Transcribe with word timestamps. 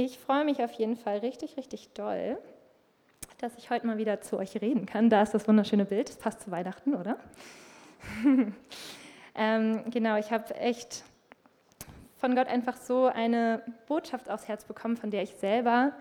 Ich 0.00 0.16
freue 0.16 0.44
mich 0.44 0.62
auf 0.62 0.70
jeden 0.74 0.94
Fall 0.94 1.18
richtig, 1.18 1.56
richtig 1.56 1.88
doll, 1.92 2.38
dass 3.38 3.58
ich 3.58 3.68
heute 3.68 3.84
mal 3.84 3.98
wieder 3.98 4.20
zu 4.20 4.38
euch 4.38 4.54
reden 4.60 4.86
kann. 4.86 5.10
Da 5.10 5.22
ist 5.22 5.34
das 5.34 5.48
wunderschöne 5.48 5.84
Bild, 5.84 6.08
das 6.08 6.18
passt 6.18 6.40
zu 6.42 6.52
Weihnachten, 6.52 6.94
oder? 6.94 7.18
ähm, 9.34 9.82
genau, 9.90 10.16
ich 10.16 10.30
habe 10.30 10.54
echt 10.54 11.02
von 12.16 12.36
Gott 12.36 12.46
einfach 12.46 12.76
so 12.76 13.06
eine 13.06 13.64
Botschaft 13.88 14.30
aufs 14.30 14.46
Herz 14.46 14.64
bekommen, 14.66 14.96
von 14.96 15.10
der 15.10 15.24
ich 15.24 15.34
selber 15.34 15.94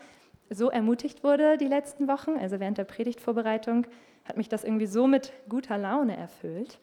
so 0.52 0.70
ermutigt 0.70 1.24
wurde 1.24 1.58
die 1.58 1.66
letzten 1.66 2.08
Wochen. 2.08 2.38
Also 2.38 2.60
während 2.60 2.78
der 2.78 2.84
Predigtvorbereitung 2.84 3.88
hat 4.26 4.38
mich 4.38 4.48
das 4.48 4.64
irgendwie 4.64 4.86
so 4.86 5.08
mit 5.08 5.34
guter 5.50 5.80
Laune 5.80 6.16
erfüllt. 6.16 6.78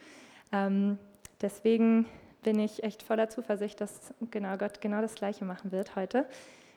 Ähm, 0.50 0.98
deswegen 1.40 2.06
bin 2.42 2.58
ich 2.58 2.82
echt 2.82 3.04
voller 3.04 3.28
Zuversicht, 3.28 3.80
dass 3.80 4.12
genau 4.32 4.56
Gott 4.56 4.80
genau 4.80 5.00
das 5.00 5.14
Gleiche 5.14 5.44
machen 5.44 5.70
wird 5.70 5.94
heute. 5.94 6.26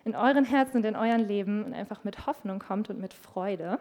In 0.08 0.16
euren 0.16 0.46
Herzen 0.46 0.78
und 0.78 0.86
in 0.86 0.96
euren 0.96 1.28
Leben 1.28 1.66
und 1.66 1.74
einfach 1.74 2.06
mit 2.06 2.28
Hoffnung 2.28 2.60
kommt 2.60 2.90
und 2.90 2.98
mit 2.98 3.14
Freude. 3.14 3.78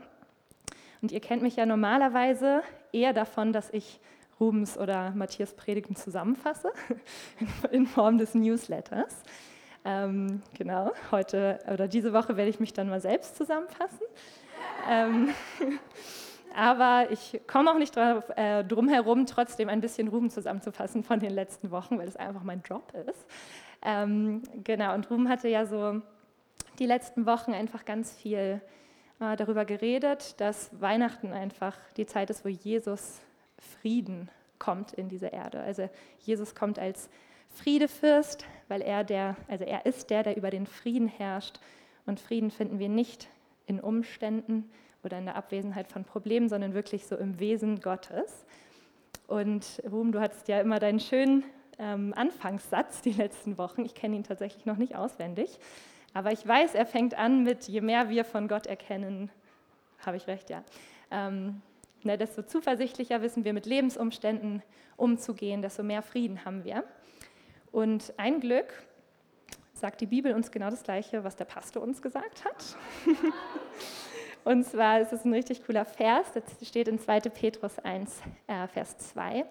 Und 1.01 1.12
ihr 1.12 1.21
kennt 1.21 1.41
mich 1.41 1.55
ja 1.55 1.67
normalerweise 1.67 2.62
eher 2.91 3.12
davon, 3.12 3.53
dass 3.53 3.71
ich 3.71 4.01
Rubens 4.41 4.77
oder 4.77 5.12
Matthias 5.12 5.55
Predigten 5.55 5.95
zusammenfasse 5.95 6.73
in 7.70 7.87
Form 7.87 8.19
des 8.19 8.34
Newsletters. 8.34 9.23
Ähm, 9.84 10.43
genau, 10.53 10.91
heute 11.12 11.61
oder 11.73 11.87
diese 11.87 12.12
Woche 12.12 12.37
werde 12.37 12.51
ich 12.51 12.59
mich 12.59 12.73
dann 12.73 12.89
mal 12.89 13.01
selbst 13.01 13.37
zusammenfassen. 13.37 14.03
ähm, 14.91 15.28
aber 16.56 17.09
ich 17.12 17.41
komme 17.47 17.70
auch 17.70 17.78
nicht 17.78 17.95
drauf, 17.95 18.25
äh, 18.34 18.65
drum 18.65 18.89
herum, 18.89 19.27
trotzdem 19.27 19.69
ein 19.69 19.81
bisschen 19.81 20.09
Ruben 20.09 20.31
zusammenzufassen 20.31 21.05
von 21.05 21.20
den 21.20 21.31
letzten 21.31 21.70
Wochen, 21.70 22.00
weil 22.00 22.09
es 22.09 22.17
einfach 22.17 22.43
mein 22.43 22.62
Job 22.69 22.93
ist. 23.09 23.27
Ähm, 23.83 24.43
genau, 24.65 24.93
und 24.95 25.09
Ruben 25.09 25.28
hatte 25.28 25.47
ja 25.47 25.65
so 25.67 26.03
die 26.78 26.86
letzten 26.86 27.27
Wochen 27.27 27.52
einfach 27.52 27.84
ganz 27.84 28.12
viel 28.12 28.60
äh, 29.20 29.36
darüber 29.36 29.64
geredet, 29.64 30.41
dass 30.41 30.70
Weihnachten 30.80 31.32
einfach 31.32 31.77
die 31.96 32.06
Zeit 32.06 32.30
ist, 32.30 32.44
wo 32.44 32.48
Jesus 32.48 33.20
Frieden 33.80 34.30
kommt 34.58 34.92
in 34.92 35.08
diese 35.08 35.28
Erde. 35.28 35.60
Also 35.60 35.88
Jesus 36.20 36.54
kommt 36.54 36.78
als 36.78 37.08
Friedefürst, 37.50 38.44
weil 38.69 38.82
er 38.82 39.04
der, 39.04 39.36
also 39.48 39.64
er 39.64 39.86
ist 39.86 40.10
der, 40.10 40.22
der 40.22 40.36
über 40.36 40.50
den 40.50 40.66
Frieden 40.66 41.08
herrscht. 41.08 41.58
Und 42.04 42.20
Frieden 42.20 42.50
finden 42.50 42.78
wir 42.78 42.88
nicht 42.88 43.28
in 43.66 43.80
Umständen, 43.80 44.70
oder 45.06 45.19
in 45.19 45.24
der 45.24 45.36
Abwesenheit 45.36 45.88
von 45.88 46.04
Problemen, 46.04 46.50
sondern 46.50 46.74
wirklich 46.74 47.06
so 47.06 47.16
im 47.16 47.38
Wesen 47.38 47.80
Gottes. 47.80 48.44
Und 49.27 49.82
Ruhm, 49.91 50.12
du 50.12 50.20
hattest 50.20 50.48
ja 50.48 50.60
immer 50.60 50.78
deinen 50.78 51.00
schönen 51.00 51.44
ähm, 51.78 52.12
Anfangssatz 52.14 53.00
die 53.00 53.12
letzten 53.12 53.56
Wochen. 53.56 53.84
Ich 53.84 53.94
kenne 53.94 54.16
ihn 54.16 54.24
tatsächlich 54.24 54.66
noch 54.66 54.77
nicht 54.77 54.97
auswendig. 54.97 55.58
Aber 56.17 56.33
ich 56.33 56.48
weiß, 56.48 56.75
er 56.75 56.86
fängt 56.86 57.12
an 57.19 57.42
mit, 57.42 57.69
je 57.69 57.83
mehr 57.83 58.09
wir 58.09 58.25
von 58.25 58.48
Gott 58.48 58.67
erkennen, 58.67 59.31
habe 59.98 60.17
ich 60.17 60.27
recht, 60.27 60.48
ja. 60.48 60.64
Ähm, 61.11 61.61
ne, 62.05 62.17
desto 62.17 62.42
zuversichtlicher 62.42 63.20
wissen 63.20 63.45
wir 63.45 63.53
mit 63.53 63.67
Lebensumständen 63.67 64.62
umzugehen, 64.97 65.61
desto 65.61 65.83
mehr 65.83 66.00
Frieden 66.00 66.42
haben 66.47 66.64
wir. 66.64 66.84
Und 67.70 68.14
ein 68.17 68.41
Glück 68.41 68.72
sagt 69.75 70.00
die 70.00 70.06
Bibel 70.06 70.33
uns 70.33 70.50
genau 70.50 70.70
das 70.70 70.84
Gleiche, 70.84 71.22
was 71.22 71.37
der 71.37 71.44
Pastor 71.44 71.83
uns 71.83 72.00
gesagt 72.00 72.47
hat. 72.47 72.64
Und 74.44 74.64
zwar 74.64 75.03
ist 75.03 75.12
es 75.12 75.22
ein 75.27 75.34
richtig 75.34 75.67
cooler 75.67 75.84
Vers, 75.84 76.33
das 76.33 76.44
steht 76.67 76.89
in 76.89 76.98
2. 76.98 77.20
Petrus 77.28 77.78
1, 77.78 78.22
äh, 78.47 78.66
Vers 78.69 78.97
2. 78.97 79.44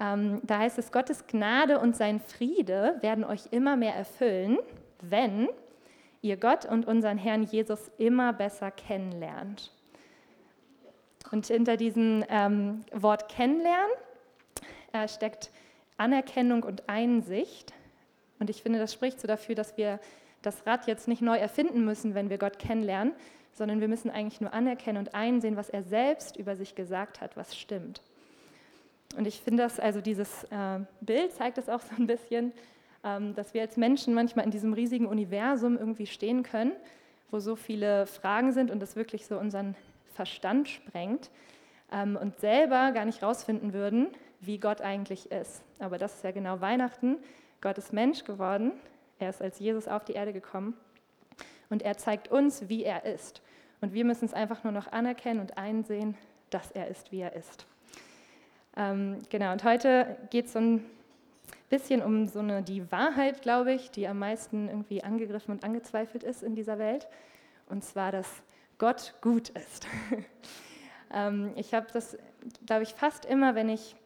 Ähm, 0.00 0.40
da 0.42 0.58
heißt 0.58 0.76
es, 0.76 0.90
Gottes 0.90 1.28
Gnade 1.28 1.78
und 1.78 1.94
sein 1.94 2.18
Friede 2.18 2.96
werden 3.00 3.22
euch 3.22 3.42
immer 3.52 3.76
mehr 3.76 3.94
erfüllen, 3.94 4.58
wenn 5.00 5.48
ihr 6.24 6.38
Gott 6.38 6.64
und 6.64 6.86
unseren 6.86 7.18
Herrn 7.18 7.42
Jesus 7.42 7.90
immer 7.98 8.32
besser 8.32 8.70
kennenlernt. 8.70 9.70
Und 11.30 11.46
hinter 11.46 11.76
diesem 11.76 12.24
ähm, 12.28 12.84
Wort 12.92 13.28
kennenlernen 13.28 13.92
äh, 14.92 15.06
steckt 15.06 15.50
Anerkennung 15.98 16.62
und 16.62 16.88
Einsicht. 16.88 17.74
Und 18.38 18.48
ich 18.50 18.62
finde, 18.62 18.78
das 18.78 18.92
spricht 18.92 19.20
so 19.20 19.28
dafür, 19.28 19.54
dass 19.54 19.76
wir 19.76 20.00
das 20.42 20.66
Rad 20.66 20.86
jetzt 20.86 21.08
nicht 21.08 21.22
neu 21.22 21.36
erfinden 21.36 21.84
müssen, 21.84 22.14
wenn 22.14 22.30
wir 22.30 22.38
Gott 22.38 22.58
kennenlernen, 22.58 23.14
sondern 23.52 23.80
wir 23.80 23.88
müssen 23.88 24.10
eigentlich 24.10 24.40
nur 24.40 24.52
anerkennen 24.52 24.98
und 24.98 25.14
einsehen, 25.14 25.56
was 25.56 25.68
er 25.68 25.82
selbst 25.82 26.36
über 26.36 26.56
sich 26.56 26.74
gesagt 26.74 27.20
hat, 27.20 27.36
was 27.36 27.56
stimmt. 27.56 28.00
Und 29.16 29.26
ich 29.26 29.40
finde 29.40 29.62
das, 29.62 29.78
also 29.78 30.00
dieses 30.00 30.44
äh, 30.44 30.80
Bild 31.00 31.32
zeigt 31.32 31.58
das 31.58 31.68
auch 31.68 31.80
so 31.80 31.94
ein 31.96 32.06
bisschen, 32.06 32.52
dass 33.34 33.52
wir 33.52 33.60
als 33.60 33.76
Menschen 33.76 34.14
manchmal 34.14 34.46
in 34.46 34.50
diesem 34.50 34.72
riesigen 34.72 35.06
Universum 35.06 35.76
irgendwie 35.76 36.06
stehen 36.06 36.42
können, 36.42 36.72
wo 37.30 37.38
so 37.38 37.54
viele 37.54 38.06
Fragen 38.06 38.52
sind 38.52 38.70
und 38.70 38.80
das 38.80 38.96
wirklich 38.96 39.26
so 39.26 39.38
unseren 39.38 39.74
Verstand 40.14 40.68
sprengt 40.68 41.30
ähm, 41.92 42.16
und 42.16 42.38
selber 42.38 42.92
gar 42.92 43.04
nicht 43.04 43.22
rausfinden 43.22 43.72
würden, 43.72 44.08
wie 44.40 44.58
Gott 44.58 44.80
eigentlich 44.80 45.30
ist. 45.30 45.62
Aber 45.78 45.98
das 45.98 46.14
ist 46.14 46.24
ja 46.24 46.30
genau 46.30 46.60
Weihnachten. 46.60 47.18
Gott 47.60 47.76
ist 47.78 47.92
Mensch 47.92 48.24
geworden. 48.24 48.72
Er 49.18 49.30
ist 49.30 49.42
als 49.42 49.58
Jesus 49.58 49.88
auf 49.88 50.04
die 50.04 50.12
Erde 50.12 50.32
gekommen 50.32 50.74
und 51.70 51.82
er 51.82 51.96
zeigt 51.96 52.28
uns, 52.28 52.68
wie 52.68 52.84
er 52.84 53.04
ist. 53.04 53.42
Und 53.80 53.92
wir 53.92 54.04
müssen 54.04 54.24
es 54.24 54.34
einfach 54.34 54.64
nur 54.64 54.72
noch 54.72 54.92
anerkennen 54.92 55.40
und 55.40 55.58
einsehen, 55.58 56.16
dass 56.50 56.70
er 56.70 56.88
ist, 56.88 57.12
wie 57.12 57.20
er 57.20 57.34
ist. 57.34 57.66
Ähm, 58.76 59.18
genau, 59.30 59.52
und 59.52 59.64
heute 59.64 60.16
geht 60.30 60.46
es 60.46 60.56
ein 60.56 60.84
bisschen 61.74 62.02
um 62.02 62.28
so 62.28 62.38
eine, 62.38 62.62
die 62.62 62.88
Wahrheit, 62.92 63.42
glaube 63.42 63.72
ich, 63.72 63.90
die 63.90 64.06
am 64.06 64.20
meisten 64.20 64.68
irgendwie 64.68 65.02
angegriffen 65.02 65.50
und 65.50 65.64
angezweifelt 65.64 66.22
ist 66.22 66.44
in 66.44 66.54
dieser 66.54 66.78
Welt. 66.78 67.08
Und 67.68 67.82
zwar, 67.82 68.12
dass 68.12 68.28
Gott 68.78 69.14
gut 69.20 69.48
ist. 69.48 69.88
ähm, 71.12 71.50
ich 71.56 71.74
habe 71.74 71.88
das, 71.92 72.16
glaube 72.64 72.84
ich, 72.84 72.94
fast 72.94 73.24
immer, 73.24 73.56
wenn 73.56 73.68
ich 73.68 73.96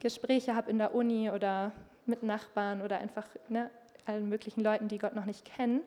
Gespräche 0.00 0.56
habe 0.56 0.70
in 0.70 0.78
der 0.78 0.94
Uni 0.94 1.30
oder 1.30 1.72
mit 2.06 2.22
Nachbarn 2.22 2.80
oder 2.80 3.00
einfach 3.00 3.26
ne, 3.50 3.70
allen 4.06 4.30
möglichen 4.30 4.62
Leuten, 4.62 4.88
die 4.88 4.96
Gott 4.96 5.14
noch 5.14 5.26
nicht 5.26 5.44
kennen, 5.44 5.82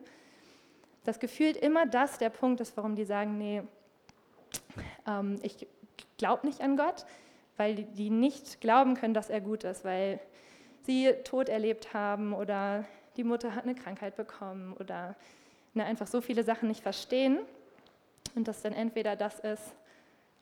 dass 1.02 1.18
gefühlt 1.18 1.56
immer 1.56 1.84
das 1.84 2.18
der 2.18 2.30
Punkt 2.30 2.60
ist, 2.60 2.76
warum 2.76 2.94
die 2.94 3.04
sagen, 3.04 3.38
nee, 3.38 3.62
ähm, 5.04 5.40
ich 5.42 5.66
glaube 6.16 6.46
nicht 6.46 6.60
an 6.60 6.76
Gott, 6.76 7.06
weil 7.56 7.74
die 7.74 8.10
nicht 8.10 8.60
glauben 8.60 8.94
können, 8.94 9.14
dass 9.14 9.30
er 9.30 9.40
gut 9.40 9.64
ist, 9.64 9.84
weil 9.84 10.20
sie 10.88 11.12
Tod 11.22 11.50
erlebt 11.50 11.92
haben 11.92 12.32
oder 12.32 12.86
die 13.18 13.24
Mutter 13.24 13.54
hat 13.54 13.64
eine 13.64 13.74
Krankheit 13.74 14.16
bekommen 14.16 14.72
oder 14.80 15.14
ne, 15.74 15.84
einfach 15.84 16.06
so 16.06 16.22
viele 16.22 16.42
Sachen 16.44 16.66
nicht 16.66 16.82
verstehen. 16.82 17.40
Und 18.34 18.48
dass 18.48 18.62
dann 18.62 18.72
entweder 18.72 19.14
das 19.14 19.38
ist, 19.40 19.74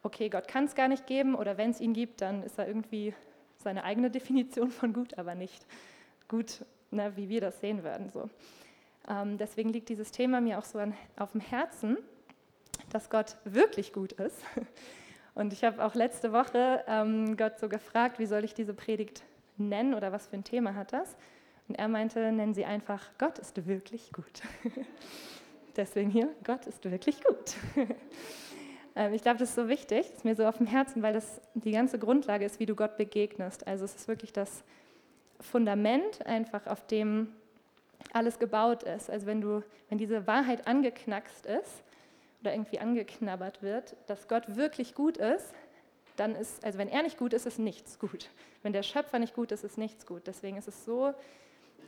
okay, 0.05 0.29
Gott 0.29 0.47
kann 0.47 0.67
es 0.67 0.77
gar 0.77 0.87
nicht 0.87 1.07
geben 1.07 1.35
oder 1.35 1.59
wenn 1.59 1.73
es 1.73 1.81
ihn 1.81 1.95
gibt, 1.95 2.21
dann 2.21 2.45
ist 2.45 2.59
er 2.59 2.69
irgendwie 2.69 3.13
seine 3.57 3.83
eigene 3.83 4.09
Definition 4.09 4.71
von 4.71 4.93
gut, 4.93 5.19
aber 5.19 5.35
nicht 5.35 5.67
gut, 6.29 6.65
ne, 6.93 7.17
wie 7.17 7.29
wir 7.29 7.41
das 7.41 7.59
sehen 7.59 7.83
würden. 7.83 8.11
So. 8.11 8.31
Ähm, 9.09 9.39
deswegen 9.39 9.71
liegt 9.71 9.89
dieses 9.89 10.13
Thema 10.13 10.41
mir 10.41 10.61
auch 10.61 10.65
so 10.65 10.79
an, 10.79 10.95
auf 11.17 11.33
dem 11.33 11.41
Herzen, 11.41 11.99
dass 12.91 13.11
Gott 13.11 13.37
wirklich 13.45 13.93
gut 13.93 14.13
ist. 14.13 14.39
Und 15.35 15.53
ich 15.53 15.65
habe 15.65 15.85
auch 15.85 15.97
letzte 15.97 16.33
Woche 16.33 16.85
ähm, 16.87 17.37
Gott 17.37 17.59
so 17.59 17.69
gefragt, 17.69 18.21
wie 18.21 18.27
soll 18.27 18.45
ich 18.45 18.55
diese 18.55 18.75
Predigt 18.75 19.25
nennen 19.59 19.95
oder 19.95 20.13
was 20.13 20.27
für 20.27 20.37
ein 20.37 20.45
Thema 20.45 20.75
hat 20.75 20.93
das? 20.93 21.17
Und 21.69 21.75
er 21.77 21.89
meinte, 21.89 22.21
nennen 22.33 22.55
Sie 22.55 22.65
einfach, 22.65 23.11
Gott 23.19 23.39
ist 23.39 23.67
wirklich 23.67 24.13
gut. 24.13 24.43
Deswegen 25.77 26.11
hier, 26.11 26.29
Gott 26.45 26.67
ist 26.67 26.85
wirklich 26.91 27.23
gut. 27.23 27.55
ähm, 28.97 29.13
ich 29.13 29.23
glaube, 29.23 29.39
das 29.39 29.51
ist 29.51 29.57
so 29.57 29.69
wichtig, 29.69 30.07
das 30.07 30.19
ist 30.19 30.25
mir 30.25 30.37
so 30.37 30.47
auf 30.47 30.59
dem 30.59 30.67
Herzen, 30.67 31.03
weil 31.03 31.13
das 31.13 31.41
die 31.55 31.73
ganze 31.73 31.99
Grundlage 31.99 32.45
ist, 32.45 32.61
wie 32.61 32.67
du 32.67 32.75
Gott 32.75 32.97
begegnest. 32.97 33.67
Also 33.67 33.85
es 33.85 33.95
ist 33.95 34.09
wirklich 34.09 34.33
das 34.33 34.65
Fundament, 35.41 36.25
einfach 36.25 36.67
auf 36.67 36.87
dem 36.87 37.29
alles 38.13 38.39
gebaut 38.39 38.83
ist. 38.85 39.11
Also 39.11 39.27
wenn, 39.27 39.41
du, 39.41 39.63
wenn 39.89 39.99
diese 39.99 40.27
Wahrheit 40.27 40.67
angeknackst 40.67 41.47
ist 41.47 41.83
oder 42.41 42.53
irgendwie 42.53 42.79
angeknabbert 42.79 43.63
wird, 43.63 43.97
dass 44.07 44.29
Gott 44.29 44.57
wirklich 44.57 44.95
gut 44.95 45.19
ist, 45.19 45.53
dann 46.17 46.35
ist, 46.35 46.65
also 46.65 46.79
wenn 46.79 46.89
er 46.89 47.03
nicht 47.03 47.19
gut 47.19 47.33
ist, 47.33 47.47
ist 47.47 47.59
nichts 47.59 47.99
gut. 47.99 48.31
Wenn 48.63 48.73
der 48.73 48.83
Schöpfer 48.83 49.19
nicht 49.19 49.35
gut 49.35 49.53
ist, 49.53 49.63
ist 49.63 49.79
nichts 49.79 50.07
gut. 50.07 50.27
Deswegen 50.27 50.57
ist 50.57 50.67
es 50.67 50.85
so 50.85 51.15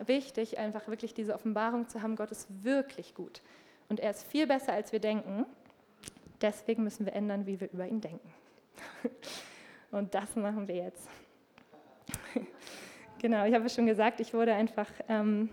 wichtig, 0.07 0.59
einfach 0.59 0.87
wirklich 0.87 1.13
diese 1.13 1.35
Offenbarung 1.35 1.89
zu 1.89 2.03
haben, 2.03 2.15
Gott 2.15 2.31
ist 2.31 2.47
wirklich 2.63 3.15
gut. 3.15 3.43
Und 3.89 3.99
er 4.01 4.11
ist 4.11 4.23
viel 4.25 4.47
besser, 4.47 4.73
als 4.73 4.93
wir 4.93 5.01
denken. 5.01 5.45
Deswegen 6.41 6.85
müssen 6.85 7.05
wir 7.05 7.15
ändern, 7.15 7.47
wie 7.47 7.61
wir 7.61 7.71
über 7.73 7.87
ihn 7.87 8.01
denken. 8.01 8.33
Und 9.91 10.15
das 10.15 10.37
machen 10.37 10.69
wir 10.69 10.77
jetzt. 10.77 11.09
Genau, 13.21 13.45
ich 13.47 13.53
habe 13.53 13.69
schon 13.69 13.87
gesagt, 13.87 14.21
ich 14.21 14.33
wurde 14.33 14.55
einfach 14.55 14.87
ähm, 15.09 15.51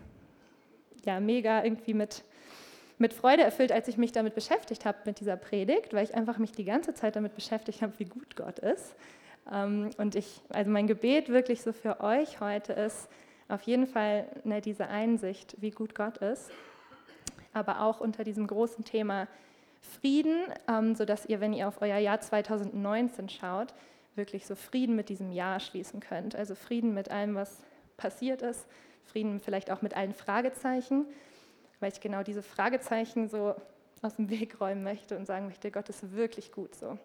ja, 1.03 1.19
mega 1.19 1.63
irgendwie 1.63 1.95
mit, 1.95 2.23
mit 2.97 3.13
Freude 3.13 3.43
erfüllt, 3.43 3.71
als 3.71 3.87
ich 3.87 3.97
mich 3.97 4.11
damit 4.11 4.35
beschäftigt 4.35 4.85
habe, 4.85 4.97
mit 5.05 5.19
dieser 5.19 5.35
Predigt, 5.35 5.93
weil 5.93 6.03
ich 6.03 6.15
einfach 6.15 6.37
mich 6.37 6.51
die 6.51 6.63
ganze 6.63 6.93
Zeit 6.93 7.15
damit 7.15 7.35
beschäftigt 7.35 7.81
habe, 7.81 7.93
wie 7.97 8.05
gut 8.05 8.35
Gott 8.35 8.59
ist. 8.59 8.95
Ähm, 9.51 9.89
und 9.97 10.15
ich, 10.15 10.41
also 10.49 10.71
mein 10.71 10.87
Gebet 10.87 11.29
wirklich 11.29 11.61
so 11.61 11.73
für 11.73 11.99
euch 12.01 12.39
heute 12.39 12.73
ist, 12.73 13.09
auf 13.47 13.61
jeden 13.63 13.85
Fall 13.85 14.27
ne, 14.43 14.61
diese 14.61 14.87
Einsicht, 14.87 15.55
wie 15.59 15.71
gut 15.71 15.93
Gott 15.95 16.17
ist. 16.17 16.51
aber 17.53 17.81
auch 17.81 18.01
unter 18.01 18.25
diesem 18.25 18.47
großen 18.47 18.83
Thema 18.83 19.29
Frieden, 19.79 20.43
ähm, 20.67 20.93
sodass 20.95 21.25
ihr, 21.25 21.39
wenn 21.39 21.53
ihr 21.53 21.67
auf 21.67 21.81
euer 21.81 21.97
Jahr 21.97 22.19
2019 22.19 23.29
schaut, 23.29 23.73
wirklich 24.15 24.45
so 24.45 24.55
Frieden 24.55 24.95
mit 24.95 25.09
diesem 25.09 25.31
Jahr 25.31 25.59
schließen 25.59 25.99
könnt. 26.01 26.35
Also 26.35 26.55
Frieden 26.55 26.93
mit 26.93 27.11
allem, 27.11 27.35
was 27.35 27.59
passiert 27.97 28.41
ist, 28.41 28.67
Frieden 29.05 29.39
vielleicht 29.39 29.71
auch 29.71 29.81
mit 29.81 29.95
allen 29.95 30.13
Fragezeichen, 30.13 31.05
weil 31.85 31.91
ich 31.91 32.01
genau 32.01 32.23
diese 32.23 32.41
Fragezeichen 32.41 33.29
so 33.29 33.53
aus 34.01 34.15
dem 34.15 34.31
Weg 34.31 34.59
räumen 34.59 34.81
möchte 34.81 35.15
und 35.15 35.27
sagen 35.27 35.45
möchte, 35.45 35.69
Gott 35.69 35.87
ist 35.87 36.15
wirklich 36.15 36.51
gut 36.51 36.73
so. 36.73 36.97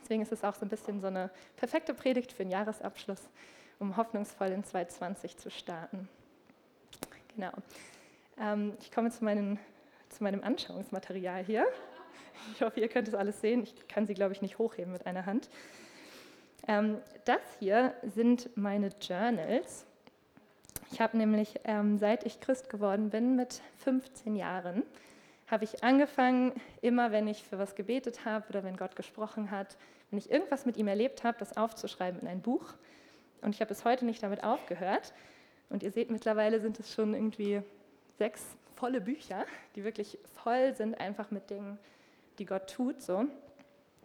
Deswegen 0.00 0.22
ist 0.22 0.30
es 0.30 0.44
auch 0.44 0.54
so 0.54 0.64
ein 0.64 0.68
bisschen 0.68 1.00
so 1.00 1.08
eine 1.08 1.28
perfekte 1.56 1.92
Predigt 1.92 2.30
für 2.30 2.44
den 2.44 2.52
Jahresabschluss, 2.52 3.18
um 3.80 3.96
hoffnungsvoll 3.96 4.46
in 4.52 4.62
2020 4.62 5.38
zu 5.38 5.50
starten. 5.50 6.08
Genau. 7.34 7.50
Ähm, 8.38 8.74
ich 8.78 8.92
komme 8.92 9.10
zu, 9.10 9.24
meinen, 9.24 9.58
zu 10.08 10.22
meinem 10.22 10.44
Anschauungsmaterial 10.44 11.42
hier. 11.42 11.66
Ich 12.54 12.62
hoffe, 12.62 12.78
ihr 12.78 12.88
könnt 12.88 13.08
es 13.08 13.14
alles 13.14 13.40
sehen. 13.40 13.64
Ich 13.64 13.88
kann 13.88 14.06
sie, 14.06 14.14
glaube 14.14 14.34
ich, 14.34 14.40
nicht 14.40 14.56
hochheben 14.58 14.92
mit 14.92 15.04
einer 15.04 15.26
Hand. 15.26 15.50
Ähm, 16.68 16.98
das 17.24 17.40
hier 17.58 17.92
sind 18.04 18.56
meine 18.56 18.90
Journals. 19.00 19.84
Ich 20.92 21.00
habe 21.00 21.16
nämlich, 21.16 21.58
ähm, 21.64 21.96
seit 21.96 22.26
ich 22.26 22.38
Christ 22.40 22.68
geworden 22.68 23.08
bin, 23.08 23.34
mit 23.34 23.62
15 23.78 24.36
Jahren, 24.36 24.82
habe 25.46 25.64
ich 25.64 25.82
angefangen, 25.82 26.52
immer 26.82 27.12
wenn 27.12 27.26
ich 27.28 27.42
für 27.42 27.58
was 27.58 27.74
gebetet 27.74 28.26
habe 28.26 28.46
oder 28.50 28.62
wenn 28.62 28.76
Gott 28.76 28.94
gesprochen 28.94 29.50
hat, 29.50 29.78
wenn 30.10 30.18
ich 30.18 30.30
irgendwas 30.30 30.66
mit 30.66 30.76
ihm 30.76 30.88
erlebt 30.88 31.24
habe, 31.24 31.38
das 31.38 31.56
aufzuschreiben 31.56 32.20
in 32.20 32.28
ein 32.28 32.42
Buch. 32.42 32.74
Und 33.40 33.54
ich 33.54 33.62
habe 33.62 33.70
bis 33.70 33.86
heute 33.86 34.04
nicht 34.04 34.22
damit 34.22 34.44
aufgehört. 34.44 35.14
Und 35.70 35.82
ihr 35.82 35.90
seht, 35.90 36.10
mittlerweile 36.10 36.60
sind 36.60 36.78
es 36.78 36.92
schon 36.92 37.14
irgendwie 37.14 37.62
sechs 38.18 38.44
volle 38.74 39.00
Bücher, 39.00 39.46
die 39.74 39.84
wirklich 39.84 40.18
voll 40.42 40.74
sind 40.74 41.00
einfach 41.00 41.30
mit 41.30 41.48
Dingen, 41.48 41.78
die 42.38 42.44
Gott 42.44 42.70
tut. 42.70 43.00
So. 43.00 43.24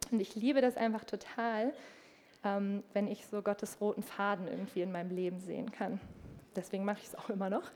Und 0.09 0.21
ich 0.21 0.35
liebe 0.35 0.61
das 0.61 0.77
einfach 0.77 1.03
total, 1.03 1.73
ähm, 2.45 2.81
wenn 2.93 3.09
ich 3.09 3.27
so 3.27 3.41
Gottes 3.41 3.81
roten 3.81 4.03
Faden 4.03 4.47
irgendwie 4.47 4.83
in 4.83 4.93
meinem 4.93 5.13
Leben 5.13 5.41
sehen 5.41 5.69
kann. 5.69 5.99
Deswegen 6.57 6.83
mache 6.83 6.99
ich 7.01 7.07
es 7.07 7.15
auch 7.15 7.29
immer 7.29 7.49
noch. 7.49 7.71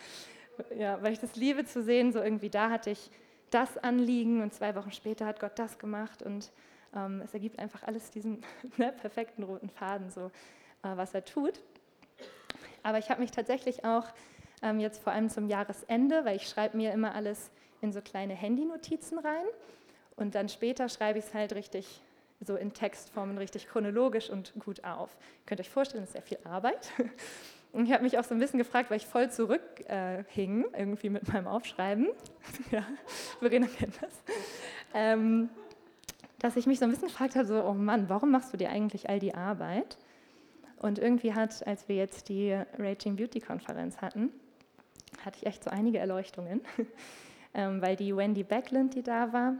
Ja, 0.77 1.01
weil 1.01 1.13
ich 1.13 1.19
das 1.19 1.35
liebe 1.35 1.63
zu 1.65 1.81
sehen, 1.81 2.11
so 2.11 2.21
irgendwie 2.21 2.49
da 2.49 2.69
hatte 2.69 2.89
ich 2.89 3.09
das 3.51 3.77
Anliegen 3.77 4.41
und 4.41 4.53
zwei 4.53 4.75
Wochen 4.75 4.91
später 4.91 5.25
hat 5.25 5.39
Gott 5.39 5.57
das 5.57 5.77
gemacht 5.77 6.23
und 6.23 6.51
ähm, 6.95 7.21
es 7.23 7.33
ergibt 7.33 7.59
einfach 7.59 7.83
alles 7.83 8.11
diesen 8.11 8.43
ne, 8.77 8.91
perfekten 8.91 9.43
roten 9.43 9.69
Faden, 9.69 10.09
so 10.09 10.31
äh, 10.83 10.95
was 10.95 11.13
er 11.13 11.23
tut. 11.23 11.61
Aber 12.83 12.97
ich 12.97 13.09
habe 13.09 13.21
mich 13.21 13.31
tatsächlich 13.31 13.85
auch 13.85 14.05
ähm, 14.61 14.79
jetzt 14.79 15.01
vor 15.01 15.13
allem 15.13 15.29
zum 15.29 15.47
Jahresende, 15.47 16.25
weil 16.25 16.35
ich 16.35 16.47
schreibe 16.47 16.77
mir 16.77 16.91
immer 16.91 17.15
alles 17.15 17.51
in 17.81 17.93
so 17.93 18.01
kleine 18.01 18.33
Handynotizen 18.33 19.19
rein 19.19 19.45
und 20.15 20.35
dann 20.35 20.49
später 20.49 20.89
schreibe 20.89 21.19
ich 21.19 21.25
es 21.25 21.33
halt 21.33 21.53
richtig 21.53 22.01
so 22.43 22.55
in 22.55 22.73
Textformen 22.73 23.37
richtig 23.37 23.67
chronologisch 23.67 24.29
und 24.29 24.53
gut 24.59 24.83
auf. 24.83 25.15
Ihr 25.41 25.45
könnt 25.45 25.61
euch 25.61 25.69
vorstellen, 25.69 26.03
das 26.03 26.09
ist 26.09 26.13
sehr 26.13 26.21
viel 26.21 26.39
Arbeit. 26.43 26.91
Und 27.73 27.85
ich 27.85 27.93
habe 27.93 28.03
mich 28.03 28.17
auch 28.17 28.23
so 28.23 28.33
ein 28.33 28.39
bisschen 28.39 28.59
gefragt, 28.59 28.89
weil 28.89 28.97
ich 28.97 29.05
voll 29.05 29.31
zurückhing, 29.31 30.65
äh, 30.73 30.79
irgendwie 30.79 31.09
mit 31.09 31.31
meinem 31.31 31.47
Aufschreiben. 31.47 32.09
ja, 32.71 32.85
Verena 33.39 33.67
kennt 33.67 34.01
das. 34.01 34.11
Ähm, 34.93 35.49
dass 36.39 36.57
ich 36.57 36.65
mich 36.65 36.79
so 36.79 36.85
ein 36.85 36.91
bisschen 36.91 37.07
gefragt 37.07 37.35
habe, 37.35 37.45
so, 37.45 37.63
oh 37.63 37.73
Mann, 37.73 38.09
warum 38.09 38.31
machst 38.31 38.51
du 38.51 38.57
dir 38.57 38.69
eigentlich 38.69 39.09
all 39.09 39.19
die 39.19 39.35
Arbeit? 39.35 39.97
Und 40.77 40.97
irgendwie 40.97 41.33
hat, 41.33 41.65
als 41.67 41.87
wir 41.87 41.95
jetzt 41.95 42.27
die 42.27 42.59
Raging 42.77 43.15
Beauty 43.15 43.39
Konferenz 43.39 44.01
hatten, 44.01 44.31
hatte 45.23 45.37
ich 45.39 45.45
echt 45.45 45.63
so 45.63 45.69
einige 45.69 45.99
Erleuchtungen, 45.99 46.61
ähm, 47.53 47.81
weil 47.81 47.95
die 47.95 48.15
Wendy 48.15 48.43
Backlund, 48.43 48.95
die 48.95 49.03
da 49.03 49.31
war, 49.31 49.53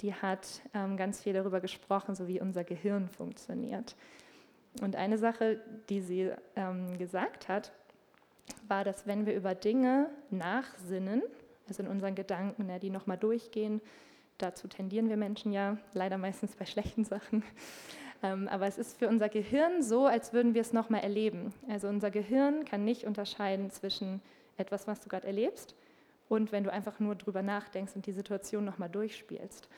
die 0.00 0.12
hat 0.12 0.46
ähm, 0.74 0.96
ganz 0.96 1.22
viel 1.22 1.32
darüber 1.32 1.60
gesprochen, 1.60 2.14
so 2.14 2.26
wie 2.26 2.40
unser 2.40 2.64
Gehirn 2.64 3.08
funktioniert. 3.08 3.94
Und 4.82 4.96
eine 4.96 5.18
Sache, 5.18 5.60
die 5.88 6.00
sie 6.00 6.30
ähm, 6.54 6.98
gesagt 6.98 7.48
hat, 7.48 7.72
war, 8.68 8.84
dass 8.84 9.06
wenn 9.06 9.26
wir 9.26 9.34
über 9.34 9.54
Dinge 9.54 10.10
nachsinnen, 10.30 11.22
also 11.68 11.82
in 11.82 11.88
unseren 11.88 12.14
Gedanken, 12.14 12.68
ja, 12.68 12.78
die 12.78 12.90
nochmal 12.90 13.18
durchgehen, 13.18 13.80
dazu 14.38 14.68
tendieren 14.68 15.08
wir 15.08 15.16
Menschen 15.16 15.52
ja 15.52 15.78
leider 15.94 16.18
meistens 16.18 16.54
bei 16.56 16.66
schlechten 16.66 17.04
Sachen. 17.04 17.42
Ähm, 18.22 18.48
aber 18.48 18.66
es 18.66 18.78
ist 18.78 18.98
für 18.98 19.08
unser 19.08 19.28
Gehirn 19.28 19.82
so, 19.82 20.06
als 20.06 20.32
würden 20.32 20.54
wir 20.54 20.62
es 20.62 20.72
nochmal 20.72 21.02
erleben. 21.02 21.52
Also 21.68 21.86
unser 21.86 22.10
Gehirn 22.10 22.64
kann 22.64 22.82
nicht 22.82 23.04
unterscheiden 23.04 23.70
zwischen 23.70 24.22
etwas, 24.56 24.86
was 24.86 25.00
du 25.00 25.10
gerade 25.10 25.26
erlebst, 25.26 25.74
und 26.28 26.52
wenn 26.52 26.64
du 26.64 26.72
einfach 26.72 26.98
nur 26.98 27.14
drüber 27.14 27.42
nachdenkst 27.42 27.94
und 27.94 28.06
die 28.06 28.12
Situation 28.12 28.64
nochmal 28.64 28.88
durchspielst 28.88 29.68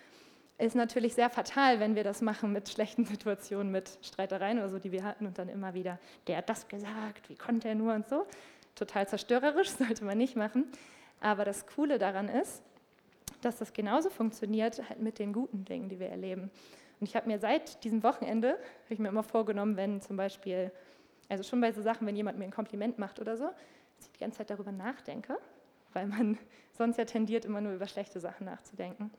ist 0.59 0.75
natürlich 0.75 1.15
sehr 1.15 1.31
fatal, 1.31 1.79
wenn 1.79 1.95
wir 1.95 2.03
das 2.03 2.21
machen 2.21 2.53
mit 2.53 2.69
schlechten 2.69 3.05
Situationen, 3.05 3.71
mit 3.71 3.99
Streitereien 4.03 4.59
oder 4.59 4.69
so, 4.69 4.79
die 4.79 4.91
wir 4.91 5.05
hatten 5.05 5.27
und 5.27 5.39
dann 5.39 5.49
immer 5.49 5.73
wieder, 5.73 5.99
der 6.27 6.39
hat 6.39 6.49
das 6.49 6.67
gesagt, 6.67 7.29
wie 7.29 7.37
konnte 7.37 7.69
er 7.69 7.77
nur 7.77 7.95
und 7.95 8.09
so. 8.09 8.27
Total 8.75 9.07
zerstörerisch, 9.07 9.71
sollte 9.79 10.05
man 10.05 10.19
nicht 10.19 10.37
machen. 10.37 10.67
Aber 11.21 11.45
das 11.45 11.67
Coole 11.67 11.99
daran 11.99 12.29
ist, 12.29 12.63
dass 13.41 13.59
das 13.59 13.73
genauso 13.73 14.11
funktioniert 14.11 14.83
halt 14.89 15.01
mit 15.01 15.19
den 15.21 15.33
guten 15.33 15.65
Dingen, 15.65 15.89
die 15.89 16.01
wir 16.01 16.09
erleben. 16.09 16.51
Und 17.01 17.09
ich 17.09 17.15
habe 17.15 17.29
mir 17.29 17.39
seit 17.39 17.85
diesem 17.85 18.03
Wochenende, 18.03 18.51
habe 18.51 18.95
ich 18.95 18.99
mir 18.99 19.09
immer 19.09 19.23
vorgenommen, 19.23 19.77
wenn 19.77 20.01
zum 20.01 20.17
Beispiel, 20.17 20.73
also 21.29 21.45
schon 21.45 21.61
bei 21.61 21.73
so 21.73 21.83
Sachen, 21.83 22.07
wenn 22.07 22.17
jemand 22.17 22.39
mir 22.39 22.45
ein 22.45 22.51
Kompliment 22.51 22.99
macht 22.99 23.21
oder 23.21 23.37
so, 23.37 23.45
dass 23.45 24.07
ich 24.07 24.13
die 24.13 24.21
ganze 24.21 24.39
Zeit 24.39 24.51
darüber 24.51 24.73
nachdenke, 24.73 25.39
weil 25.93 26.07
man 26.07 26.37
sonst 26.77 26.97
ja 26.97 27.05
tendiert, 27.05 27.45
immer 27.45 27.61
nur 27.61 27.75
über 27.75 27.87
schlechte 27.87 28.19
Sachen 28.19 28.47
nachzudenken. 28.47 29.13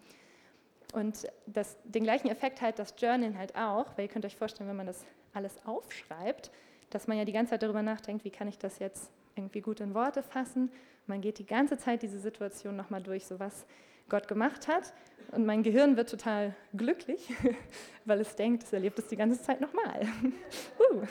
Und 0.93 1.27
das, 1.45 1.77
den 1.83 2.03
gleichen 2.03 2.29
Effekt 2.29 2.61
hat 2.61 2.79
das 2.79 2.95
Journal 2.97 3.37
halt 3.37 3.55
auch, 3.55 3.85
weil 3.95 4.05
ihr 4.05 4.11
könnt 4.11 4.25
euch 4.25 4.35
vorstellen, 4.35 4.69
wenn 4.69 4.77
man 4.77 4.87
das 4.87 5.05
alles 5.33 5.55
aufschreibt, 5.65 6.51
dass 6.89 7.07
man 7.07 7.17
ja 7.17 7.25
die 7.25 7.31
ganze 7.31 7.51
Zeit 7.51 7.63
darüber 7.63 7.83
nachdenkt, 7.83 8.25
wie 8.25 8.31
kann 8.31 8.47
ich 8.47 8.57
das 8.57 8.79
jetzt 8.79 9.11
irgendwie 9.35 9.61
gut 9.61 9.79
in 9.79 9.93
Worte 9.93 10.23
fassen. 10.23 10.71
Man 11.05 11.21
geht 11.21 11.37
die 11.39 11.45
ganze 11.45 11.77
Zeit 11.77 12.01
diese 12.01 12.19
Situation 12.19 12.75
nochmal 12.75 13.01
durch, 13.01 13.25
so 13.25 13.39
was 13.39 13.65
Gott 14.09 14.27
gemacht 14.27 14.67
hat. 14.67 14.93
Und 15.31 15.45
mein 15.45 15.61
Gehirn 15.61 15.95
wird 15.95 16.09
total 16.09 16.55
glücklich, 16.73 17.31
weil 18.05 18.19
es 18.19 18.35
denkt, 18.35 18.63
es 18.63 18.73
erlebt 18.73 18.97
es 18.97 19.07
die 19.07 19.15
ganze 19.15 19.41
Zeit 19.41 19.61
nochmal. 19.61 20.01
uh. 20.79 21.03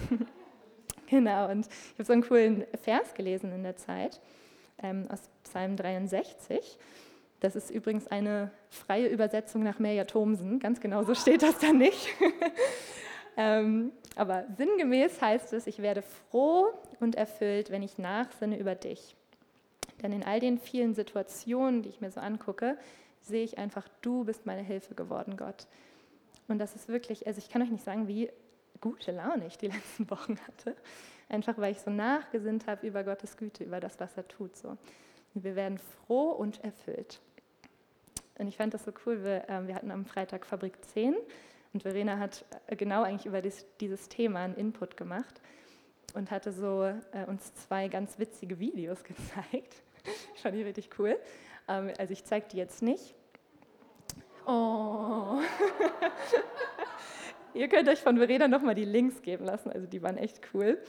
Genau, 1.06 1.49
und 1.50 1.66
ich 1.66 1.94
habe 1.94 2.04
so 2.04 2.12
einen 2.12 2.23
coolen 2.23 2.66
Vers 2.82 3.14
gelesen 3.14 3.50
in 3.52 3.62
der 3.62 3.76
Zeit 3.76 4.20
ähm, 4.82 5.06
aus 5.11 5.20
Psalm 5.44 5.76
63. 5.76 6.78
Das 7.40 7.54
ist 7.54 7.71
übrigens 7.71 8.07
eine 8.09 8.50
freie 8.68 9.09
Übersetzung 9.09 9.62
nach 9.62 9.78
Merja 9.78 10.04
Thomsen. 10.04 10.59
Ganz 10.59 10.80
genau 10.80 11.04
so 11.04 11.14
steht 11.14 11.42
das 11.42 11.59
da 11.59 11.73
nicht. 11.73 12.09
ähm, 13.37 13.92
aber 14.16 14.45
sinngemäß 14.57 15.23
heißt 15.23 15.52
es, 15.52 15.66
ich 15.68 15.80
werde 15.80 16.02
froh 16.02 16.73
und 16.99 17.14
erfüllt, 17.14 17.71
wenn 17.71 17.83
ich 17.83 17.99
nachsinne 17.99 18.59
über 18.59 18.75
dich. 18.75 19.14
Denn 20.02 20.12
in 20.12 20.25
all 20.25 20.40
den 20.40 20.59
vielen 20.59 20.95
Situationen, 20.95 21.83
die 21.83 21.88
ich 21.88 22.00
mir 22.00 22.11
so 22.11 22.21
angucke, 22.21 22.76
sehe 23.21 23.45
ich 23.45 23.59
einfach, 23.59 23.88
du 24.02 24.25
bist 24.25 24.47
meine 24.47 24.62
Hilfe 24.62 24.95
geworden, 24.95 25.37
Gott. 25.37 25.66
Und 26.49 26.59
das 26.59 26.75
ist 26.75 26.88
wirklich, 26.88 27.26
also 27.26 27.38
ich 27.38 27.50
kann 27.50 27.62
euch 27.62 27.71
nicht 27.71 27.85
sagen, 27.85 28.09
wie 28.09 28.30
gute 28.80 29.12
Laune 29.12 29.47
ich 29.47 29.59
die 29.59 29.66
letzten 29.68 30.11
Wochen 30.11 30.37
hatte. 30.47 30.75
Einfach 31.28 31.59
weil 31.59 31.73
ich 31.73 31.80
so 31.80 31.90
nachgesinnt 31.90 32.66
habe 32.66 32.87
über 32.87 33.04
Gottes 33.04 33.37
Güte, 33.37 33.64
über 33.64 33.80
das, 33.80 34.00
was 34.00 34.16
er 34.16 34.26
tut. 34.26 34.57
So. 34.57 34.76
Wir 35.35 35.54
werden 35.54 35.78
froh 35.78 36.30
und 36.30 36.64
erfüllt. 36.64 37.21
Und 38.38 38.47
ich 38.47 38.57
fand 38.57 38.73
das 38.73 38.85
so 38.85 38.92
cool, 39.04 39.25
wir, 39.25 39.49
äh, 39.49 39.66
wir 39.66 39.75
hatten 39.75 39.90
am 39.90 40.07
Freitag 40.07 40.47
Fabrik 40.47 40.83
10 40.92 41.14
und 41.73 41.83
Verena 41.83 42.18
hat 42.18 42.45
äh, 42.68 42.76
genau 42.76 43.02
eigentlich 43.02 43.26
über 43.26 43.42
dies, 43.42 43.66
dieses 43.80 44.09
Thema 44.09 44.40
einen 44.40 44.54
Input 44.54 44.97
gemacht 44.97 45.40
und 46.14 46.30
hatte 46.30 46.52
so 46.52 46.85
äh, 46.85 46.95
uns 47.26 47.52
zwei 47.54 47.88
ganz 47.88 48.18
witzige 48.18 48.59
Videos 48.59 49.02
gezeigt. 49.04 49.83
Fand 50.37 50.54
die 50.54 50.62
richtig 50.62 50.90
cool. 50.99 51.18
Ähm, 51.66 51.92
also 51.99 52.12
ich 52.12 52.25
zeige 52.25 52.47
die 52.49 52.57
jetzt 52.57 52.80
nicht. 52.80 53.14
Oh. 54.47 55.40
Ihr 57.54 57.68
könnt 57.68 57.88
euch 57.88 58.00
von 58.00 58.18
Verena 58.18 58.47
nochmal 58.47 58.76
die 58.76 58.85
Links 58.85 59.21
geben 59.21 59.45
lassen, 59.45 59.73
also 59.73 59.87
die 59.87 60.02
waren 60.02 60.16
echt 60.16 60.40
cool. 60.54 60.80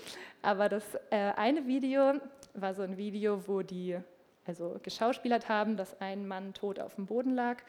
Aber 0.43 0.69
das 0.69 0.83
äh, 1.09 1.31
eine 1.35 1.65
Video 1.65 2.13
war 2.53 2.75
so 2.75 2.83
ein 2.83 2.95
Video, 2.95 3.47
wo 3.47 3.63
die 3.63 3.97
also 4.45 4.79
geschauspielert 4.83 5.49
haben, 5.49 5.77
dass 5.77 5.99
ein 6.01 6.27
Mann 6.27 6.53
tot 6.53 6.79
auf 6.79 6.95
dem 6.95 7.05
Boden 7.05 7.33
lag. 7.33 7.61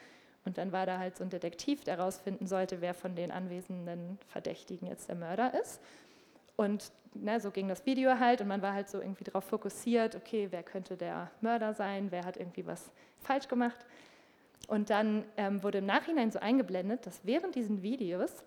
Und 0.45 0.57
dann 0.57 0.71
war 0.71 0.85
da 0.85 0.97
halt 0.97 1.17
so 1.17 1.23
ein 1.23 1.29
Detektiv, 1.29 1.83
der 1.83 1.97
herausfinden 1.97 2.47
sollte, 2.47 2.81
wer 2.81 2.93
von 2.93 3.15
den 3.15 3.31
anwesenden 3.31 4.17
Verdächtigen 4.27 4.87
jetzt 4.87 5.07
der 5.07 5.15
Mörder 5.15 5.53
ist. 5.59 5.79
Und 6.55 6.91
na, 7.13 7.39
so 7.39 7.51
ging 7.51 7.67
das 7.67 7.85
Video 7.85 8.17
halt 8.19 8.41
und 8.41 8.47
man 8.47 8.61
war 8.61 8.73
halt 8.73 8.89
so 8.89 8.99
irgendwie 8.99 9.23
darauf 9.23 9.43
fokussiert, 9.43 10.15
okay, 10.15 10.47
wer 10.51 10.63
könnte 10.63 10.97
der 10.97 11.29
Mörder 11.41 11.73
sein, 11.73 12.07
wer 12.11 12.25
hat 12.25 12.37
irgendwie 12.37 12.65
was 12.65 12.91
falsch 13.19 13.47
gemacht. 13.47 13.85
Und 14.67 14.89
dann 14.89 15.25
ähm, 15.37 15.61
wurde 15.63 15.79
im 15.79 15.85
Nachhinein 15.85 16.31
so 16.31 16.39
eingeblendet, 16.39 17.05
dass 17.05 17.25
während 17.25 17.55
diesen 17.55 17.81
Videos 17.81 18.43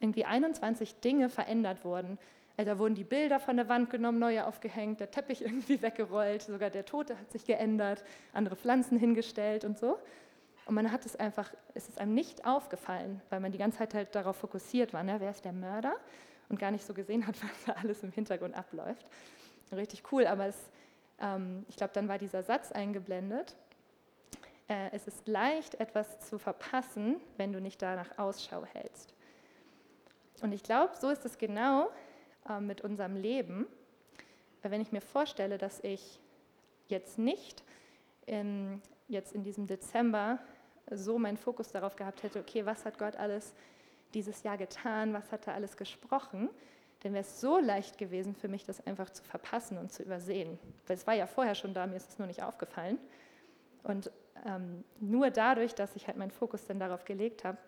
irgendwie 0.00 0.24
21 0.24 1.00
Dinge 1.00 1.28
verändert 1.28 1.84
wurden 1.84 2.18
da 2.56 2.78
wurden 2.78 2.94
die 2.94 3.04
Bilder 3.04 3.40
von 3.40 3.56
der 3.56 3.68
Wand 3.68 3.90
genommen, 3.90 4.18
neue 4.18 4.46
aufgehängt, 4.46 5.00
der 5.00 5.10
Teppich 5.10 5.42
irgendwie 5.44 5.80
weggerollt, 5.80 6.42
sogar 6.42 6.70
der 6.70 6.84
Tote 6.84 7.18
hat 7.18 7.30
sich 7.32 7.44
geändert, 7.44 8.04
andere 8.32 8.56
Pflanzen 8.56 8.98
hingestellt 8.98 9.64
und 9.64 9.78
so. 9.78 9.98
Und 10.66 10.74
man 10.74 10.92
hat 10.92 11.04
es 11.06 11.16
einfach, 11.16 11.52
es 11.74 11.88
ist 11.88 11.98
einem 11.98 12.14
nicht 12.14 12.46
aufgefallen, 12.46 13.20
weil 13.30 13.40
man 13.40 13.50
die 13.52 13.58
ganze 13.58 13.78
Zeit 13.78 13.94
halt 13.94 14.14
darauf 14.14 14.36
fokussiert 14.36 14.92
war, 14.92 15.02
ne? 15.02 15.16
wer 15.18 15.30
ist 15.30 15.44
der 15.44 15.52
Mörder 15.52 15.94
und 16.48 16.58
gar 16.58 16.70
nicht 16.70 16.84
so 16.84 16.94
gesehen 16.94 17.26
hat, 17.26 17.34
was 17.42 17.64
da 17.66 17.72
alles 17.72 18.02
im 18.02 18.12
Hintergrund 18.12 18.54
abläuft. 18.54 19.06
Richtig 19.72 20.04
cool, 20.12 20.26
aber 20.26 20.46
es, 20.46 20.70
ähm, 21.18 21.64
ich 21.68 21.76
glaube, 21.76 21.94
dann 21.94 22.06
war 22.06 22.18
dieser 22.18 22.42
Satz 22.42 22.70
eingeblendet. 22.72 23.56
Äh, 24.68 24.90
es 24.92 25.08
ist 25.08 25.26
leicht, 25.26 25.80
etwas 25.80 26.20
zu 26.20 26.38
verpassen, 26.38 27.16
wenn 27.38 27.54
du 27.54 27.60
nicht 27.60 27.80
danach 27.80 28.18
Ausschau 28.18 28.66
hältst. 28.66 29.14
Und 30.42 30.52
ich 30.52 30.62
glaube, 30.62 30.92
so 31.00 31.08
ist 31.08 31.24
es 31.24 31.38
genau 31.38 31.88
äh, 32.48 32.60
mit 32.60 32.80
unserem 32.80 33.16
Leben. 33.16 33.66
Weil 34.62 34.70
wenn 34.70 34.80
ich 34.80 34.92
mir 34.92 35.00
vorstelle, 35.00 35.58
dass 35.58 35.80
ich 35.80 36.20
jetzt 36.88 37.18
nicht 37.18 37.62
in, 38.26 38.80
jetzt 39.08 39.32
in 39.32 39.42
diesem 39.42 39.66
Dezember 39.66 40.38
so 40.90 41.18
meinen 41.18 41.36
Fokus 41.36 41.72
darauf 41.72 41.96
gehabt 41.96 42.22
hätte, 42.22 42.40
okay, 42.40 42.66
was 42.66 42.84
hat 42.84 42.98
Gott 42.98 43.16
alles 43.16 43.54
dieses 44.14 44.42
Jahr 44.42 44.58
getan, 44.58 45.14
was 45.14 45.32
hat 45.32 45.46
er 45.46 45.54
alles 45.54 45.76
gesprochen, 45.76 46.50
dann 47.00 47.14
wäre 47.14 47.22
es 47.22 47.40
so 47.40 47.58
leicht 47.58 47.98
gewesen 47.98 48.34
für 48.34 48.48
mich, 48.48 48.64
das 48.64 48.86
einfach 48.86 49.10
zu 49.10 49.24
verpassen 49.24 49.78
und 49.78 49.92
zu 49.92 50.02
übersehen. 50.02 50.58
Weil 50.86 50.96
es 50.96 51.06
war 51.06 51.14
ja 51.14 51.26
vorher 51.26 51.54
schon 51.54 51.74
da, 51.74 51.86
mir 51.86 51.96
ist 51.96 52.10
es 52.10 52.18
nur 52.18 52.28
nicht 52.28 52.42
aufgefallen. 52.42 52.98
Und 53.82 54.12
ähm, 54.46 54.84
nur 55.00 55.30
dadurch, 55.30 55.74
dass 55.74 55.96
ich 55.96 56.06
halt 56.06 56.16
meinen 56.16 56.30
Fokus 56.30 56.64
dann 56.66 56.78
darauf 56.78 57.04
gelegt 57.04 57.44
habe, 57.44 57.58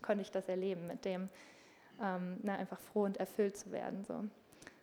konnte 0.00 0.22
ich 0.22 0.30
das 0.30 0.48
erleben, 0.48 0.86
mit 0.86 1.04
dem 1.04 1.28
ähm, 2.02 2.38
na, 2.42 2.56
einfach 2.56 2.80
froh 2.80 3.04
und 3.04 3.16
erfüllt 3.18 3.56
zu 3.56 3.72
werden. 3.72 4.04
So. 4.04 4.24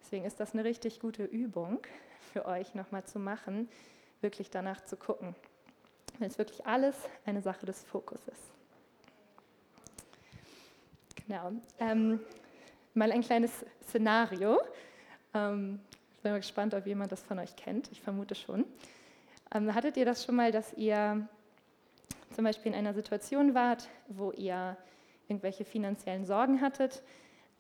Deswegen 0.02 0.26
ist 0.26 0.40
das 0.40 0.54
eine 0.54 0.64
richtig 0.64 1.00
gute 1.00 1.24
Übung 1.24 1.80
für 2.32 2.46
euch 2.46 2.76
nochmal 2.76 3.04
zu 3.04 3.20
machen, 3.20 3.70
wirklich 4.22 4.50
danach 4.50 4.84
zu 4.86 4.98
gucken. 4.98 5.36
Wenn 6.20 6.28
es 6.28 6.38
wirklich 6.38 6.66
alles 6.66 6.96
eine 7.26 7.42
Sache 7.42 7.66
des 7.66 7.84
Fokuses 7.84 8.28
ist. 8.28 8.54
Genau. 11.28 11.54
Ähm, 11.80 12.20
mal 12.94 13.12
ein 13.12 13.22
kleines 13.22 13.66
Szenario. 13.88 14.60
Ähm, 15.34 15.80
ich 16.16 16.20
bin 16.22 16.32
mal 16.32 16.38
gespannt, 16.40 16.74
ob 16.74 16.86
jemand 16.86 17.12
das 17.12 17.24
von 17.24 17.40
euch 17.40 17.56
kennt. 17.56 17.92
Ich 17.92 18.02
vermute 18.02 18.36
schon. 18.36 18.66
Ähm, 19.54 19.74
hattet 19.74 19.98
ihr 19.98 20.06
das 20.06 20.26
schon 20.26 20.36
mal, 20.36 20.52
dass 20.52 20.74
ihr 20.74 21.28
zum 22.36 22.44
Beispiel 22.44 22.72
in 22.72 22.78
einer 22.78 22.94
Situation 22.94 23.54
wart, 23.54 23.88
wo 24.08 24.32
ihr 24.32 24.76
irgendwelche 25.28 25.66
finanziellen 25.66 26.26
Sorgen 26.26 26.62
hattet? 26.62 27.04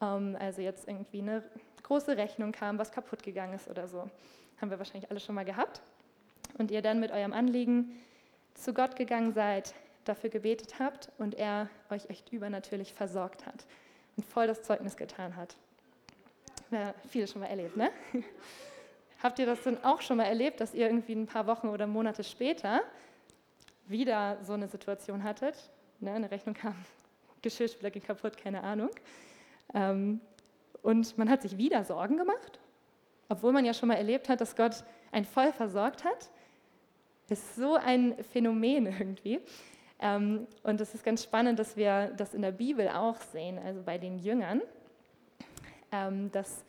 Ähm, 0.02 0.38
also 0.40 0.62
jetzt 0.62 0.88
irgendwie 0.88 1.20
eine 1.20 1.44
große 1.84 2.18
Rechnung 2.18 2.52
kam, 2.52 2.78
was 2.78 2.92
kaputt 2.92 3.24
gegangen 3.24 3.54
ist 3.54 3.70
oder 3.70 3.88
so. 3.88 4.10
Haben 4.60 4.72
wir 4.72 4.80
wahrscheinlich 4.80 5.10
alle 5.10 5.20
schon 5.20 5.36
mal 5.36 5.46
gehabt. 5.46 5.82
Und 6.58 6.72
ihr 6.72 6.82
dann 6.82 7.00
mit 7.00 7.12
eurem 7.12 7.34
Anliegen 7.34 8.00
zu 8.54 8.74
Gott 8.74 8.96
gegangen 8.96 9.34
seid, 9.34 9.74
dafür 10.06 10.30
gebetet 10.30 10.80
habt 10.80 11.10
und 11.18 11.36
er 11.36 11.70
euch 11.90 12.10
echt 12.10 12.32
übernatürlich 12.32 12.94
versorgt 12.94 13.46
hat 13.46 13.66
und 14.18 14.26
voll 14.26 14.48
das 14.48 14.62
Zeugnis 14.62 14.98
getan 14.98 15.36
hat. 15.36 15.56
Ja, 16.72 16.94
viele 17.08 17.28
schon 17.28 17.42
mal 17.42 17.48
erlebt, 17.48 17.78
ne? 17.78 17.92
Habt 19.24 19.40
ihr 19.40 19.46
das 19.46 19.64
denn 19.64 19.82
auch 19.84 20.02
schon 20.02 20.18
mal 20.18 20.26
erlebt, 20.26 20.60
dass 20.60 20.74
ihr 20.74 20.88
irgendwie 20.88 21.14
ein 21.14 21.28
paar 21.28 21.48
Wochen 21.48 21.70
oder 21.70 21.88
Monate 21.88 22.24
später 22.24 22.82
wieder 23.88 24.38
so 24.44 24.54
eine 24.54 24.68
Situation 24.68 25.24
hattet? 25.24 25.56
Ne, 26.00 26.12
eine 26.12 26.30
Rechnung 26.30 26.56
kam, 26.56 26.76
Geschirrspüler 27.44 27.92
ging 27.92 28.02
kaputt, 28.02 28.38
keine 28.38 28.64
Ahnung. 28.64 28.90
Ähm, 29.76 30.20
und 30.82 31.18
man 31.18 31.30
hat 31.30 31.44
sich 31.44 31.58
wieder 31.58 31.84
Sorgen 31.84 32.18
gemacht, 32.18 32.60
obwohl 33.30 33.54
man 33.54 33.66
ja 33.66 33.74
schon 33.74 33.90
mal 33.90 33.96
erlebt 33.96 34.28
hat, 34.30 34.42
dass 34.42 34.56
Gott 34.56 34.84
einen 35.12 35.26
voll 35.26 35.54
versorgt 35.54 36.04
hat. 36.04 36.30
Das 37.30 37.40
ist 37.40 37.56
so 37.56 37.76
ein 37.76 38.16
Phänomen 38.32 38.88
irgendwie. 38.88 39.40
Ähm, 40.00 40.48
und 40.64 40.82
es 40.82 40.94
ist 40.94 41.04
ganz 41.06 41.24
spannend, 41.24 41.60
dass 41.60 41.78
wir 41.78 42.12
das 42.18 42.34
in 42.34 42.42
der 42.42 42.52
Bibel 42.52 42.90
auch 42.90 43.22
sehen, 43.22 43.58
also 43.58 43.82
bei 43.84 43.98
den 43.98 44.20
Jüngern. 44.20 44.62
Ähm, 45.92 46.30
das 46.32 46.66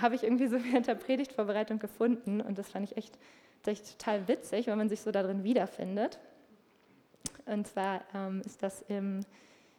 habe 0.00 0.14
ich 0.14 0.24
irgendwie 0.24 0.46
so 0.46 0.62
während 0.64 0.86
der 0.86 0.94
Predigtvorbereitung 0.94 1.78
gefunden 1.78 2.40
und 2.40 2.56
das 2.56 2.70
fand 2.70 2.90
ich 2.90 2.96
echt, 2.96 3.18
echt 3.66 3.98
total 3.98 4.26
witzig, 4.28 4.66
weil 4.66 4.76
man 4.76 4.88
sich 4.88 5.02
so 5.02 5.10
darin 5.10 5.44
wiederfindet. 5.44 6.18
Und 7.46 7.66
zwar 7.66 8.02
ähm, 8.14 8.40
ist 8.46 8.62
das 8.62 8.82
im 8.88 9.20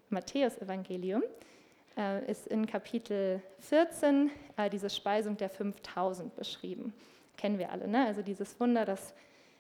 Matthäus-Evangelium, 0.10 1.24
äh, 1.98 2.30
ist 2.30 2.48
in 2.48 2.66
Kapitel 2.66 3.42
14 3.60 4.30
äh, 4.58 4.70
diese 4.70 4.90
Speisung 4.90 5.38
der 5.38 5.50
5000 5.50 6.36
beschrieben. 6.36 6.94
Kennen 7.38 7.60
wir 7.60 7.72
alle, 7.72 7.88
ne? 7.88 8.06
Also 8.06 8.22
dieses 8.22 8.60
Wunder, 8.60 8.86
dass 8.86 9.14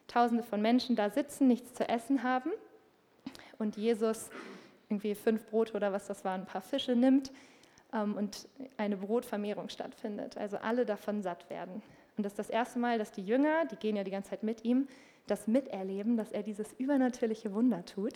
Tausende 0.07 0.43
von 0.43 0.61
Menschen 0.61 0.95
da 0.95 1.09
sitzen, 1.09 1.47
nichts 1.47 1.73
zu 1.73 1.89
essen 1.89 2.21
haben 2.21 2.51
und 3.57 3.75
Jesus 3.75 4.29
irgendwie 4.87 5.15
fünf 5.15 5.47
Brote 5.47 5.73
oder 5.73 5.91
was 5.91 6.05
das 6.05 6.23
war, 6.23 6.35
ein 6.35 6.45
paar 6.45 6.61
Fische 6.61 6.95
nimmt 6.95 7.31
ähm, 7.91 8.15
und 8.15 8.47
eine 8.77 8.97
Brotvermehrung 8.97 9.69
stattfindet. 9.69 10.37
Also 10.37 10.57
alle 10.57 10.85
davon 10.85 11.23
satt 11.23 11.49
werden. 11.49 11.81
Und 12.17 12.23
das 12.23 12.33
ist 12.33 12.39
das 12.39 12.49
erste 12.49 12.77
Mal, 12.77 12.99
dass 12.99 13.11
die 13.11 13.25
Jünger, 13.25 13.65
die 13.65 13.77
gehen 13.77 13.95
ja 13.95 14.03
die 14.03 14.11
ganze 14.11 14.29
Zeit 14.29 14.43
mit 14.43 14.63
ihm, 14.63 14.87
das 15.25 15.47
miterleben, 15.47 16.17
dass 16.17 16.31
er 16.31 16.43
dieses 16.43 16.71
übernatürliche 16.73 17.51
Wunder 17.53 17.83
tut 17.83 18.13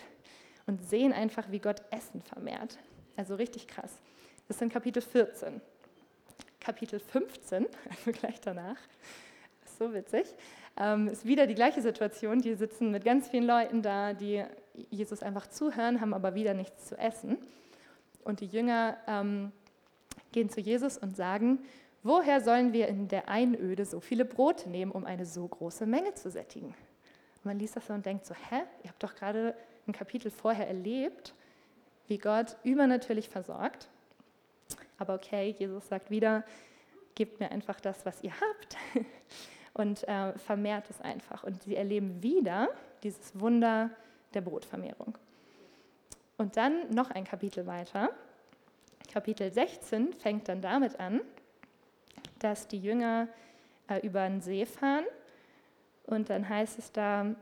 und 0.69 0.87
sehen 0.87 1.13
einfach, 1.13 1.49
wie 1.49 1.57
Gott 1.57 1.81
Essen 1.89 2.21
vermehrt. 2.21 2.77
Also 3.17 3.33
richtig 3.33 3.67
krass. 3.67 3.91
Das 4.47 4.57
ist 4.57 4.61
in 4.61 4.69
Kapitel 4.69 5.01
14. 5.01 5.59
Kapitel 6.59 6.99
15, 6.99 7.65
also 7.89 8.11
gleich 8.11 8.39
danach, 8.41 8.77
ist 9.65 9.79
so 9.79 9.91
witzig, 9.93 10.27
ähm, 10.77 11.07
ist 11.07 11.25
wieder 11.25 11.47
die 11.47 11.55
gleiche 11.55 11.81
Situation. 11.81 12.39
Die 12.41 12.53
sitzen 12.53 12.91
mit 12.91 13.03
ganz 13.03 13.29
vielen 13.29 13.47
Leuten 13.47 13.81
da, 13.81 14.13
die 14.13 14.43
Jesus 14.91 15.23
einfach 15.23 15.47
zuhören, 15.47 16.01
haben 16.01 16.13
aber 16.13 16.35
wieder 16.35 16.53
nichts 16.53 16.85
zu 16.85 16.97
essen. 16.97 17.37
Und 18.23 18.41
die 18.41 18.45
Jünger 18.45 18.97
ähm, 19.07 19.51
gehen 20.31 20.51
zu 20.51 20.61
Jesus 20.61 20.99
und 20.99 21.15
sagen, 21.15 21.59
woher 22.03 22.41
sollen 22.41 22.73
wir 22.73 22.89
in 22.89 23.07
der 23.07 23.27
Einöde 23.27 23.85
so 23.85 23.99
viele 23.99 24.23
Brote 24.23 24.69
nehmen, 24.69 24.91
um 24.91 25.05
eine 25.05 25.25
so 25.25 25.47
große 25.47 25.87
Menge 25.87 26.13
zu 26.13 26.29
sättigen? 26.29 26.75
Und 27.37 27.45
man 27.45 27.57
liest 27.57 27.75
das 27.75 27.87
so 27.87 27.93
und 27.93 28.05
denkt 28.05 28.27
so, 28.27 28.35
hä, 28.35 28.61
ihr 28.83 28.89
habt 28.89 29.01
doch 29.01 29.15
gerade 29.15 29.55
ein 29.89 29.93
Kapitel 29.93 30.31
vorher 30.31 30.67
erlebt, 30.67 31.33
wie 32.07 32.17
Gott 32.17 32.55
übernatürlich 32.63 33.29
versorgt. 33.29 33.89
Aber 34.97 35.15
okay, 35.15 35.55
Jesus 35.57 35.87
sagt 35.87 36.09
wieder, 36.09 36.43
gebt 37.15 37.39
mir 37.39 37.51
einfach 37.51 37.79
das, 37.81 38.05
was 38.05 38.23
ihr 38.23 38.31
habt 38.31 38.77
und 39.73 40.07
äh, 40.07 40.37
vermehrt 40.37 40.89
es 40.89 41.01
einfach. 41.01 41.43
Und 41.43 41.61
sie 41.63 41.75
erleben 41.75 42.21
wieder 42.21 42.69
dieses 43.03 43.37
Wunder 43.39 43.89
der 44.33 44.41
Brotvermehrung. 44.41 45.17
Und 46.37 46.55
dann 46.55 46.89
noch 46.93 47.11
ein 47.11 47.25
Kapitel 47.25 47.65
weiter. 47.65 48.11
Kapitel 49.11 49.51
16 49.51 50.13
fängt 50.13 50.47
dann 50.47 50.61
damit 50.61 50.99
an, 50.99 51.21
dass 52.39 52.67
die 52.67 52.79
Jünger 52.79 53.27
äh, 53.89 54.05
über 54.05 54.21
einen 54.21 54.41
See 54.41 54.65
fahren. 54.65 55.05
Und 56.05 56.29
dann 56.29 56.47
heißt 56.47 56.79
es 56.79 56.91
da, 56.91 57.35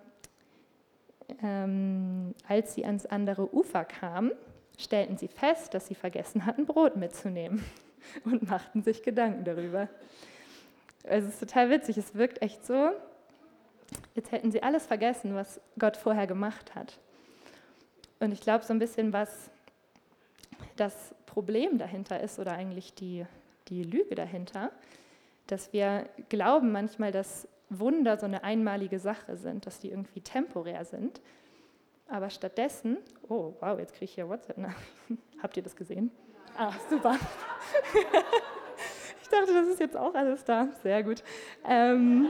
ähm, 1.41 2.33
als 2.47 2.73
sie 2.73 2.85
ans 2.85 3.05
andere 3.05 3.53
Ufer 3.53 3.85
kamen, 3.85 4.31
stellten 4.77 5.17
sie 5.17 5.27
fest, 5.27 5.73
dass 5.73 5.87
sie 5.87 5.95
vergessen 5.95 6.45
hatten, 6.45 6.65
Brot 6.65 6.95
mitzunehmen 6.95 7.63
und 8.25 8.49
machten 8.49 8.83
sich 8.83 9.03
Gedanken 9.03 9.43
darüber. 9.43 9.89
Es 11.03 11.25
ist 11.25 11.39
total 11.39 11.69
witzig, 11.69 11.97
es 11.97 12.15
wirkt 12.15 12.41
echt 12.41 12.65
so, 12.65 12.91
jetzt 14.15 14.31
hätten 14.31 14.51
sie 14.51 14.61
alles 14.63 14.85
vergessen, 14.85 15.35
was 15.35 15.61
Gott 15.79 15.97
vorher 15.97 16.27
gemacht 16.27 16.75
hat. 16.75 16.99
Und 18.19 18.31
ich 18.31 18.41
glaube 18.41 18.65
so 18.65 18.73
ein 18.73 18.79
bisschen, 18.79 19.13
was 19.13 19.49
das 20.75 21.15
Problem 21.25 21.77
dahinter 21.77 22.19
ist 22.19 22.39
oder 22.39 22.53
eigentlich 22.53 22.93
die, 22.93 23.25
die 23.67 23.83
Lüge 23.83 24.15
dahinter, 24.15 24.71
dass 25.47 25.73
wir 25.73 26.09
glauben 26.29 26.71
manchmal, 26.71 27.11
dass 27.11 27.47
Wunder 27.69 28.17
so 28.17 28.25
eine 28.25 28.43
einmalige 28.43 28.99
Sache 28.99 29.35
sind, 29.37 29.65
dass 29.65 29.79
die 29.79 29.89
irgendwie 29.89 30.21
temporär 30.21 30.85
sind. 30.85 31.19
Aber 32.09 32.29
stattdessen, 32.29 32.97
oh 33.27 33.55
wow, 33.59 33.77
jetzt 33.77 33.93
kriege 33.93 34.05
ich 34.05 34.13
hier 34.13 34.29
WhatsApp-Nachrichten. 34.29 35.17
Habt 35.41 35.57
ihr 35.57 35.63
das 35.63 35.75
gesehen? 35.75 36.11
Ah, 36.57 36.71
super. 36.89 37.17
ich 39.21 39.27
dachte, 39.27 39.53
das 39.53 39.67
ist 39.67 39.79
jetzt 39.79 39.97
auch 39.97 40.15
alles 40.15 40.45
da. 40.45 40.69
Sehr 40.83 41.03
gut. 41.03 41.21
Ähm 41.65 42.29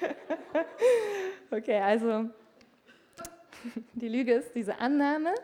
okay, 1.50 1.80
also 1.80 2.30
die 3.94 4.08
Lüge 4.08 4.34
ist 4.34 4.54
diese 4.54 4.78
Annahme, 4.78 5.34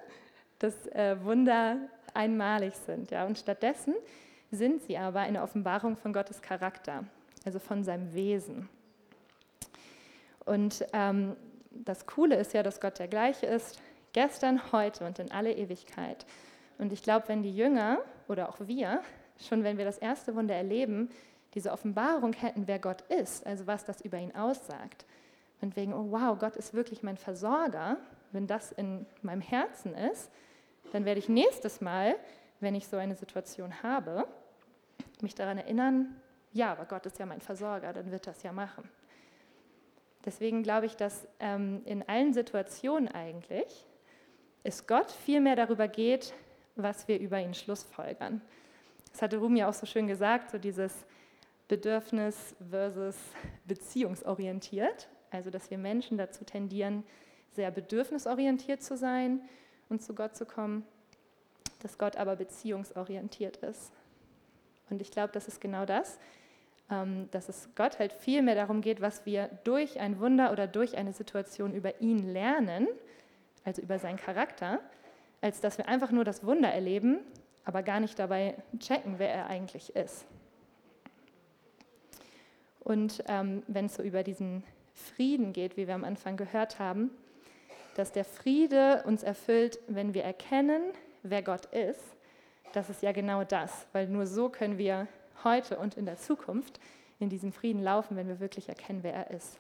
dass 0.61 0.87
äh, 0.89 1.17
Wunder 1.23 1.89
einmalig 2.15 2.75
sind. 2.75 3.11
Ja? 3.11 3.27
Und 3.27 3.39
stattdessen 3.39 3.95
sind 4.51 4.83
sie 4.83 4.99
aber 4.99 5.21
eine 5.21 5.43
Offenbarung 5.43 5.97
von 5.97 6.13
Gottes 6.13 6.43
Charakter, 6.43 7.05
also 7.45 7.59
von 7.59 7.85
seinem 7.85 8.13
Wesen. 8.15 8.69
Und 10.45 10.85
ähm, 10.93 11.37
das 11.71 12.07
Coole 12.07 12.37
ist 12.37 12.53
ja, 12.53 12.63
dass 12.63 12.81
Gott 12.81 12.99
der 12.99 13.09
gleiche 13.09 13.47
ist, 13.47 13.81
gestern, 14.13 14.73
heute 14.73 15.07
und 15.07 15.19
in 15.19 15.31
alle 15.31 15.53
Ewigkeit. 15.53 16.27
Und 16.79 16.93
ich 16.93 17.03
glaube, 17.03 17.29
wenn 17.29 17.43
die 17.43 17.55
Jünger 17.55 17.99
oder 18.29 18.49
auch 18.49 18.59
wir, 18.61 19.03
schon 19.39 19.63
wenn 19.65 19.79
wir 19.79 19.85
das 19.85 19.99
erste 19.99 20.35
Wunder 20.35 20.55
erleben, 20.55 21.11
diese 21.55 21.73
Offenbarung 21.73 22.33
hätten, 22.33 22.67
wer 22.67 22.79
Gott 22.79 23.03
ist, 23.03 23.47
also 23.47 23.67
was 23.67 23.85
das 23.85 24.01
über 24.01 24.19
ihn 24.19 24.35
aussagt, 24.35 25.05
und 25.61 25.77
wegen, 25.77 25.93
oh 25.93 26.07
wow, 26.11 26.39
Gott 26.39 26.57
ist 26.57 26.73
wirklich 26.73 27.03
mein 27.03 27.19
Versorger, 27.19 27.99
wenn 28.33 28.47
das 28.47 28.73
in 28.73 29.07
meinem 29.23 29.43
Herzen 29.43 29.95
ist, 29.95 30.31
dann 30.93 31.05
werde 31.05 31.21
ich 31.21 31.29
nächstes 31.29 31.81
Mal, 31.81 32.17
wenn 32.61 32.75
ich 32.75 32.89
so 32.89 32.97
eine 32.97 33.15
Situation 33.15 33.83
habe, 33.83 34.27
mich 35.21 35.35
daran 35.35 35.59
erinnern, 35.59 36.17
ja, 36.53 36.73
aber 36.73 36.85
Gott 36.85 37.07
ist 37.07 37.19
ja 37.19 37.27
mein 37.27 37.41
Versorger, 37.41 37.93
dann 37.93 38.11
wird 38.11 38.27
das 38.27 38.43
ja 38.43 38.53
machen. 38.53 38.89
Deswegen 40.25 40.63
glaube 40.63 40.87
ich, 40.87 40.97
dass 40.97 41.27
ähm, 41.39 41.83
in 41.85 42.07
allen 42.09 42.35
Situationen 42.35 43.09
eigentlich 43.09 43.87
es 44.63 44.87
Gott 44.87 45.11
viel 45.11 45.41
mehr 45.41 45.57
darüber 45.57 45.89
geht, 45.89 46.35
was 46.77 47.09
wir 47.09 47.19
über 47.19 47.41
ihn 47.41 47.55
schlussfolgern. 47.55 48.43
Das 49.13 49.23
hatte 49.23 49.39
Rumi 49.39 49.65
auch 49.65 49.73
so 49.73 49.87
schön 49.87 50.07
gesagt, 50.07 50.51
so 50.51 50.59
dieses 50.59 51.07
Bedürfnis 51.69 52.55
versus 52.69 53.17
beziehungsorientiert. 53.65 55.09
Also, 55.31 55.51
dass 55.51 55.71
wir 55.71 55.79
Menschen 55.79 56.19
dazu 56.19 56.45
tendieren, 56.45 57.05
sehr 57.53 57.71
bedürfnisorientiert 57.71 58.83
zu 58.83 58.97
sein 58.97 59.41
und 59.91 60.03
zu 60.03 60.15
Gott 60.15 60.35
zu 60.35 60.47
kommen, 60.47 60.87
dass 61.83 61.99
Gott 61.99 62.17
aber 62.17 62.37
beziehungsorientiert 62.37 63.59
ist. 63.59 63.93
Und 64.89 65.03
ich 65.03 65.11
glaube, 65.11 65.33
das 65.33 65.49
ist 65.49 65.61
genau 65.61 65.85
das, 65.85 66.19
ähm, 66.91 67.29
dass 67.31 67.49
es 67.49 67.69
Gott 67.75 67.99
halt 67.99 68.13
viel 68.13 68.43
mehr 68.43 68.55
darum 68.55 68.81
geht, 68.81 69.01
was 69.01 69.27
wir 69.27 69.51
durch 69.65 70.01
ein 70.01 70.19
Wunder 70.21 70.53
oder 70.53 70.67
durch 70.67 70.97
eine 70.97 71.13
Situation 71.13 71.75
über 71.75 72.01
ihn 72.01 72.33
lernen, 72.33 72.89
also 73.65 73.83
über 73.83 73.99
seinen 73.99 74.17
Charakter, 74.17 74.81
als 75.41 75.61
dass 75.61 75.79
wir 75.79 75.89
einfach 75.89 76.11
nur 76.11 76.25
das 76.25 76.45
Wunder 76.45 76.69
erleben, 76.69 77.21
aber 77.65 77.83
gar 77.83 78.01
nicht 78.01 78.19
dabei 78.19 78.55
checken, 78.79 79.19
wer 79.19 79.33
er 79.33 79.47
eigentlich 79.47 79.95
ist. 79.95 80.25
Und 82.81 83.23
ähm, 83.29 83.63
wenn 83.69 83.87
es 83.87 83.95
so 83.95 84.03
über 84.03 84.23
diesen 84.23 84.65
Frieden 84.95 85.53
geht, 85.53 85.77
wie 85.77 85.87
wir 85.87 85.95
am 85.95 86.05
Anfang 86.05 86.37
gehört 86.37 86.79
haben, 86.79 87.11
dass 87.95 88.13
der 88.13 88.25
Friede 88.25 89.03
uns 89.07 89.23
erfüllt, 89.23 89.79
wenn 89.89 90.15
wir 90.15 90.25
erkennen, 90.25 90.83
wer 91.23 91.43
Gott 91.43 91.67
ist, 91.67 92.03
das 92.73 92.89
ist 92.89 93.03
ja 93.03 93.13
genau 93.13 93.45
das, 93.45 93.87
weil 93.93 94.07
nur 94.07 94.27
so 94.27 94.49
können 94.49 94.79
wir 94.79 95.09
heute 95.43 95.79
und 95.79 95.97
in 95.97 96.07
der 96.07 96.17
Zukunft 96.17 96.79
in 97.19 97.29
diesem 97.29 97.53
Frieden 97.53 97.83
laufen, 97.83 98.17
wenn 98.17 98.29
wir 98.29 98.41
wirklich 98.41 98.69
erkennen, 98.69 99.03
wer 99.03 99.15
er 99.15 99.31
ist. 99.31 99.59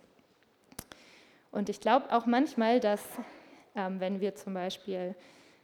Und 1.51 1.69
ich 1.69 1.81
glaube 1.81 2.13
auch 2.13 2.27
manchmal, 2.27 2.81
dass 2.81 3.03
ähm, 3.75 4.01
wenn 4.01 4.21
wir 4.21 4.35
zum 4.35 4.55
Beispiel 4.55 5.15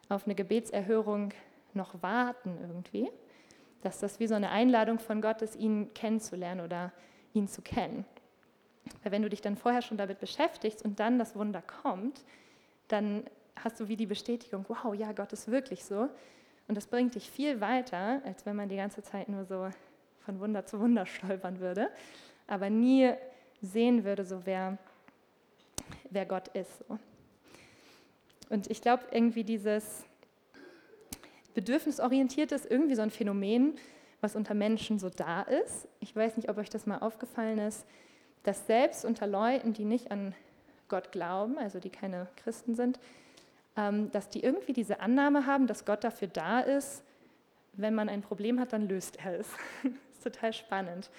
auf 0.09 0.25
eine 0.25 0.35
Gebetserhörung 0.35 1.33
noch 1.75 2.03
warten 2.03 2.59
irgendwie, 2.61 3.11
dass 3.83 4.01
das 4.01 4.19
wie 4.19 4.27
so 4.27 4.35
eine 4.35 4.51
Einladung 4.51 4.99
von 4.99 5.21
Gott 5.21 5.43
ist, 5.43 5.57
ihn 5.57 5.93
kennenzulernen 5.95 6.65
oder 6.65 6.93
ihn 7.35 7.47
zu 7.47 7.63
kennen. 7.63 8.05
Weil 9.03 9.13
wenn 9.13 9.23
du 9.23 9.31
dich 9.31 9.41
dann 9.41 9.57
vorher 9.57 9.83
schon 9.83 9.97
damit 9.97 10.19
beschäftigst 10.19 10.85
und 10.85 10.99
dann 11.01 11.19
das 11.19 11.37
Wunder 11.37 11.63
kommt, 11.63 12.25
dann 12.89 13.25
hast 13.57 13.81
du 13.81 13.89
wie 13.89 13.97
die 13.97 14.07
Bestätigung, 14.07 14.65
wow, 14.69 14.95
ja, 14.95 15.13
Gott 15.13 15.33
ist 15.33 15.51
wirklich 15.51 15.85
so. 15.85 16.09
Und 16.69 16.75
das 16.75 16.87
bringt 16.87 17.15
dich 17.15 17.31
viel 17.31 17.61
weiter, 17.61 18.21
als 18.25 18.45
wenn 18.45 18.57
man 18.57 18.69
die 18.69 18.77
ganze 18.77 19.03
Zeit 19.03 19.29
nur 19.29 19.45
so 19.45 19.69
von 20.25 20.41
Wunder 20.41 20.67
zu 20.67 20.81
Wunder 20.81 21.07
stolpern 21.07 21.61
würde, 21.61 21.91
aber 22.47 22.71
nie 22.71 23.13
sehen 23.63 24.05
würde, 24.05 24.25
so 24.25 24.45
wer, 24.45 24.79
wer 26.11 26.27
Gott 26.27 26.49
ist. 26.49 26.79
So. 26.89 26.99
Und 28.51 28.71
ich 28.71 28.81
glaube, 28.81 29.05
irgendwie 29.11 29.45
dieses 29.45 30.05
Bedürfnisorientierte 31.55 32.55
ist 32.55 32.71
irgendwie 32.71 32.95
so 32.95 33.03
ein 33.03 33.11
Phänomen, 33.11 33.77
was 34.21 34.37
unter 34.37 34.55
Menschen 34.55 34.99
so 34.99 35.09
da 35.09 35.43
ist. 35.43 35.89
Ich 36.01 36.15
weiß 36.15 36.37
nicht, 36.37 36.49
ob 36.49 36.59
euch 36.59 36.71
das 36.71 36.87
mal 36.87 36.99
aufgefallen 36.99 37.59
ist, 37.59 37.87
dass 38.43 38.67
selbst 38.67 39.05
unter 39.05 39.27
Leuten, 39.27 39.73
die 39.73 39.85
nicht 39.85 40.11
an 40.11 40.35
Gott 40.89 41.13
glauben, 41.13 41.59
also 41.59 41.81
die 41.81 41.91
keine 41.91 42.29
Christen 42.37 42.75
sind, 42.75 42.99
ähm, 43.77 44.11
dass 44.11 44.29
die 44.29 44.43
irgendwie 44.43 44.73
diese 44.73 45.01
Annahme 45.01 45.47
haben, 45.47 45.67
dass 45.67 45.85
Gott 45.85 46.05
dafür 46.05 46.29
da 46.29 46.61
ist, 46.61 47.03
wenn 47.75 47.95
man 47.95 48.09
ein 48.09 48.23
Problem 48.23 48.59
hat, 48.59 48.73
dann 48.73 48.89
löst 48.89 49.19
er 49.25 49.39
es. 49.39 49.49
das 49.83 49.93
ist 50.15 50.25
total 50.25 50.53
spannend. 50.53 51.11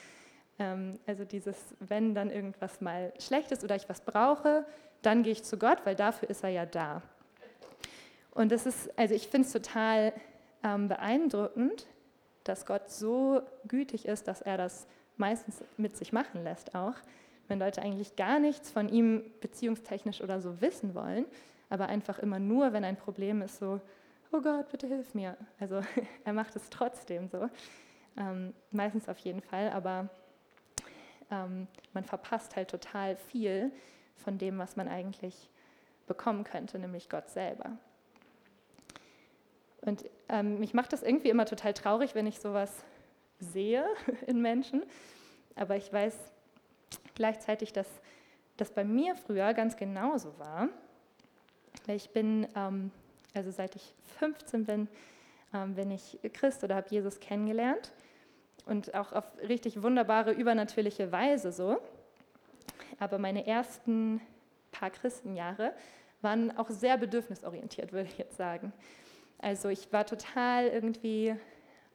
Ähm, 0.60 1.00
also 1.06 1.24
dieses, 1.24 1.58
wenn 1.80 2.16
dann 2.16 2.30
irgendwas 2.30 2.82
mal 2.82 3.14
schlecht 3.20 3.52
ist 3.52 3.64
oder 3.64 3.76
ich 3.76 3.88
was 3.90 4.02
brauche, 4.02 4.66
dann 5.02 5.24
gehe 5.24 5.34
ich 5.34 5.44
zu 5.44 5.58
Gott, 5.58 5.80
weil 5.86 5.96
dafür 5.96 6.30
ist 6.30 6.44
er 6.44 6.50
ja 6.50 6.66
da. 6.66 7.02
Und 8.32 8.52
das 8.52 8.66
ist, 8.66 8.98
also 8.98 9.14
ich 9.16 9.28
finde 9.28 9.48
es 9.48 9.54
total 9.54 10.14
ähm, 10.64 10.88
beeindruckend, 10.88 11.88
dass 12.44 12.66
Gott 12.66 12.90
so 12.90 13.42
gütig 13.68 14.06
ist, 14.06 14.28
dass 14.28 14.42
er 14.42 14.58
das 14.58 14.88
meistens 15.18 15.64
mit 15.78 15.98
sich 15.98 16.14
machen 16.14 16.44
lässt 16.44 16.76
auch, 16.76 16.96
wenn 17.48 17.60
Leute 17.60 17.82
eigentlich 17.82 18.16
gar 18.16 18.40
nichts 18.40 18.70
von 18.70 18.90
ihm 18.90 19.24
beziehungstechnisch 19.42 20.22
oder 20.22 20.42
so 20.42 20.62
wissen 20.62 20.96
wollen, 20.96 21.26
aber 21.70 21.88
einfach 21.88 22.20
immer 22.20 22.40
nur, 22.40 22.74
wenn 22.74 22.84
ein 22.84 22.98
Problem 22.98 23.42
ist, 23.42 23.60
so, 23.60 23.82
oh 24.32 24.42
Gott, 24.42 24.70
bitte 24.70 24.88
hilf 24.88 25.14
mir. 25.14 25.38
Also 25.60 25.82
er 26.26 26.34
macht 26.34 26.56
es 26.56 26.70
trotzdem 26.70 27.28
so, 27.28 27.50
ähm, 28.18 28.54
meistens 28.72 29.08
auf 29.10 29.18
jeden 29.20 29.42
Fall, 29.42 29.72
aber 29.72 30.10
ähm, 31.32 31.68
man 31.94 32.04
verpasst 32.04 32.56
halt 32.56 32.70
total 32.70 33.16
viel 33.16 33.72
von 34.16 34.38
dem, 34.38 34.58
was 34.58 34.76
man 34.76 34.88
eigentlich 34.88 35.50
bekommen 36.08 36.44
könnte, 36.44 36.80
nämlich 36.80 37.10
Gott 37.10 37.30
selber. 37.30 37.78
Und 39.82 40.06
ähm, 40.30 40.60
mich 40.60 40.74
macht 40.74 40.94
das 40.94 41.04
irgendwie 41.04 41.30
immer 41.30 41.46
total 41.46 41.74
traurig, 41.74 42.16
wenn 42.16 42.28
ich 42.28 42.40
sowas 42.40 42.84
sehe 43.40 43.86
in 44.28 44.42
Menschen. 44.42 44.84
Aber 45.56 45.76
ich 45.76 45.92
weiß 45.92 46.16
gleichzeitig, 47.18 47.74
dass 47.74 47.88
das 48.56 48.72
bei 48.72 48.84
mir 48.84 49.16
früher 49.16 49.54
ganz 49.54 49.76
genauso 49.76 50.38
war. 50.40 50.70
Ich 51.88 52.10
bin, 52.12 52.48
ähm, 52.56 52.92
also 53.34 53.52
seit 53.52 53.76
ich 53.76 53.94
15 54.20 54.66
bin, 54.66 54.88
ähm, 55.54 55.76
bin 55.76 55.92
ich 55.92 56.18
Christ 56.34 56.64
oder 56.64 56.76
habe 56.76 56.88
Jesus 56.90 57.20
kennengelernt. 57.20 57.92
Und 58.66 58.94
auch 58.96 59.14
auf 59.14 59.26
richtig 59.48 59.82
wunderbare, 59.82 60.32
übernatürliche 60.32 61.12
Weise 61.12 61.52
so. 61.52 61.78
Aber 63.00 63.18
meine 63.18 63.46
ersten 63.46 64.22
paar 64.72 64.90
Christenjahre 64.90 65.74
waren 66.22 66.56
auch 66.58 66.70
sehr 66.70 66.98
bedürfnisorientiert, 66.98 67.94
würde 67.94 68.10
ich 68.10 68.18
jetzt 68.18 68.38
sagen. 68.38 68.74
Also 69.40 69.70
ich 69.70 69.92
war 69.94 70.06
total 70.06 70.68
irgendwie 70.68 71.36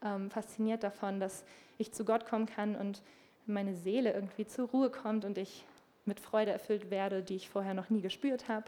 ähm, 0.02 0.30
fasziniert 0.30 0.82
davon, 0.82 1.20
dass 1.20 1.44
ich 1.78 1.92
zu 1.92 2.04
Gott 2.04 2.24
kommen 2.26 2.46
kann 2.46 2.76
und 2.76 3.02
meine 3.46 3.74
Seele 3.74 4.12
irgendwie 4.12 4.46
zur 4.46 4.68
Ruhe 4.68 4.90
kommt 4.90 5.24
und 5.24 5.38
ich 5.38 5.64
mit 6.04 6.20
Freude 6.20 6.50
erfüllt 6.50 6.90
werde, 6.90 7.22
die 7.22 7.36
ich 7.36 7.48
vorher 7.48 7.74
noch 7.74 7.90
nie 7.90 8.00
gespürt 8.00 8.48
habe. 8.48 8.66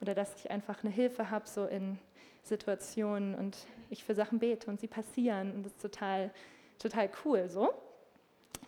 Oder 0.00 0.14
dass 0.14 0.34
ich 0.36 0.50
einfach 0.50 0.82
eine 0.82 0.92
Hilfe 0.92 1.30
habe, 1.30 1.48
so 1.48 1.66
in 1.66 1.98
Situationen 2.42 3.34
und 3.34 3.56
ich 3.90 4.04
für 4.04 4.14
Sachen 4.14 4.38
bete 4.38 4.70
und 4.70 4.80
sie 4.80 4.86
passieren. 4.86 5.52
Und 5.52 5.64
das 5.64 5.72
ist 5.72 5.82
total, 5.82 6.30
total 6.78 7.10
cool 7.24 7.48
so. 7.48 7.72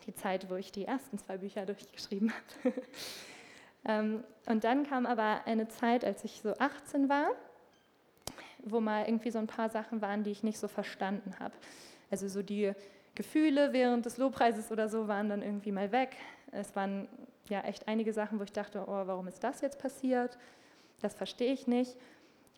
Die 0.06 0.14
Zeit, 0.14 0.48
wo 0.50 0.56
ich 0.56 0.72
die 0.72 0.86
ersten 0.86 1.18
zwei 1.18 1.38
Bücher 1.38 1.66
durchgeschrieben 1.66 2.32
habe. 2.64 2.74
ähm, 3.84 4.24
und 4.46 4.64
dann 4.64 4.84
kam 4.84 5.06
aber 5.06 5.46
eine 5.46 5.68
Zeit, 5.68 6.04
als 6.04 6.24
ich 6.24 6.40
so 6.42 6.54
18 6.58 7.08
war 7.08 7.30
wo 8.64 8.80
mal 8.80 9.06
irgendwie 9.06 9.30
so 9.30 9.38
ein 9.38 9.46
paar 9.46 9.70
Sachen 9.70 10.00
waren, 10.00 10.22
die 10.24 10.30
ich 10.30 10.42
nicht 10.42 10.58
so 10.58 10.68
verstanden 10.68 11.34
habe. 11.38 11.54
Also 12.10 12.28
so 12.28 12.42
die 12.42 12.72
Gefühle 13.14 13.72
während 13.72 14.06
des 14.06 14.16
Lobpreises 14.16 14.70
oder 14.70 14.88
so 14.88 15.08
waren 15.08 15.28
dann 15.28 15.42
irgendwie 15.42 15.72
mal 15.72 15.92
weg. 15.92 16.16
Es 16.52 16.74
waren 16.76 17.08
ja 17.48 17.60
echt 17.62 17.88
einige 17.88 18.12
Sachen, 18.12 18.38
wo 18.38 18.44
ich 18.44 18.52
dachte, 18.52 18.84
oh, 18.86 19.06
warum 19.06 19.26
ist 19.28 19.42
das 19.42 19.60
jetzt 19.60 19.78
passiert? 19.78 20.38
Das 21.00 21.14
verstehe 21.14 21.52
ich 21.52 21.66
nicht. 21.66 21.96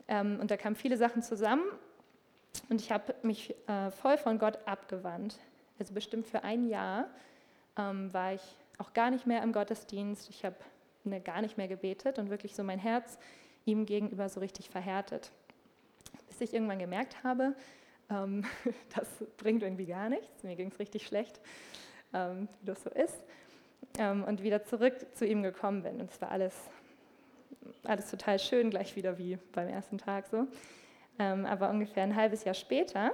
Ähm, 0.08 0.38
und 0.40 0.50
da 0.50 0.56
kamen 0.56 0.76
viele 0.76 0.96
Sachen 0.96 1.22
zusammen 1.22 1.64
und 2.68 2.80
ich 2.80 2.90
habe 2.90 3.14
mich 3.22 3.54
äh, 3.68 3.90
voll 3.90 4.18
von 4.18 4.38
Gott 4.38 4.58
abgewandt. 4.66 5.38
Also 5.78 5.94
bestimmt 5.94 6.26
für 6.26 6.44
ein 6.44 6.68
Jahr 6.68 7.08
ähm, 7.78 8.12
war 8.12 8.34
ich 8.34 8.42
auch 8.78 8.92
gar 8.92 9.10
nicht 9.10 9.26
mehr 9.26 9.42
im 9.42 9.52
Gottesdienst. 9.52 10.28
Ich 10.28 10.44
habe 10.44 10.56
ne, 11.04 11.20
gar 11.20 11.40
nicht 11.40 11.56
mehr 11.56 11.68
gebetet 11.68 12.18
und 12.18 12.30
wirklich 12.30 12.54
so 12.54 12.62
mein 12.62 12.78
Herz 12.78 13.18
ihm 13.64 13.86
gegenüber 13.86 14.28
so 14.28 14.40
richtig 14.40 14.68
verhärtet 14.68 15.30
bis 16.32 16.48
ich 16.48 16.54
irgendwann 16.54 16.78
gemerkt 16.78 17.22
habe, 17.24 17.54
ähm, 18.12 18.44
das 18.94 19.09
bringt 19.37 19.62
irgendwie 19.62 19.87
gar 19.87 20.09
nichts. 20.09 20.42
Mir 20.42 20.57
ging 20.57 20.68
es 20.68 20.79
richtig 20.79 21.07
schlecht, 21.07 21.40
ähm, 22.12 22.48
wie 22.61 22.66
das 22.66 22.83
so 22.83 22.90
ist. 22.90 23.25
Ähm, 23.98 24.25
und 24.25 24.42
wieder 24.42 24.64
zurück 24.64 24.94
zu 25.14 25.27
ihm 25.27 25.42
gekommen 25.42 25.83
bin. 25.83 26.01
Und 26.01 26.11
es 26.11 26.20
war 26.20 26.31
alles, 26.31 26.55
alles 27.85 28.11
total 28.11 28.38
schön, 28.38 28.70
gleich 28.70 28.96
wieder 28.96 29.18
wie 29.18 29.38
beim 29.53 29.68
ersten 29.68 29.98
Tag 29.98 30.27
so. 30.27 30.46
Ähm, 31.18 31.44
aber 31.44 31.70
ungefähr 31.70 32.03
ein 32.03 32.16
halbes 32.16 32.44
Jahr 32.44 32.55
später 32.55 33.12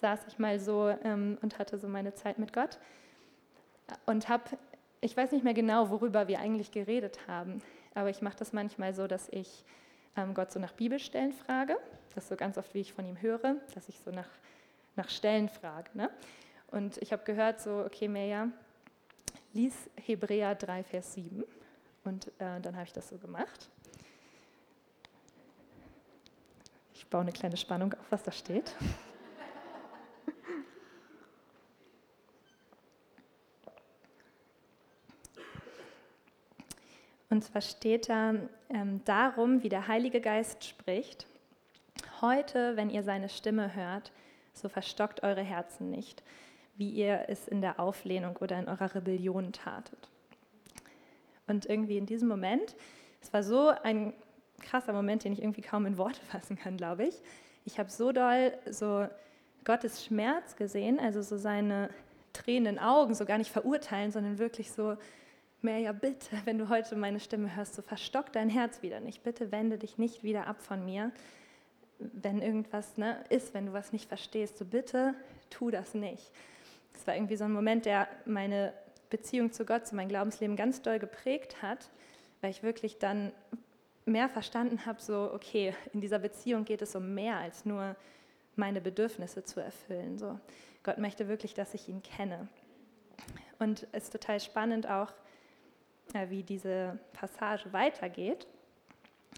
saß 0.00 0.20
ich 0.28 0.38
mal 0.38 0.60
so 0.60 0.88
ähm, 1.04 1.38
und 1.42 1.58
hatte 1.58 1.78
so 1.78 1.88
meine 1.88 2.14
Zeit 2.14 2.38
mit 2.38 2.52
Gott 2.52 2.78
und 4.04 4.28
habe, 4.28 4.44
ich 5.00 5.16
weiß 5.16 5.32
nicht 5.32 5.44
mehr 5.44 5.54
genau, 5.54 5.90
worüber 5.90 6.28
wir 6.28 6.38
eigentlich 6.38 6.70
geredet 6.70 7.26
haben, 7.26 7.60
aber 7.94 8.10
ich 8.10 8.20
mache 8.22 8.36
das 8.36 8.52
manchmal 8.52 8.94
so, 8.94 9.06
dass 9.06 9.28
ich 9.30 9.64
Gott 10.34 10.52
so 10.52 10.58
nach 10.58 10.72
Bibelstellen 10.72 11.32
frage. 11.32 11.76
Das 12.14 12.24
ist 12.24 12.30
so 12.30 12.36
ganz 12.36 12.56
oft, 12.56 12.72
wie 12.74 12.80
ich 12.80 12.92
von 12.92 13.04
ihm 13.06 13.20
höre, 13.20 13.56
dass 13.74 13.88
ich 13.88 13.98
so 14.00 14.10
nach, 14.10 14.28
nach 14.96 15.08
Stellen 15.10 15.48
frage. 15.48 15.90
Ne? 15.94 16.10
Und 16.68 16.96
ich 16.98 17.12
habe 17.12 17.22
gehört, 17.24 17.60
so, 17.60 17.84
okay, 17.84 18.08
Meja, 18.08 18.48
lies 19.52 19.74
Hebräer 19.96 20.54
3, 20.54 20.84
Vers 20.84 21.14
7. 21.14 21.44
Und 22.04 22.28
äh, 22.38 22.60
dann 22.60 22.74
habe 22.74 22.84
ich 22.84 22.92
das 22.92 23.08
so 23.08 23.18
gemacht. 23.18 23.68
Ich 26.94 27.06
baue 27.08 27.20
eine 27.20 27.32
kleine 27.32 27.56
Spannung 27.56 27.92
auf, 27.92 28.10
was 28.10 28.22
da 28.22 28.32
steht. 28.32 28.74
Und 37.28 37.42
zwar 37.42 37.60
steht 37.60 38.08
da 38.08 38.34
ähm, 38.68 39.04
darum, 39.04 39.62
wie 39.62 39.68
der 39.68 39.88
Heilige 39.88 40.20
Geist 40.20 40.64
spricht. 40.64 41.26
Heute, 42.20 42.76
wenn 42.76 42.90
ihr 42.90 43.02
seine 43.02 43.28
Stimme 43.28 43.74
hört, 43.74 44.12
so 44.52 44.68
verstockt 44.68 45.22
eure 45.22 45.42
Herzen 45.42 45.90
nicht, 45.90 46.22
wie 46.76 46.90
ihr 46.90 47.24
es 47.28 47.48
in 47.48 47.60
der 47.60 47.80
Auflehnung 47.80 48.36
oder 48.36 48.58
in 48.58 48.68
eurer 48.68 48.94
Rebellion 48.94 49.52
tatet. 49.52 50.08
Und 51.46 51.66
irgendwie 51.66 51.98
in 51.98 52.06
diesem 52.06 52.28
Moment, 52.28 52.76
es 53.20 53.32
war 53.32 53.42
so 53.42 53.68
ein 53.68 54.12
krasser 54.60 54.92
Moment, 54.92 55.24
den 55.24 55.32
ich 55.32 55.42
irgendwie 55.42 55.62
kaum 55.62 55.86
in 55.86 55.98
Worte 55.98 56.20
fassen 56.30 56.56
kann, 56.56 56.76
glaube 56.76 57.04
ich. 57.04 57.14
Ich 57.64 57.78
habe 57.78 57.90
so 57.90 58.12
doll 58.12 58.52
so 58.70 59.06
Gottes 59.64 60.04
Schmerz 60.04 60.54
gesehen, 60.54 61.00
also 61.00 61.22
so 61.22 61.36
seine 61.36 61.90
tränenden 62.32 62.78
Augen, 62.78 63.14
so 63.14 63.24
gar 63.24 63.38
nicht 63.38 63.50
verurteilen, 63.50 64.12
sondern 64.12 64.38
wirklich 64.38 64.70
so, 64.70 64.96
ja 65.72 65.92
bitte, 65.92 66.36
wenn 66.44 66.58
du 66.58 66.68
heute 66.68 66.96
meine 66.96 67.20
Stimme 67.20 67.54
hörst, 67.56 67.74
so 67.74 67.82
verstock 67.82 68.32
dein 68.32 68.48
Herz 68.48 68.82
wieder 68.82 69.00
nicht. 69.00 69.22
Bitte 69.22 69.52
wende 69.52 69.78
dich 69.78 69.98
nicht 69.98 70.22
wieder 70.22 70.46
ab 70.46 70.60
von 70.62 70.84
mir, 70.84 71.12
wenn 71.98 72.42
irgendwas 72.42 72.96
ne, 72.96 73.24
ist, 73.28 73.54
wenn 73.54 73.66
du 73.66 73.72
was 73.72 73.92
nicht 73.92 74.08
verstehst. 74.08 74.58
So 74.58 74.64
bitte 74.64 75.14
tu 75.50 75.70
das 75.70 75.94
nicht. 75.94 76.30
Es 76.94 77.06
war 77.06 77.14
irgendwie 77.14 77.36
so 77.36 77.44
ein 77.44 77.52
Moment, 77.52 77.86
der 77.86 78.08
meine 78.24 78.72
Beziehung 79.10 79.52
zu 79.52 79.64
Gott, 79.64 79.86
zu 79.86 79.94
meinem 79.94 80.08
Glaubensleben 80.08 80.56
ganz 80.56 80.82
doll 80.82 80.98
geprägt 80.98 81.62
hat, 81.62 81.90
weil 82.40 82.50
ich 82.50 82.62
wirklich 82.62 82.98
dann 82.98 83.32
mehr 84.04 84.28
verstanden 84.28 84.86
habe, 84.86 85.00
so, 85.00 85.30
okay, 85.32 85.74
in 85.92 86.00
dieser 86.00 86.18
Beziehung 86.18 86.64
geht 86.64 86.82
es 86.82 86.94
um 86.94 87.14
mehr 87.14 87.36
als 87.38 87.64
nur 87.64 87.96
meine 88.54 88.80
Bedürfnisse 88.80 89.44
zu 89.44 89.60
erfüllen. 89.60 90.18
So, 90.18 90.38
Gott 90.82 90.98
möchte 90.98 91.28
wirklich, 91.28 91.54
dass 91.54 91.74
ich 91.74 91.88
ihn 91.88 92.02
kenne. 92.02 92.48
Und 93.58 93.86
es 93.92 94.04
ist 94.04 94.12
total 94.12 94.40
spannend 94.40 94.88
auch, 94.88 95.12
wie 96.28 96.42
diese 96.42 96.98
Passage 97.12 97.72
weitergeht. 97.72 98.46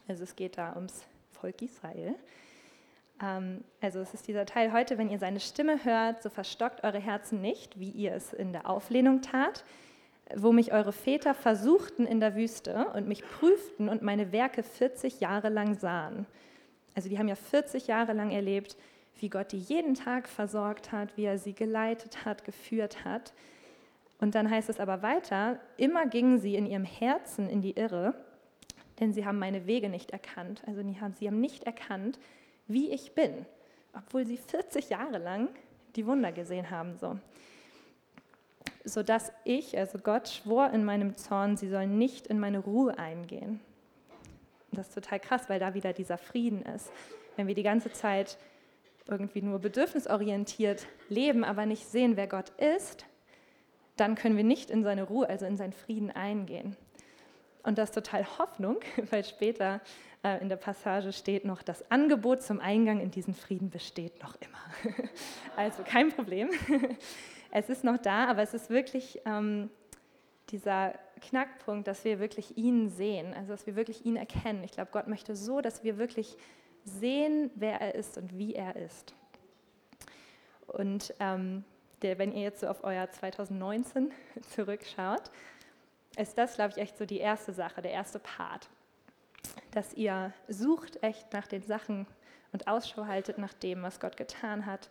Also 0.07 0.25
es 0.25 0.37
geht 0.37 0.59
da 0.59 0.75
ums 0.75 1.05
Volk 1.33 1.63
Israel. 1.63 2.15
Ähm, 3.23 3.65
also 3.81 4.01
es 4.01 4.15
ist 4.15 4.29
dieser 4.29 4.47
Teil 4.47 4.73
heute, 4.73 4.99
wenn 4.99 5.11
ihr 5.11 5.19
seine 5.19 5.41
Stimme 5.41 5.85
hört, 5.85 6.23
so 6.23 6.31
verstockt 6.31 6.85
eure 6.85 6.99
Herzen 6.99 7.41
nicht, 7.41 7.79
wie 7.79 7.91
ihr 7.91 8.15
es 8.15 8.33
in 8.33 8.53
der 8.53 8.69
Auflehnung 8.69 9.23
tat, 9.23 9.65
wo 10.37 10.53
mich 10.53 10.73
eure 10.73 10.93
Väter 10.93 11.35
versuchten 11.35 12.07
in 12.07 12.21
der 12.21 12.35
Wüste 12.35 12.87
und 12.95 13.09
mich 13.09 13.23
prüften 13.23 13.89
und 13.89 14.03
meine 14.03 14.33
Werke 14.33 14.63
40 14.63 15.21
Jahre 15.21 15.49
lang 15.49 15.75
sahen. 15.75 16.27
Also 16.95 17.09
die 17.09 17.19
haben 17.19 17.29
ja 17.29 17.37
40 17.37 17.87
Jahre 17.87 18.13
lang 18.13 18.31
erlebt, 18.31 18.77
wie 19.21 19.31
Gott 19.31 19.53
die 19.53 19.59
jeden 19.59 19.95
Tag 19.95 20.29
versorgt 20.29 20.93
hat, 20.93 21.17
wie 21.17 21.25
er 21.25 21.39
sie 21.39 21.55
geleitet 21.55 22.25
hat, 22.25 22.45
geführt 22.45 23.05
hat. 23.05 23.33
Und 24.21 24.35
dann 24.35 24.51
heißt 24.51 24.69
es 24.69 24.81
aber 24.81 25.03
weiter, 25.03 25.61
immer 25.77 26.07
gingen 26.07 26.39
sie 26.39 26.57
in 26.57 26.67
ihrem 26.67 26.85
Herzen 26.85 27.49
in 27.49 27.63
die 27.63 27.77
Irre, 27.77 28.15
denn 28.99 29.13
sie 29.13 29.25
haben 29.25 29.39
meine 29.39 29.67
Wege 29.67 29.89
nicht 29.89 30.11
erkannt. 30.11 30.63
Also 30.67 30.83
sie 30.83 31.29
haben 31.29 31.41
nicht 31.41 31.65
erkannt, 31.65 32.19
wie 32.67 32.91
ich 32.91 33.15
bin, 33.15 33.47
obwohl 33.95 34.27
sie 34.27 34.37
40 34.37 34.91
Jahre 34.91 35.19
lang 35.19 35.49
die 35.95 36.07
Wunder 36.07 36.33
gesehen 36.33 36.71
haben. 36.71 36.99
So 36.99 37.19
sodass 38.89 39.33
ich, 39.45 39.77
also 39.77 39.99
Gott, 39.99 40.29
schwor 40.29 40.71
in 40.71 40.85
meinem 40.85 41.17
Zorn, 41.17 41.57
sie 41.57 41.69
sollen 41.69 41.99
nicht 41.99 42.27
in 42.27 42.41
meine 42.41 42.59
Ruhe 42.59 42.99
eingehen. 42.99 43.61
Das 44.73 44.89
ist 44.89 44.95
total 44.95 45.21
krass, 45.21 45.49
weil 45.49 45.61
da 45.61 45.75
wieder 45.75 45.93
dieser 45.93 46.19
Frieden 46.19 46.63
ist. 46.63 46.91
Wenn 47.37 47.47
wir 47.47 47.55
die 47.55 47.63
ganze 47.63 47.93
Zeit 47.93 48.39
irgendwie 49.07 49.43
nur 49.43 49.59
bedürfnisorientiert 49.59 50.87
leben, 51.09 51.45
aber 51.45 51.67
nicht 51.67 51.87
sehen, 51.87 52.17
wer 52.17 52.27
Gott 52.27 52.51
ist, 52.59 53.07
dann 54.01 54.15
können 54.15 54.37
wir 54.37 54.45
nicht 54.45 54.71
in 54.71 54.83
seine 54.83 55.05
Ruhe, 55.05 55.29
also 55.29 55.47
in 55.47 55.57
seinen 55.57 55.73
Frieden 55.73 56.11
eingehen. 56.11 56.77
Und 57.63 57.79
das 57.79 57.91
ist 57.91 57.95
total 57.95 58.27
Hoffnung, 58.39 58.79
weil 59.11 59.25
später 59.25 59.81
äh, 60.25 60.41
in 60.41 60.49
der 60.49 60.57
Passage 60.57 61.13
steht 61.13 61.45
noch, 61.45 61.63
das 61.63 61.91
Angebot 61.91 62.43
zum 62.43 62.61
Eingang 62.61 63.01
in 63.01 63.11
diesen 63.11 63.35
Frieden 63.35 63.71
besteht 63.71 64.23
noch 64.23 64.37
immer. 64.41 64.95
also 65.57 65.83
kein 65.85 66.11
Problem 66.11 66.51
es 67.51 67.69
ist 67.69 67.85
noch 67.85 67.99
da, 67.99 68.27
aber 68.27 68.43
es 68.43 68.55
ist 68.55 68.71
wirklich 68.71 69.21
ähm, 69.25 69.71
dieser 70.51 70.95
Knackpunkt, 71.21 71.89
dass 71.89 72.05
wir 72.05 72.21
wirklich 72.21 72.57
ihn 72.57 72.89
sehen, 72.91 73.35
also 73.35 73.53
dass 73.53 73.67
wir 73.67 73.77
wirklich 73.77 74.05
ihn 74.07 74.17
erkennen. 74.17 74.65
Ich 74.65 74.73
glaube, 74.73 74.91
Gott 74.93 75.09
möchte 75.09 75.37
so, 75.37 75.61
dass 75.61 75.85
wir 75.85 75.99
wirklich 75.99 76.37
sehen, 76.85 77.51
wer 77.55 77.81
er 77.81 77.95
ist 77.95 78.17
und 78.17 78.39
wie 78.39 78.55
er 78.55 78.77
ist. 78.77 79.15
Und 80.67 81.15
ähm, 81.21 81.65
der, 82.03 82.19
wenn 82.19 82.33
ihr 82.33 82.43
jetzt 82.43 82.61
so 82.61 82.69
auf 82.69 82.85
euer 82.85 83.11
2019 83.11 84.13
zurückschaut, 84.55 85.31
ist 86.17 86.37
das, 86.37 86.55
glaube 86.55 86.73
ich, 86.73 86.79
echt 86.79 86.99
so 86.99 87.07
die 87.07 87.19
erste 87.19 87.53
Sache, 87.53 87.83
der 87.83 87.93
erste 87.93 88.19
Part. 88.19 88.69
Dass 89.73 89.95
ihr 89.95 90.33
sucht 90.49 91.03
echt 91.03 91.33
nach 91.33 91.47
den 91.47 91.63
Sachen 91.63 92.07
und 92.53 92.67
Ausschau 92.67 93.07
haltet 93.07 93.39
nach 93.39 93.53
dem, 93.55 93.83
was 93.83 94.01
Gott 94.01 94.17
getan 94.17 94.67
hat, 94.67 94.91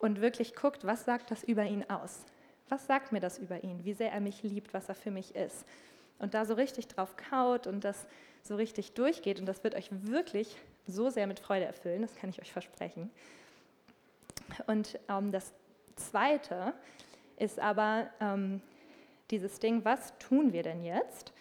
und 0.00 0.20
wirklich 0.20 0.56
guckt, 0.56 0.84
was 0.84 1.04
sagt 1.04 1.30
das 1.30 1.44
über 1.44 1.64
ihn 1.64 1.84
aus? 1.88 2.24
Was 2.68 2.86
sagt 2.86 3.12
mir 3.12 3.20
das 3.20 3.38
über 3.38 3.62
ihn? 3.62 3.84
Wie 3.84 3.92
sehr 3.92 4.10
er 4.10 4.20
mich 4.20 4.42
liebt, 4.42 4.74
was 4.74 4.88
er 4.88 4.94
für 4.94 5.10
mich 5.10 5.36
ist? 5.36 5.66
Und 6.18 6.34
da 6.34 6.44
so 6.44 6.54
richtig 6.54 6.88
drauf 6.88 7.16
kaut 7.16 7.66
und 7.66 7.84
das 7.84 8.06
so 8.42 8.56
richtig 8.56 8.94
durchgeht 8.94 9.38
und 9.38 9.46
das 9.46 9.62
wird 9.62 9.74
euch 9.74 9.88
wirklich 9.90 10.56
so 10.86 11.10
sehr 11.10 11.26
mit 11.26 11.38
Freude 11.38 11.66
erfüllen, 11.66 12.02
das 12.02 12.16
kann 12.16 12.30
ich 12.30 12.40
euch 12.40 12.52
versprechen. 12.52 13.10
Und 14.66 14.98
ähm, 15.08 15.32
das 15.32 15.52
Zweite 16.00 16.74
ist 17.36 17.58
aber 17.58 18.10
ähm, 18.20 18.60
dieses 19.30 19.58
Ding, 19.60 19.84
was 19.84 20.16
tun 20.18 20.52
wir 20.52 20.62
denn 20.62 20.82
jetzt, 20.82 21.32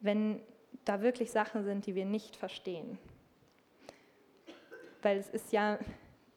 wenn 0.00 0.40
da 0.84 1.00
wirklich 1.00 1.30
Sachen 1.30 1.64
sind, 1.64 1.86
die 1.86 1.94
wir 1.94 2.04
nicht 2.04 2.36
verstehen? 2.36 2.98
Weil 5.02 5.18
es 5.18 5.28
ist 5.28 5.52
ja 5.52 5.78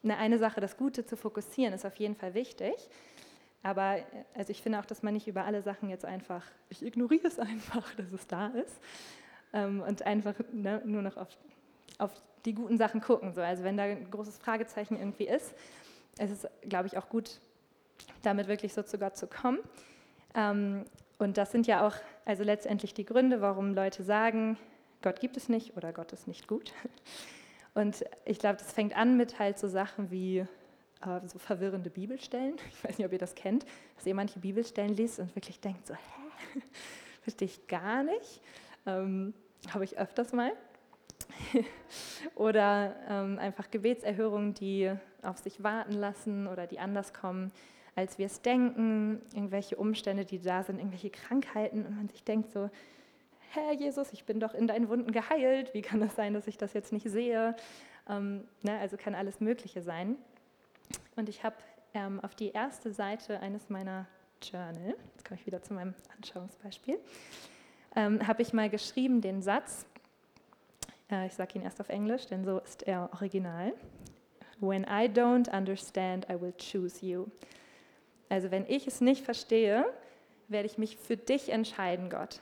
eine, 0.03 0.17
eine 0.17 0.37
Sache, 0.37 0.61
das 0.61 0.77
Gute 0.77 1.05
zu 1.05 1.17
fokussieren, 1.17 1.73
ist 1.73 1.85
auf 1.85 1.95
jeden 1.95 2.15
Fall 2.15 2.33
wichtig. 2.33 2.75
Aber 3.63 3.99
also 4.33 4.51
ich 4.51 4.61
finde 4.61 4.79
auch, 4.79 4.85
dass 4.85 5.03
man 5.03 5.13
nicht 5.13 5.27
über 5.27 5.45
alle 5.45 5.61
Sachen 5.61 5.89
jetzt 5.89 6.05
einfach, 6.05 6.43
ich 6.69 6.83
ignoriere 6.83 7.27
es 7.27 7.39
einfach, 7.39 7.93
dass 7.95 8.11
es 8.11 8.27
da 8.27 8.47
ist 8.47 8.79
ähm, 9.53 9.81
und 9.81 10.03
einfach 10.03 10.35
ne, 10.51 10.81
nur 10.85 11.01
noch 11.01 11.17
auf, 11.17 11.29
auf 11.97 12.11
die 12.45 12.53
guten 12.53 12.77
Sachen 12.77 13.01
gucken. 13.01 13.33
So. 13.33 13.41
Also 13.41 13.63
wenn 13.63 13.77
da 13.77 13.83
ein 13.83 14.09
großes 14.09 14.37
Fragezeichen 14.37 14.97
irgendwie 14.97 15.27
ist, 15.27 15.53
ist 16.19 16.43
es, 16.43 16.47
glaube 16.67 16.87
ich, 16.87 16.97
auch 16.97 17.09
gut, 17.09 17.39
damit 18.21 18.47
wirklich 18.47 18.73
so 18.73 18.83
zu 18.83 18.97
Gott 18.97 19.17
zu 19.17 19.27
kommen. 19.27 19.59
Ähm, 20.35 20.85
und 21.17 21.37
das 21.37 21.51
sind 21.51 21.67
ja 21.67 21.85
auch 21.85 21.95
also 22.25 22.43
letztendlich 22.43 22.93
die 22.93 23.05
Gründe, 23.05 23.41
warum 23.41 23.73
Leute 23.73 24.03
sagen, 24.03 24.57
Gott 25.01 25.19
gibt 25.19 25.37
es 25.37 25.49
nicht 25.49 25.75
oder 25.75 25.93
Gott 25.93 26.13
ist 26.13 26.27
nicht 26.27 26.47
gut. 26.47 26.73
Und 27.73 28.03
ich 28.25 28.37
glaube, 28.37 28.57
das 28.57 28.73
fängt 28.73 28.95
an 28.97 29.15
mit 29.15 29.39
halt 29.39 29.57
so 29.57 29.67
Sachen 29.67 30.11
wie 30.11 30.39
äh, 30.39 31.27
so 31.27 31.39
verwirrende 31.39 31.89
Bibelstellen. 31.89 32.55
Ich 32.69 32.83
weiß 32.83 32.97
nicht, 32.97 33.07
ob 33.07 33.13
ihr 33.13 33.19
das 33.19 33.35
kennt, 33.35 33.65
dass 33.95 34.05
ihr 34.05 34.15
manche 34.15 34.39
Bibelstellen 34.39 34.95
liest 34.95 35.19
und 35.19 35.35
wirklich 35.35 35.59
denkt 35.59 35.87
so, 35.87 35.93
hä, 35.93 36.61
verstehe 37.21 37.47
ich 37.47 37.67
gar 37.67 38.03
nicht. 38.03 38.41
Ähm, 38.85 39.33
Habe 39.69 39.85
ich 39.85 39.97
öfters 39.97 40.33
mal. 40.33 40.51
oder 42.35 42.95
ähm, 43.07 43.39
einfach 43.39 43.71
Gebetserhörungen, 43.71 44.53
die 44.53 44.91
auf 45.21 45.37
sich 45.37 45.63
warten 45.63 45.93
lassen 45.93 46.47
oder 46.47 46.67
die 46.67 46.79
anders 46.79 47.13
kommen, 47.13 47.51
als 47.95 48.17
wir 48.17 48.25
es 48.25 48.41
denken. 48.41 49.21
Irgendwelche 49.33 49.75
Umstände, 49.75 50.25
die 50.25 50.39
da 50.39 50.63
sind, 50.63 50.77
irgendwelche 50.77 51.09
Krankheiten 51.09 51.85
und 51.85 51.95
man 51.95 52.09
sich 52.09 52.23
denkt 52.23 52.51
so, 52.51 52.69
Herr 53.53 53.73
Jesus, 53.73 54.13
ich 54.13 54.23
bin 54.23 54.39
doch 54.39 54.53
in 54.53 54.67
deinen 54.67 54.87
Wunden 54.87 55.11
geheilt, 55.11 55.73
wie 55.73 55.81
kann 55.81 55.99
das 55.99 56.15
sein, 56.15 56.33
dass 56.33 56.47
ich 56.47 56.57
das 56.57 56.73
jetzt 56.73 56.93
nicht 56.93 57.09
sehe? 57.09 57.55
Ähm, 58.09 58.47
ne, 58.61 58.79
also 58.79 58.95
kann 58.95 59.13
alles 59.13 59.41
Mögliche 59.41 59.81
sein. 59.81 60.15
Und 61.17 61.27
ich 61.27 61.43
habe 61.43 61.57
ähm, 61.93 62.21
auf 62.21 62.33
die 62.33 62.51
erste 62.51 62.93
Seite 62.93 63.41
eines 63.41 63.69
meiner 63.69 64.07
Journal, 64.41 64.95
jetzt 65.13 65.25
komme 65.25 65.39
ich 65.39 65.45
wieder 65.45 65.61
zu 65.61 65.73
meinem 65.73 65.93
Anschauungsbeispiel, 66.15 66.97
ähm, 67.95 68.25
habe 68.25 68.41
ich 68.41 68.53
mal 68.53 68.69
geschrieben 68.69 69.19
den 69.19 69.41
Satz, 69.41 69.85
äh, 71.11 71.27
ich 71.27 71.33
sage 71.33 71.59
ihn 71.59 71.63
erst 71.63 71.81
auf 71.81 71.89
Englisch, 71.89 72.27
denn 72.27 72.45
so 72.45 72.59
ist 72.59 72.83
er 72.83 73.09
original. 73.13 73.73
When 74.59 74.83
I 74.83 75.09
don't 75.09 75.49
understand, 75.49 76.27
I 76.29 76.39
will 76.39 76.53
choose 76.57 77.05
you. 77.05 77.25
Also 78.31 78.49
wenn 78.49 78.65
ich 78.69 78.87
es 78.87 79.01
nicht 79.01 79.25
verstehe, 79.25 79.85
werde 80.47 80.65
ich 80.65 80.77
mich 80.77 80.95
für 80.95 81.17
dich 81.17 81.49
entscheiden, 81.49 82.09
Gott. 82.09 82.39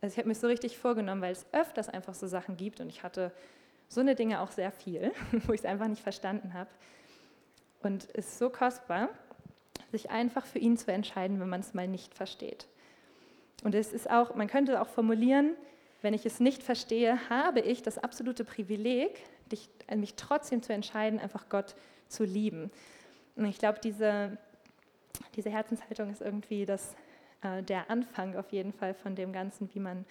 Also 0.00 0.14
ich 0.14 0.18
habe 0.18 0.26
mich 0.26 0.40
so 0.40 0.48
richtig 0.48 0.76
vorgenommen, 0.76 1.22
weil 1.22 1.30
es 1.30 1.46
öfters 1.52 1.88
einfach 1.88 2.14
so 2.14 2.26
Sachen 2.26 2.56
gibt 2.56 2.80
und 2.80 2.88
ich 2.88 3.04
hatte 3.04 3.30
so 3.88 4.00
eine 4.00 4.16
Dinge 4.16 4.40
auch 4.40 4.50
sehr 4.50 4.72
viel, 4.72 5.12
wo 5.46 5.52
ich 5.52 5.60
es 5.60 5.66
einfach 5.66 5.86
nicht 5.86 6.02
verstanden 6.02 6.52
habe. 6.52 6.68
Und 7.80 8.08
es 8.14 8.26
ist 8.26 8.38
so 8.40 8.50
kostbar, 8.50 9.08
sich 9.92 10.10
einfach 10.10 10.44
für 10.46 10.58
ihn 10.58 10.76
zu 10.76 10.90
entscheiden, 10.90 11.38
wenn 11.38 11.48
man 11.48 11.60
es 11.60 11.74
mal 11.74 11.86
nicht 11.86 12.12
versteht. 12.12 12.66
Und 13.62 13.76
es 13.76 13.92
ist 13.92 14.10
auch, 14.10 14.34
man 14.34 14.48
könnte 14.48 14.82
auch 14.82 14.88
formulieren, 14.88 15.54
wenn 16.02 16.14
ich 16.14 16.26
es 16.26 16.40
nicht 16.40 16.64
verstehe, 16.64 17.30
habe 17.30 17.60
ich 17.60 17.82
das 17.82 17.98
absolute 17.98 18.44
Privileg, 18.44 19.22
dich, 19.52 19.68
mich 19.94 20.16
trotzdem 20.16 20.60
zu 20.60 20.72
entscheiden, 20.72 21.20
einfach 21.20 21.48
Gott 21.48 21.76
zu 22.08 22.24
lieben. 22.24 22.72
Und 23.36 23.44
ich 23.44 23.58
glaube, 23.58 23.78
diese, 23.80 24.38
diese 25.36 25.50
Herzenshaltung 25.50 26.10
ist 26.10 26.20
irgendwie 26.20 26.64
das, 26.66 26.94
äh, 27.42 27.62
der 27.62 27.90
Anfang 27.90 28.36
auf 28.36 28.50
jeden 28.52 28.72
Fall 28.72 28.94
von 28.94 29.14
dem 29.14 29.32
Ganzen, 29.32 29.68
wie 29.74 29.80
man, 29.80 30.04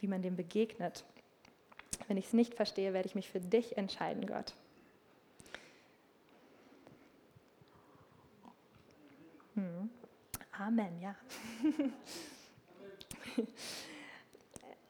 wie 0.00 0.06
man 0.06 0.22
dem 0.22 0.36
begegnet. 0.36 1.04
Wenn 2.06 2.16
ich 2.16 2.26
es 2.26 2.32
nicht 2.32 2.54
verstehe, 2.54 2.92
werde 2.92 3.08
ich 3.08 3.14
mich 3.14 3.28
für 3.30 3.40
dich 3.40 3.76
entscheiden, 3.76 4.26
Gott. 4.26 4.54
Hm. 9.54 9.90
Amen, 10.52 11.00
ja. 11.00 11.14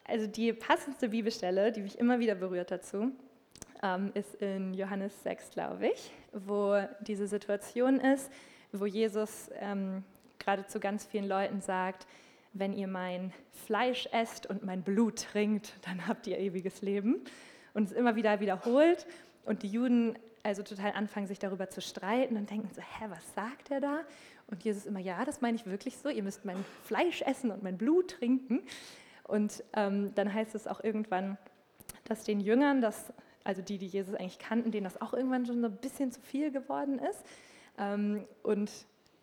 Also 0.05 0.25
die 0.25 0.53
passendste 0.53 1.09
Bibelstelle, 1.09 1.71
die 1.71 1.81
mich 1.81 1.99
immer 1.99 2.17
wieder 2.17 2.33
berührt 2.33 2.71
dazu, 2.71 3.11
ähm, 3.83 4.11
ist 4.15 4.33
in 4.41 4.73
Johannes 4.73 5.21
6, 5.21 5.51
glaube 5.51 5.89
ich, 5.89 6.11
wo 6.33 6.81
diese 7.01 7.27
Situation 7.27 7.99
ist, 7.99 8.31
wo 8.71 8.85
Jesus 8.85 9.49
ähm, 9.59 10.03
gerade 10.37 10.65
zu 10.67 10.79
ganz 10.79 11.05
vielen 11.05 11.27
Leuten 11.27 11.61
sagt, 11.61 12.07
wenn 12.53 12.73
ihr 12.73 12.87
mein 12.87 13.31
Fleisch 13.65 14.07
esst 14.11 14.47
und 14.47 14.63
mein 14.63 14.81
Blut 14.81 15.27
trinkt, 15.31 15.73
dann 15.85 16.07
habt 16.07 16.27
ihr 16.27 16.39
ewiges 16.39 16.81
Leben. 16.81 17.21
Und 17.73 17.83
es 17.83 17.91
immer 17.91 18.15
wieder 18.15 18.39
wiederholt. 18.39 19.05
Und 19.45 19.63
die 19.63 19.69
Juden 19.69 20.15
also 20.43 20.63
total 20.63 20.93
anfangen, 20.93 21.27
sich 21.27 21.39
darüber 21.39 21.69
zu 21.69 21.81
streiten 21.81 22.37
und 22.37 22.49
denken 22.49 22.69
so, 22.73 22.81
hä, 22.81 23.05
was 23.09 23.33
sagt 23.35 23.71
er 23.71 23.81
da? 23.81 23.99
Und 24.47 24.63
Jesus 24.63 24.85
immer, 24.85 24.99
ja, 24.99 25.23
das 25.25 25.41
meine 25.41 25.55
ich 25.55 25.65
wirklich 25.65 25.97
so, 25.97 26.09
ihr 26.09 26.23
müsst 26.23 26.45
mein 26.45 26.63
Fleisch 26.85 27.21
essen 27.21 27.51
und 27.51 27.63
mein 27.63 27.77
Blut 27.77 28.11
trinken. 28.11 28.61
Und 29.23 29.63
ähm, 29.73 30.13
dann 30.15 30.33
heißt 30.33 30.55
es 30.55 30.67
auch 30.67 30.83
irgendwann, 30.83 31.37
dass 32.05 32.23
den 32.23 32.39
Jüngern, 32.39 32.81
das, 32.81 33.13
also 33.43 33.61
die, 33.61 33.77
die 33.77 33.87
Jesus 33.87 34.15
eigentlich 34.15 34.39
kannten, 34.39 34.71
denen 34.71 34.85
das 34.85 34.99
auch 35.01 35.13
irgendwann 35.13 35.45
schon 35.45 35.61
so 35.61 35.67
ein 35.67 35.77
bisschen 35.77 36.11
zu 36.11 36.21
viel 36.21 36.51
geworden 36.51 36.99
ist. 36.99 37.23
Ähm, 37.79 38.25
und 38.43 38.69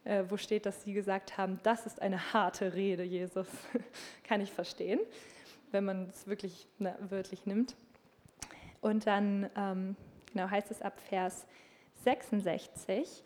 äh, 0.05 0.25
wo 0.29 0.37
steht, 0.37 0.67
dass 0.67 0.83
sie 0.83 0.93
gesagt 0.93 1.37
haben, 1.37 1.61
das 1.63 1.87
ist 1.87 2.01
eine 2.01 2.33
harte 2.33 2.75
Rede, 2.75 3.03
Jesus. 3.03 3.47
Kann 4.25 4.41
ich 4.41 4.53
verstehen, 4.53 5.01
wenn 5.71 5.85
man 5.85 6.09
es 6.09 6.27
wirklich 6.27 6.67
na, 6.79 6.97
wörtlich 7.09 7.47
nimmt. 7.47 7.77
Und 8.81 9.07
dann 9.07 9.51
ähm, 9.57 9.97
genau 10.33 10.51
heißt 10.51 10.71
es 10.71 10.83
ab 10.83 11.01
Vers 11.09 11.47
66, 12.05 13.23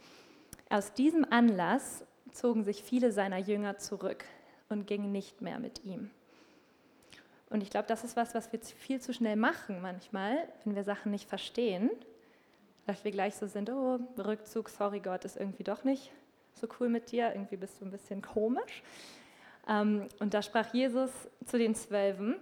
aus 0.70 0.94
diesem 0.94 1.26
Anlass 1.30 2.04
zogen 2.32 2.64
sich 2.64 2.82
viele 2.82 3.12
seiner 3.12 3.38
Jünger 3.38 3.78
zurück 3.78 4.24
und 4.68 4.86
gingen 4.86 5.12
nicht 5.12 5.42
mehr 5.42 5.58
mit 5.58 5.84
ihm. 5.84 6.10
Und 7.50 7.62
ich 7.62 7.70
glaube, 7.70 7.88
das 7.88 8.04
ist 8.04 8.16
was, 8.16 8.34
was 8.34 8.52
wir 8.52 8.60
viel 8.60 9.00
zu 9.00 9.12
schnell 9.12 9.34
machen 9.36 9.82
manchmal, 9.82 10.48
wenn 10.64 10.76
wir 10.76 10.84
Sachen 10.84 11.10
nicht 11.10 11.28
verstehen, 11.28 11.90
dass 12.90 13.04
wir 13.04 13.12
gleich 13.12 13.36
so 13.36 13.46
sind, 13.46 13.70
oh, 13.70 14.00
Rückzug, 14.18 14.68
sorry 14.68 14.98
Gott, 14.98 15.24
ist 15.24 15.36
irgendwie 15.36 15.62
doch 15.62 15.84
nicht 15.84 16.10
so 16.54 16.66
cool 16.80 16.88
mit 16.88 17.12
dir, 17.12 17.30
irgendwie 17.32 17.56
bist 17.56 17.80
du 17.80 17.84
ein 17.84 17.92
bisschen 17.92 18.20
komisch. 18.20 18.82
Ähm, 19.68 20.08
und 20.18 20.34
da 20.34 20.42
sprach 20.42 20.74
Jesus 20.74 21.10
zu 21.46 21.56
den 21.56 21.76
Zwölfen, 21.76 22.34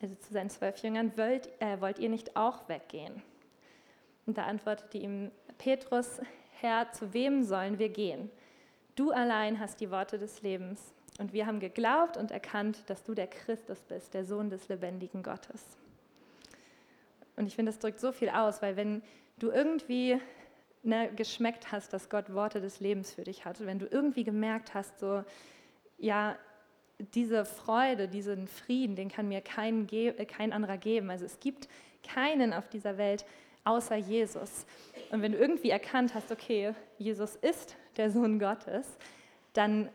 also 0.00 0.14
zu 0.14 0.32
seinen 0.32 0.48
zwölf 0.48 0.78
Jüngern, 0.78 1.12
wollt, 1.18 1.50
äh, 1.60 1.78
wollt 1.82 1.98
ihr 1.98 2.08
nicht 2.08 2.34
auch 2.34 2.66
weggehen? 2.70 3.22
Und 4.24 4.38
da 4.38 4.44
antwortete 4.44 4.96
ihm 4.96 5.30
Petrus, 5.58 6.20
Herr, 6.60 6.90
zu 6.92 7.12
wem 7.12 7.44
sollen 7.44 7.78
wir 7.78 7.90
gehen? 7.90 8.30
Du 8.94 9.10
allein 9.10 9.60
hast 9.60 9.80
die 9.80 9.90
Worte 9.90 10.18
des 10.18 10.40
Lebens. 10.40 10.94
Und 11.18 11.34
wir 11.34 11.46
haben 11.46 11.60
geglaubt 11.60 12.16
und 12.16 12.30
erkannt, 12.30 12.84
dass 12.86 13.04
du 13.04 13.12
der 13.14 13.26
Christus 13.26 13.82
bist, 13.82 14.14
der 14.14 14.24
Sohn 14.24 14.48
des 14.48 14.68
lebendigen 14.68 15.22
Gottes. 15.22 15.76
Und 17.36 17.46
ich 17.46 17.54
finde, 17.54 17.70
das 17.70 17.78
drückt 17.78 18.00
so 18.00 18.12
viel 18.12 18.30
aus, 18.30 18.62
weil 18.62 18.76
wenn 18.76 19.02
du 19.38 19.50
irgendwie 19.50 20.20
ne, 20.82 21.10
geschmeckt 21.14 21.72
hast, 21.72 21.92
dass 21.92 22.08
Gott 22.08 22.32
Worte 22.32 22.60
des 22.60 22.80
Lebens 22.80 23.12
für 23.12 23.24
dich 23.24 23.44
hatte, 23.44 23.66
wenn 23.66 23.78
du 23.78 23.86
irgendwie 23.86 24.24
gemerkt 24.24 24.74
hast, 24.74 24.98
so, 24.98 25.24
ja, 25.98 26.36
diese 27.14 27.44
Freude, 27.44 28.08
diesen 28.08 28.46
Frieden, 28.46 28.96
den 28.96 29.08
kann 29.08 29.28
mir 29.28 29.40
kein, 29.40 29.88
äh, 29.90 30.24
kein 30.24 30.52
anderer 30.52 30.78
geben. 30.78 31.10
Also 31.10 31.24
es 31.24 31.40
gibt 31.40 31.68
keinen 32.02 32.52
auf 32.52 32.68
dieser 32.68 32.98
Welt 32.98 33.24
außer 33.64 33.96
Jesus. 33.96 34.66
Und 35.10 35.22
wenn 35.22 35.32
du 35.32 35.38
irgendwie 35.38 35.70
erkannt 35.70 36.14
hast, 36.14 36.32
okay, 36.32 36.74
Jesus 36.98 37.36
ist 37.36 37.76
der 37.96 38.10
Sohn 38.10 38.38
Gottes, 38.38 38.86
dann, 39.52 39.88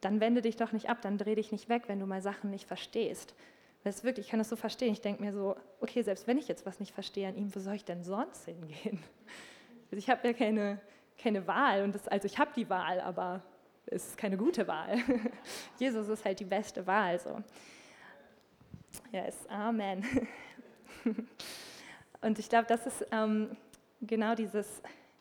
dann 0.00 0.20
wende 0.20 0.42
dich 0.42 0.56
doch 0.56 0.72
nicht 0.72 0.88
ab, 0.88 0.98
dann 1.02 1.18
dreh 1.18 1.34
dich 1.34 1.52
nicht 1.52 1.68
weg, 1.68 1.84
wenn 1.86 2.00
du 2.00 2.06
mal 2.06 2.22
Sachen 2.22 2.50
nicht 2.50 2.66
verstehst. 2.66 3.34
Weil 3.82 3.90
es 3.90 4.04
wirklich, 4.04 4.26
ich 4.26 4.30
kann 4.30 4.38
das 4.38 4.48
so 4.48 4.56
verstehen. 4.56 4.92
Ich 4.92 5.00
denke 5.00 5.22
mir 5.22 5.32
so, 5.32 5.56
okay, 5.80 6.02
selbst 6.02 6.26
wenn 6.26 6.38
ich 6.38 6.48
jetzt 6.48 6.64
was 6.66 6.78
nicht 6.78 6.92
verstehe 6.92 7.28
an 7.28 7.36
ihm, 7.36 7.54
wo 7.54 7.60
soll 7.60 7.74
ich 7.74 7.84
denn 7.84 8.02
sonst 8.04 8.44
hingehen? 8.44 9.02
Also 9.90 9.98
ich 9.98 10.08
habe 10.08 10.26
ja 10.26 10.32
keine, 10.32 10.80
keine 11.18 11.46
Wahl 11.46 11.82
und 11.82 11.94
das, 11.94 12.08
also 12.08 12.24
ich 12.24 12.38
habe 12.38 12.50
die 12.56 12.70
Wahl, 12.70 12.98
aber 13.02 13.42
es 13.84 14.06
ist 14.06 14.16
keine 14.16 14.38
gute 14.38 14.66
Wahl. 14.66 14.96
Jesus 15.78 16.08
ist 16.08 16.24
halt 16.24 16.40
die 16.40 16.46
beste 16.46 16.86
Wahl. 16.86 17.18
So. 17.18 17.42
Yes, 19.12 19.46
Amen. 19.50 20.02
Und 22.22 22.38
ich 22.38 22.48
glaube, 22.48 22.66
das 22.68 22.86
ist 22.86 23.06
ähm, 23.10 23.56
genau 24.00 24.34
dieses, 24.34 24.80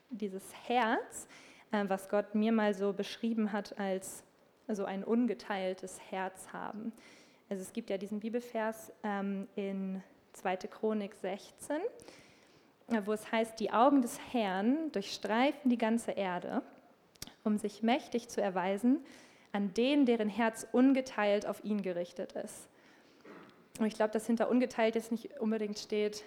dieses 0.09 0.43
Herz, 0.67 1.27
äh, 1.71 1.83
was 1.87 2.07
Gott 2.07 2.35
mir 2.35 2.51
mal 2.51 2.73
so 2.73 2.93
beschrieben 2.93 3.51
hat 3.51 3.77
als 3.79 4.23
so 4.69 4.85
ein 4.85 5.03
ungeteiltes 5.03 5.99
Herz 6.09 6.53
haben. 6.53 6.93
Also 7.51 7.63
es 7.63 7.73
gibt 7.73 7.89
ja 7.89 7.97
diesen 7.97 8.21
Bibelvers 8.21 8.93
ähm, 9.03 9.45
in 9.57 10.01
2. 10.31 10.55
Chronik 10.55 11.13
16, 11.15 11.81
wo 13.03 13.11
es 13.11 13.29
heißt, 13.29 13.59
die 13.59 13.73
Augen 13.73 14.01
des 14.01 14.17
Herrn 14.31 14.89
durchstreifen 14.93 15.69
die 15.69 15.77
ganze 15.77 16.11
Erde, 16.11 16.61
um 17.43 17.57
sich 17.57 17.83
mächtig 17.83 18.29
zu 18.29 18.41
erweisen 18.41 19.03
an 19.51 19.73
denen, 19.73 20.05
deren 20.05 20.29
Herz 20.29 20.65
ungeteilt 20.71 21.45
auf 21.45 21.61
ihn 21.65 21.81
gerichtet 21.81 22.31
ist. 22.31 22.69
Und 23.79 23.87
ich 23.87 23.95
glaube, 23.95 24.13
dass 24.13 24.25
hinter 24.25 24.49
ungeteilt 24.49 24.95
jetzt 24.95 25.11
nicht 25.11 25.41
unbedingt 25.41 25.77
steht, 25.77 26.23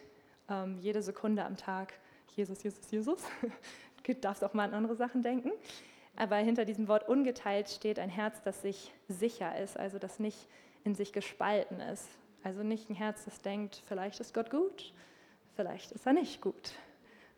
ähm, 0.51 0.77
jede 0.83 1.01
Sekunde 1.01 1.43
am 1.47 1.57
Tag, 1.57 1.95
Jesus, 2.37 2.63
Jesus, 2.63 2.91
Jesus. 2.91 3.23
du 4.07 4.15
darfst 4.15 4.45
auch 4.45 4.53
mal 4.53 4.65
an 4.65 4.75
andere 4.75 4.95
Sachen 4.95 5.23
denken. 5.23 5.53
Aber 6.17 6.37
hinter 6.37 6.67
diesem 6.67 6.87
Wort 6.87 7.09
ungeteilt 7.09 7.71
steht 7.71 7.99
ein 7.99 8.11
Herz, 8.11 8.43
das 8.43 8.61
sich 8.61 8.93
sicher 9.09 9.59
ist, 9.59 9.79
also 9.79 9.99
das 9.99 10.19
nicht 10.19 10.47
in 10.85 10.95
sich 10.95 11.13
gespalten 11.13 11.81
ist. 11.81 12.09
Also 12.43 12.63
nicht 12.63 12.91
ein 12.91 12.95
Herz, 12.95 13.25
das 13.25 13.41
denkt, 13.41 13.83
vielleicht 13.87 14.21
ist 14.21 14.35
Gott 14.35 14.51
gut, 14.51 14.93
vielleicht 15.57 15.93
ist 15.93 16.07
er 16.07 16.13
nicht 16.13 16.41
gut. 16.41 16.73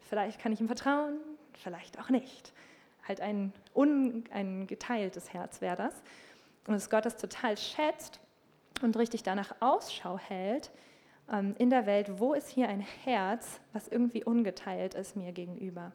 Vielleicht 0.00 0.40
kann 0.40 0.52
ich 0.52 0.60
ihm 0.60 0.66
vertrauen, 0.66 1.18
vielleicht 1.52 1.98
auch 1.98 2.10
nicht. 2.10 2.52
Halt 3.06 3.20
ein, 3.20 3.52
un, 3.74 4.24
ein 4.30 4.66
geteiltes 4.66 5.32
Herz 5.32 5.60
wäre 5.60 5.76
das. 5.76 5.94
Und 6.66 6.74
dass 6.74 6.90
Gott 6.90 7.06
das 7.06 7.16
total 7.16 7.56
schätzt 7.56 8.20
und 8.82 8.96
richtig 8.96 9.22
danach 9.22 9.54
Ausschau 9.60 10.18
hält 10.18 10.70
ähm, 11.32 11.54
in 11.58 11.70
der 11.70 11.86
Welt, 11.86 12.18
wo 12.18 12.34
ist 12.34 12.48
hier 12.48 12.68
ein 12.68 12.80
Herz, 12.80 13.60
was 13.72 13.88
irgendwie 13.88 14.24
ungeteilt 14.24 14.94
ist 14.94 15.16
mir 15.16 15.32
gegenüber. 15.32 15.92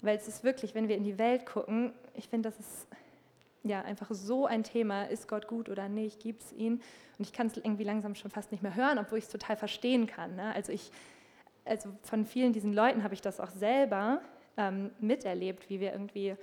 Weil 0.00 0.16
es 0.16 0.28
ist 0.28 0.44
wirklich, 0.44 0.74
wenn 0.74 0.88
wir 0.88 0.96
in 0.96 1.04
die 1.04 1.18
Welt 1.18 1.46
gucken, 1.46 1.92
ich 2.14 2.28
finde, 2.28 2.50
das 2.50 2.58
ist 2.58 2.86
ja 3.68 3.82
einfach 3.82 4.08
so 4.10 4.46
ein 4.46 4.62
Thema, 4.62 5.04
ist 5.04 5.28
Gott 5.28 5.46
gut 5.48 5.68
oder 5.68 5.88
nicht, 5.88 6.20
gibt 6.20 6.42
es 6.42 6.52
ihn? 6.52 6.74
Und 7.18 7.26
ich 7.26 7.32
kann 7.32 7.46
es 7.48 7.56
irgendwie 7.56 7.84
langsam 7.84 8.14
schon 8.14 8.30
fast 8.30 8.52
nicht 8.52 8.62
mehr 8.62 8.74
hören, 8.74 8.98
obwohl 8.98 9.18
ich 9.18 9.24
es 9.24 9.30
total 9.30 9.56
verstehen 9.56 10.06
kann. 10.06 10.36
Ne? 10.36 10.54
Also 10.54 10.72
ich 10.72 10.90
also 11.64 11.90
von 12.02 12.26
vielen 12.26 12.52
diesen 12.52 12.72
Leuten 12.72 13.02
habe 13.02 13.14
ich 13.14 13.20
das 13.20 13.40
auch 13.40 13.50
selber 13.50 14.20
ähm, 14.56 14.90
miterlebt, 15.00 15.68
wie 15.70 15.80
wir 15.80 15.92
irgendwie 15.92 16.36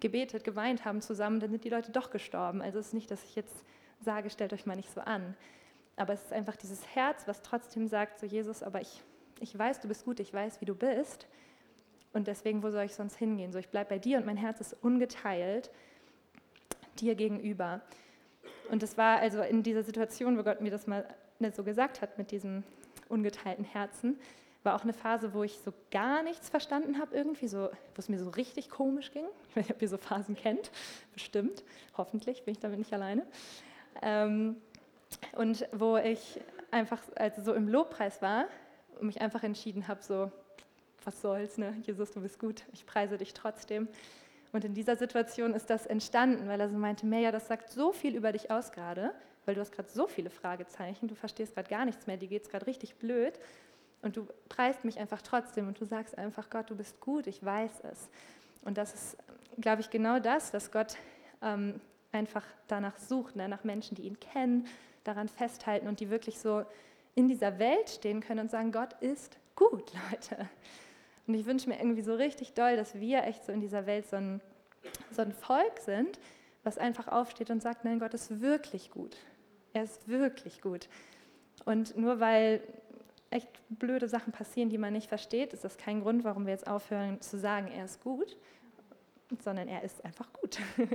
gebetet, 0.00 0.44
geweint 0.44 0.84
haben 0.84 1.00
zusammen, 1.00 1.40
dann 1.40 1.50
sind 1.50 1.64
die 1.64 1.68
Leute 1.68 1.90
doch 1.90 2.10
gestorben. 2.10 2.62
Also 2.62 2.78
es 2.78 2.88
ist 2.88 2.94
nicht, 2.94 3.10
dass 3.10 3.24
ich 3.24 3.34
jetzt 3.34 3.64
sage, 4.00 4.30
stellt 4.30 4.52
euch 4.52 4.64
mal 4.64 4.76
nicht 4.76 4.92
so 4.92 5.00
an. 5.00 5.34
Aber 5.96 6.12
es 6.12 6.22
ist 6.22 6.32
einfach 6.32 6.54
dieses 6.54 6.86
Herz, 6.94 7.26
was 7.26 7.42
trotzdem 7.42 7.88
sagt, 7.88 8.20
so 8.20 8.26
Jesus, 8.26 8.62
aber 8.62 8.80
ich, 8.80 9.02
ich 9.40 9.58
weiß, 9.58 9.80
du 9.80 9.88
bist 9.88 10.04
gut, 10.04 10.20
ich 10.20 10.32
weiß, 10.32 10.60
wie 10.60 10.66
du 10.66 10.76
bist. 10.76 11.26
Und 12.12 12.28
deswegen, 12.28 12.62
wo 12.62 12.70
soll 12.70 12.84
ich 12.84 12.94
sonst 12.94 13.16
hingehen? 13.16 13.52
So, 13.52 13.58
ich 13.58 13.68
bleibe 13.68 13.90
bei 13.90 13.98
dir 13.98 14.18
und 14.18 14.26
mein 14.26 14.36
Herz 14.36 14.60
ist 14.60 14.76
ungeteilt 14.82 15.70
dir 17.00 17.14
gegenüber. 17.14 17.80
Und 18.70 18.82
das 18.82 18.98
war 18.98 19.18
also 19.18 19.42
in 19.42 19.62
dieser 19.62 19.82
Situation, 19.82 20.38
wo 20.38 20.42
Gott 20.42 20.60
mir 20.60 20.70
das 20.70 20.86
mal 20.86 21.06
nicht 21.38 21.56
so 21.56 21.64
gesagt 21.64 22.02
hat 22.02 22.18
mit 22.18 22.30
diesem 22.30 22.64
ungeteilten 23.08 23.64
Herzen, 23.64 24.18
war 24.64 24.74
auch 24.74 24.82
eine 24.82 24.92
Phase, 24.92 25.32
wo 25.34 25.44
ich 25.44 25.58
so 25.60 25.72
gar 25.90 26.22
nichts 26.22 26.48
verstanden 26.48 26.98
habe 26.98 27.16
irgendwie, 27.16 27.48
so, 27.48 27.70
wo 27.94 27.98
es 27.98 28.08
mir 28.08 28.18
so 28.18 28.28
richtig 28.30 28.68
komisch 28.70 29.12
ging. 29.12 29.24
Ich 29.48 29.56
weiß 29.56 29.64
nicht, 29.64 29.76
ob 29.76 29.82
ihr 29.82 29.88
so 29.88 29.98
Phasen 29.98 30.36
kennt, 30.36 30.70
bestimmt, 31.14 31.64
hoffentlich 31.96 32.42
bin 32.44 32.52
ich 32.52 32.58
damit 32.58 32.78
nicht 32.78 32.92
alleine. 32.92 33.24
Ähm, 34.02 34.56
Und 35.32 35.66
wo 35.72 35.96
ich 35.96 36.40
einfach 36.70 37.00
also 37.14 37.42
so 37.42 37.54
im 37.54 37.68
Lobpreis 37.68 38.20
war 38.20 38.46
und 39.00 39.06
mich 39.06 39.20
einfach 39.20 39.42
entschieden 39.42 39.88
habe, 39.88 40.02
so, 40.02 40.30
was 41.04 41.22
soll's, 41.22 41.56
ne? 41.56 41.74
Jesus, 41.86 42.12
du 42.12 42.20
bist 42.20 42.38
gut, 42.38 42.64
ich 42.72 42.84
preise 42.84 43.16
dich 43.16 43.32
trotzdem. 43.32 43.88
Und 44.52 44.64
in 44.64 44.74
dieser 44.74 44.96
Situation 44.96 45.54
ist 45.54 45.68
das 45.68 45.86
entstanden, 45.86 46.48
weil 46.48 46.60
er 46.60 46.68
so 46.68 46.76
meinte, 46.76 47.06
Meja, 47.06 47.30
das 47.32 47.48
sagt 47.48 47.70
so 47.70 47.92
viel 47.92 48.16
über 48.16 48.32
dich 48.32 48.50
aus 48.50 48.72
gerade, 48.72 49.12
weil 49.44 49.54
du 49.54 49.60
hast 49.60 49.72
gerade 49.72 49.88
so 49.88 50.06
viele 50.06 50.30
Fragezeichen, 50.30 51.08
du 51.08 51.14
verstehst 51.14 51.54
gerade 51.54 51.68
gar 51.68 51.84
nichts 51.84 52.06
mehr, 52.06 52.16
dir 52.16 52.28
geht 52.28 52.44
es 52.44 52.48
gerade 52.48 52.66
richtig 52.66 52.96
blöd 52.96 53.38
und 54.02 54.16
du 54.16 54.26
preist 54.48 54.84
mich 54.84 54.98
einfach 54.98 55.22
trotzdem 55.22 55.68
und 55.68 55.80
du 55.80 55.84
sagst 55.84 56.16
einfach, 56.16 56.48
Gott, 56.50 56.70
du 56.70 56.76
bist 56.76 57.00
gut, 57.00 57.26
ich 57.26 57.44
weiß 57.44 57.80
es. 57.90 58.08
Und 58.62 58.78
das 58.78 58.94
ist, 58.94 59.16
glaube 59.60 59.80
ich, 59.80 59.90
genau 59.90 60.18
das, 60.18 60.50
dass 60.50 60.70
Gott 60.70 60.96
ähm, 61.42 61.80
einfach 62.12 62.44
danach 62.68 62.98
sucht, 62.98 63.36
ne? 63.36 63.48
nach 63.48 63.64
Menschen, 63.64 63.94
die 63.94 64.02
ihn 64.02 64.18
kennen, 64.20 64.66
daran 65.04 65.28
festhalten 65.28 65.88
und 65.88 66.00
die 66.00 66.10
wirklich 66.10 66.38
so 66.38 66.64
in 67.14 67.28
dieser 67.28 67.58
Welt 67.58 67.90
stehen 67.90 68.20
können 68.20 68.40
und 68.40 68.50
sagen, 68.50 68.72
Gott 68.72 68.94
ist 69.00 69.38
gut, 69.56 69.92
Leute. 70.10 70.48
Und 71.28 71.34
ich 71.34 71.44
wünsche 71.44 71.68
mir 71.68 71.78
irgendwie 71.78 72.00
so 72.00 72.14
richtig 72.14 72.54
doll, 72.54 72.76
dass 72.76 72.94
wir 72.98 73.24
echt 73.24 73.44
so 73.44 73.52
in 73.52 73.60
dieser 73.60 73.84
Welt 73.84 74.08
so 74.08 74.16
ein, 74.16 74.40
so 75.12 75.20
ein 75.20 75.32
Volk 75.32 75.78
sind, 75.78 76.18
was 76.64 76.78
einfach 76.78 77.06
aufsteht 77.06 77.50
und 77.50 77.62
sagt, 77.62 77.84
nein, 77.84 77.98
Gott 77.98 78.14
ist 78.14 78.40
wirklich 78.40 78.90
gut. 78.90 79.14
Er 79.74 79.84
ist 79.84 80.08
wirklich 80.08 80.62
gut. 80.62 80.88
Und 81.66 81.98
nur 81.98 82.18
weil 82.18 82.62
echt 83.28 83.48
blöde 83.68 84.08
Sachen 84.08 84.32
passieren, 84.32 84.70
die 84.70 84.78
man 84.78 84.94
nicht 84.94 85.08
versteht, 85.08 85.52
ist 85.52 85.64
das 85.64 85.76
kein 85.76 86.00
Grund, 86.00 86.24
warum 86.24 86.46
wir 86.46 86.54
jetzt 86.54 86.66
aufhören 86.66 87.20
zu 87.20 87.38
sagen, 87.38 87.68
er 87.68 87.84
ist 87.84 88.02
gut, 88.02 88.38
sondern 89.44 89.68
er 89.68 89.82
ist 89.82 90.02
einfach 90.06 90.32
gut. 90.32 90.58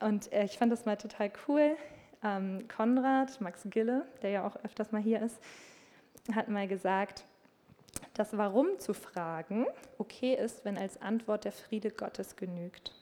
Und 0.00 0.32
äh, 0.32 0.44
ich 0.44 0.58
fand 0.58 0.70
das 0.70 0.84
mal 0.84 0.96
total 0.96 1.32
cool. 1.48 1.76
Ähm, 2.22 2.68
Konrad, 2.68 3.40
Max 3.40 3.62
Gille, 3.64 4.06
der 4.22 4.30
ja 4.30 4.46
auch 4.46 4.54
öfters 4.64 4.92
mal 4.92 5.02
hier 5.02 5.20
ist, 5.22 5.40
hat 6.32 6.48
mal 6.48 6.68
gesagt, 6.68 7.24
das 8.14 8.36
Warum 8.36 8.78
zu 8.78 8.94
fragen 8.94 9.66
okay 9.98 10.34
ist, 10.34 10.64
wenn 10.64 10.78
als 10.78 11.00
Antwort 11.02 11.44
der 11.44 11.52
Friede 11.52 11.90
Gottes 11.90 12.36
genügt. 12.36 12.92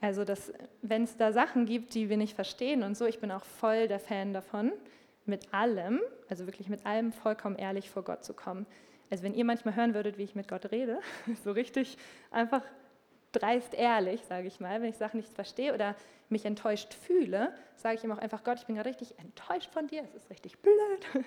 Also, 0.00 0.24
wenn 0.82 1.04
es 1.04 1.16
da 1.16 1.32
Sachen 1.32 1.64
gibt, 1.64 1.94
die 1.94 2.08
wir 2.08 2.16
nicht 2.16 2.34
verstehen 2.34 2.82
und 2.82 2.96
so, 2.96 3.06
ich 3.06 3.20
bin 3.20 3.30
auch 3.30 3.44
voll 3.44 3.86
der 3.86 4.00
Fan 4.00 4.32
davon, 4.32 4.72
mit 5.26 5.54
allem, 5.54 6.00
also 6.28 6.46
wirklich 6.46 6.68
mit 6.68 6.84
allem 6.84 7.12
vollkommen 7.12 7.56
ehrlich 7.56 7.88
vor 7.88 8.02
Gott 8.02 8.24
zu 8.24 8.34
kommen. 8.34 8.66
Also 9.10 9.22
wenn 9.24 9.34
ihr 9.34 9.44
manchmal 9.44 9.76
hören 9.76 9.94
würdet, 9.94 10.18
wie 10.18 10.24
ich 10.24 10.34
mit 10.34 10.48
Gott 10.48 10.72
rede, 10.72 10.98
so 11.44 11.52
richtig 11.52 11.96
einfach 12.30 12.62
dreist 13.30 13.74
ehrlich, 13.74 14.22
sage 14.28 14.48
ich 14.48 14.60
mal, 14.60 14.82
wenn 14.82 14.90
ich 14.90 14.96
Sachen 14.96 15.18
nicht 15.18 15.32
verstehe 15.32 15.72
oder 15.72 15.94
mich 16.28 16.44
enttäuscht 16.44 16.94
fühle, 16.94 17.54
sage 17.76 17.96
ich 17.96 18.04
ihm 18.04 18.12
auch 18.12 18.18
einfach, 18.18 18.42
Gott, 18.42 18.58
ich 18.58 18.66
bin 18.66 18.74
gerade 18.74 18.88
richtig 18.88 19.18
enttäuscht 19.18 19.70
von 19.72 19.86
dir, 19.86 20.02
es 20.02 20.14
ist 20.14 20.30
richtig 20.30 20.58
blöd. 20.58 21.24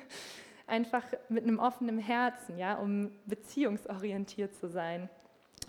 Einfach 0.68 1.04
mit 1.30 1.44
einem 1.44 1.60
offenen 1.60 2.00
Herzen, 2.00 2.58
ja, 2.58 2.76
um 2.76 3.12
beziehungsorientiert 3.26 4.56
zu 4.56 4.68
sein 4.68 5.10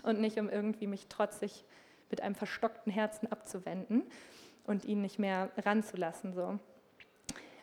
und 0.03 0.19
nicht 0.19 0.39
um 0.39 0.49
irgendwie 0.49 0.87
mich 0.87 1.07
trotzig 1.07 1.63
mit 2.09 2.21
einem 2.21 2.35
verstockten 2.35 2.91
Herzen 2.91 3.31
abzuwenden 3.31 4.03
und 4.65 4.85
ihn 4.85 5.01
nicht 5.01 5.19
mehr 5.19 5.49
ranzulassen. 5.57 6.33
So. 6.33 6.59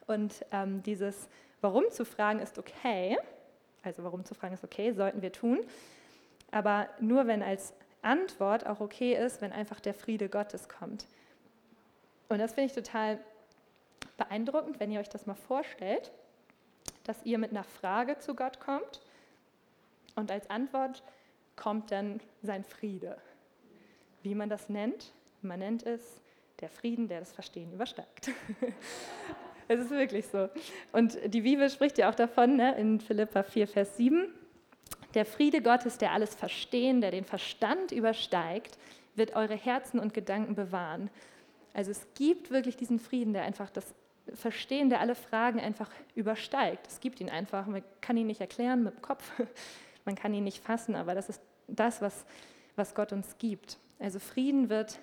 Und 0.06 0.44
ähm, 0.52 0.82
dieses 0.82 1.28
Warum 1.60 1.90
zu 1.90 2.04
fragen 2.04 2.40
ist 2.40 2.58
okay, 2.58 3.16
also 3.82 4.04
warum 4.04 4.24
zu 4.24 4.34
fragen 4.34 4.54
ist 4.54 4.64
okay, 4.64 4.92
sollten 4.92 5.22
wir 5.22 5.32
tun, 5.32 5.60
aber 6.50 6.88
nur 7.00 7.26
wenn 7.26 7.42
als 7.42 7.72
Antwort 8.02 8.66
auch 8.66 8.80
okay 8.80 9.14
ist, 9.14 9.40
wenn 9.40 9.50
einfach 9.50 9.80
der 9.80 9.94
Friede 9.94 10.28
Gottes 10.28 10.68
kommt. 10.68 11.06
Und 12.28 12.38
das 12.38 12.52
finde 12.52 12.66
ich 12.66 12.74
total 12.74 13.18
beeindruckend, 14.18 14.78
wenn 14.78 14.90
ihr 14.90 15.00
euch 15.00 15.08
das 15.08 15.24
mal 15.26 15.34
vorstellt, 15.34 16.12
dass 17.04 17.24
ihr 17.24 17.38
mit 17.38 17.50
einer 17.50 17.64
Frage 17.64 18.18
zu 18.18 18.34
Gott 18.34 18.60
kommt 18.60 19.00
und 20.16 20.30
als 20.30 20.48
Antwort 20.50 21.02
kommt 21.56 21.92
dann 21.92 22.20
sein 22.42 22.64
Friede. 22.64 23.16
Wie 24.22 24.34
man 24.34 24.48
das 24.48 24.68
nennt? 24.68 25.12
Man 25.42 25.60
nennt 25.60 25.84
es 25.84 26.20
der 26.60 26.68
Frieden, 26.68 27.08
der 27.08 27.20
das 27.20 27.32
Verstehen 27.32 27.72
übersteigt. 27.72 28.30
es 29.68 29.80
ist 29.80 29.90
wirklich 29.90 30.26
so. 30.26 30.48
Und 30.92 31.18
die 31.26 31.42
Bibel 31.42 31.68
spricht 31.68 31.98
ja 31.98 32.10
auch 32.10 32.14
davon 32.14 32.56
ne, 32.56 32.76
in 32.78 33.00
Philippa 33.00 33.42
4, 33.42 33.68
Vers 33.68 33.96
7. 33.96 34.32
Der 35.14 35.24
Friede 35.24 35.62
Gottes, 35.62 35.98
der 35.98 36.12
alles 36.12 36.34
Verstehen, 36.34 37.00
der 37.00 37.10
den 37.10 37.24
Verstand 37.24 37.92
übersteigt, 37.92 38.78
wird 39.14 39.36
eure 39.36 39.54
Herzen 39.54 40.00
und 40.00 40.14
Gedanken 40.14 40.54
bewahren. 40.54 41.10
Also 41.72 41.90
es 41.90 42.06
gibt 42.14 42.50
wirklich 42.50 42.76
diesen 42.76 42.98
Frieden, 42.98 43.32
der 43.32 43.42
einfach 43.42 43.70
das 43.70 43.94
Verstehen, 44.32 44.88
der 44.88 45.00
alle 45.00 45.14
Fragen 45.14 45.60
einfach 45.60 45.90
übersteigt. 46.14 46.86
Es 46.86 47.00
gibt 47.00 47.20
ihn 47.20 47.28
einfach. 47.28 47.66
Man 47.66 47.82
kann 48.00 48.16
ihn 48.16 48.26
nicht 48.26 48.40
erklären 48.40 48.82
mit 48.82 48.94
dem 48.94 49.02
Kopf, 49.02 49.30
man 50.04 50.14
kann 50.14 50.32
ihn 50.32 50.44
nicht 50.44 50.62
fassen, 50.62 50.94
aber 50.94 51.14
das 51.14 51.28
ist 51.28 51.42
das, 51.66 52.00
was, 52.00 52.24
was 52.76 52.94
Gott 52.94 53.12
uns 53.12 53.36
gibt. 53.38 53.78
Also 53.98 54.18
Frieden 54.18 54.68
wird 54.68 54.98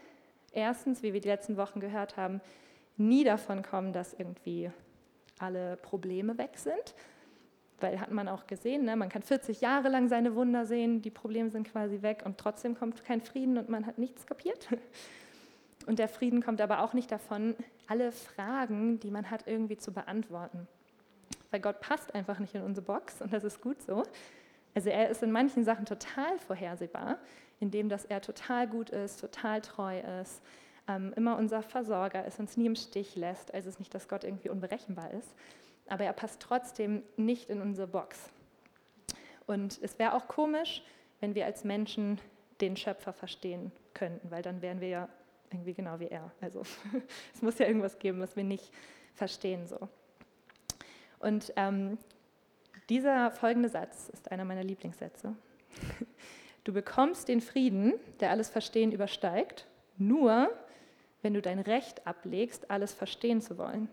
erstens, 0.51 1.03
wie 1.03 1.13
wir 1.13 1.21
die 1.21 1.27
letzten 1.27 1.57
Wochen 1.57 1.79
gehört 1.79 2.17
haben, 2.17 2.41
nie 2.97 3.23
davon 3.23 3.63
kommen, 3.63 3.93
dass 3.93 4.13
irgendwie 4.13 4.71
alle 5.39 5.77
Probleme 5.77 6.37
weg 6.37 6.51
sind, 6.57 6.95
weil 7.79 7.99
hat 7.99 8.11
man 8.11 8.27
auch 8.27 8.45
gesehen, 8.47 8.85
ne? 8.85 8.95
man 8.95 9.09
kann 9.09 9.23
40 9.23 9.61
Jahre 9.61 9.89
lang 9.89 10.07
seine 10.07 10.35
Wunder 10.35 10.65
sehen, 10.65 11.01
die 11.01 11.09
Probleme 11.09 11.49
sind 11.49 11.71
quasi 11.71 12.01
weg 12.01 12.23
und 12.25 12.37
trotzdem 12.37 12.75
kommt 12.75 13.03
kein 13.03 13.21
Frieden 13.21 13.57
und 13.57 13.69
man 13.69 13.85
hat 13.85 13.97
nichts 13.97 14.25
kapiert. 14.25 14.67
Und 15.85 15.99
der 15.99 16.07
Frieden 16.07 16.41
kommt 16.43 16.61
aber 16.61 16.81
auch 16.83 16.93
nicht 16.93 17.11
davon, 17.11 17.55
alle 17.87 18.11
Fragen, 18.11 18.99
die 18.99 19.11
man 19.11 19.29
hat, 19.29 19.47
irgendwie 19.47 19.77
zu 19.77 19.91
beantworten. 19.91 20.67
Weil 21.49 21.59
Gott 21.59 21.81
passt 21.81 22.15
einfach 22.15 22.39
nicht 22.39 22.55
in 22.55 22.61
unsere 22.61 22.85
Box 22.85 23.21
und 23.21 23.33
das 23.33 23.43
ist 23.43 23.61
gut 23.61 23.81
so. 23.81 24.03
Also 24.73 24.89
er 24.89 25.09
ist 25.09 25.21
in 25.21 25.31
manchen 25.31 25.63
Sachen 25.65 25.85
total 25.85 26.37
vorhersehbar, 26.39 27.17
indem 27.59 27.89
dass 27.89 28.05
er 28.05 28.21
total 28.21 28.67
gut 28.67 28.89
ist, 28.89 29.19
total 29.19 29.61
treu 29.61 29.99
ist, 30.21 30.41
ähm, 30.87 31.13
immer 31.15 31.37
unser 31.37 31.61
Versorger 31.61 32.25
ist, 32.25 32.39
uns 32.39 32.55
nie 32.55 32.67
im 32.67 32.75
Stich 32.75 33.15
lässt. 33.15 33.53
Also 33.53 33.67
es 33.67 33.75
ist 33.75 33.79
nicht, 33.79 33.93
dass 33.93 34.07
Gott 34.07 34.23
irgendwie 34.23 34.49
unberechenbar 34.49 35.11
ist 35.11 35.35
aber 35.91 36.05
er 36.05 36.13
passt 36.13 36.41
trotzdem 36.41 37.03
nicht 37.17 37.49
in 37.49 37.61
unsere 37.61 37.87
Box. 37.87 38.29
Und 39.45 39.77
es 39.81 39.99
wäre 39.99 40.13
auch 40.13 40.29
komisch, 40.29 40.83
wenn 41.19 41.35
wir 41.35 41.45
als 41.45 41.65
Menschen 41.65 42.19
den 42.61 42.77
Schöpfer 42.77 43.11
verstehen 43.11 43.73
könnten, 43.93 44.31
weil 44.31 44.41
dann 44.41 44.61
wären 44.61 44.79
wir 44.79 44.87
ja 44.87 45.09
irgendwie 45.51 45.73
genau 45.73 45.99
wie 45.99 46.07
er. 46.07 46.31
Also 46.41 46.61
es 47.33 47.41
muss 47.41 47.57
ja 47.59 47.67
irgendwas 47.67 47.99
geben, 47.99 48.19
was 48.19 48.35
wir 48.35 48.43
nicht 48.43 48.71
verstehen 49.13 49.67
so. 49.67 49.87
Und 51.19 51.53
ähm, 51.55 51.97
dieser 52.89 53.31
folgende 53.31 53.69
Satz 53.69 54.09
ist 54.09 54.31
einer 54.31 54.45
meiner 54.45 54.63
Lieblingssätze. 54.63 55.35
Du 56.63 56.73
bekommst 56.73 57.27
den 57.27 57.41
Frieden, 57.41 57.95
der 58.19 58.29
alles 58.29 58.51
Verstehen 58.51 58.91
übersteigt, 58.91 59.65
nur 59.97 60.51
wenn 61.23 61.33
du 61.33 61.41
dein 61.41 61.57
Recht 61.57 62.05
ablegst, 62.05 62.69
alles 62.69 62.93
verstehen 62.93 63.41
zu 63.41 63.57
wollen. 63.57 63.87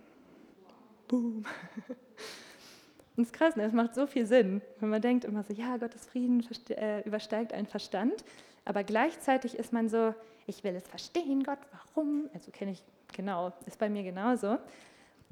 Boom. 1.06 1.46
Und 3.16 3.22
es 3.22 3.28
ist 3.28 3.32
krass, 3.32 3.56
ne? 3.56 3.64
es 3.64 3.72
macht 3.72 3.94
so 3.94 4.06
viel 4.06 4.26
Sinn, 4.26 4.60
wenn 4.80 4.90
man 4.90 5.00
denkt 5.00 5.24
immer 5.24 5.42
so, 5.42 5.54
ja, 5.54 5.78
Gottes 5.78 6.04
Frieden 6.06 6.46
äh, 6.68 7.00
übersteigt 7.06 7.54
einen 7.54 7.66
Verstand, 7.66 8.22
aber 8.66 8.84
gleichzeitig 8.84 9.56
ist 9.56 9.72
man 9.72 9.88
so, 9.88 10.14
ich 10.48 10.64
will 10.64 10.74
es 10.74 10.88
verstehen, 10.88 11.42
Gott, 11.42 11.58
warum? 11.70 12.28
Also 12.34 12.50
kenne 12.50 12.72
ich, 12.72 12.82
genau, 13.14 13.52
ist 13.66 13.78
bei 13.78 13.88
mir 13.88 14.02
genauso. 14.02 14.58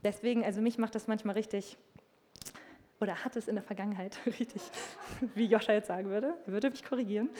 Deswegen, 0.04 0.44
also 0.44 0.60
mich 0.60 0.78
macht 0.78 0.94
das 0.94 1.08
manchmal 1.08 1.34
richtig, 1.34 1.76
oder 3.00 3.24
hat 3.24 3.36
es 3.36 3.48
in 3.48 3.56
der 3.56 3.64
Vergangenheit 3.64 4.18
richtig, 4.26 4.62
wie 5.34 5.46
Joscha 5.46 5.72
jetzt 5.72 5.88
sagen 5.88 6.10
würde, 6.10 6.34
er 6.46 6.52
würde 6.52 6.70
mich 6.70 6.84
korrigieren, 6.84 7.30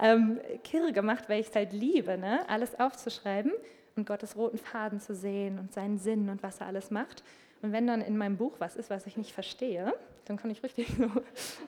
ähm, 0.00 0.40
kirre 0.64 0.92
gemacht, 0.92 1.28
weil 1.28 1.40
ich 1.40 1.48
es 1.48 1.54
halt 1.54 1.72
liebe, 1.72 2.16
ne? 2.16 2.40
alles 2.48 2.78
aufzuschreiben 2.78 3.52
und 3.96 4.06
Gottes 4.06 4.36
roten 4.36 4.58
Faden 4.58 5.00
zu 5.00 5.14
sehen 5.14 5.58
und 5.58 5.72
seinen 5.72 5.98
Sinn 5.98 6.28
und 6.28 6.42
was 6.42 6.60
er 6.60 6.66
alles 6.66 6.90
macht. 6.90 7.22
Und 7.62 7.72
wenn 7.72 7.86
dann 7.86 8.02
in 8.02 8.16
meinem 8.16 8.36
Buch 8.36 8.54
was 8.58 8.76
ist, 8.76 8.90
was 8.90 9.06
ich 9.06 9.16
nicht 9.16 9.32
verstehe, 9.32 9.94
dann 10.26 10.36
kann 10.36 10.50
ich 10.50 10.62
richtig 10.62 10.88
so 10.98 11.10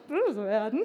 böse 0.08 0.44
werden. 0.44 0.82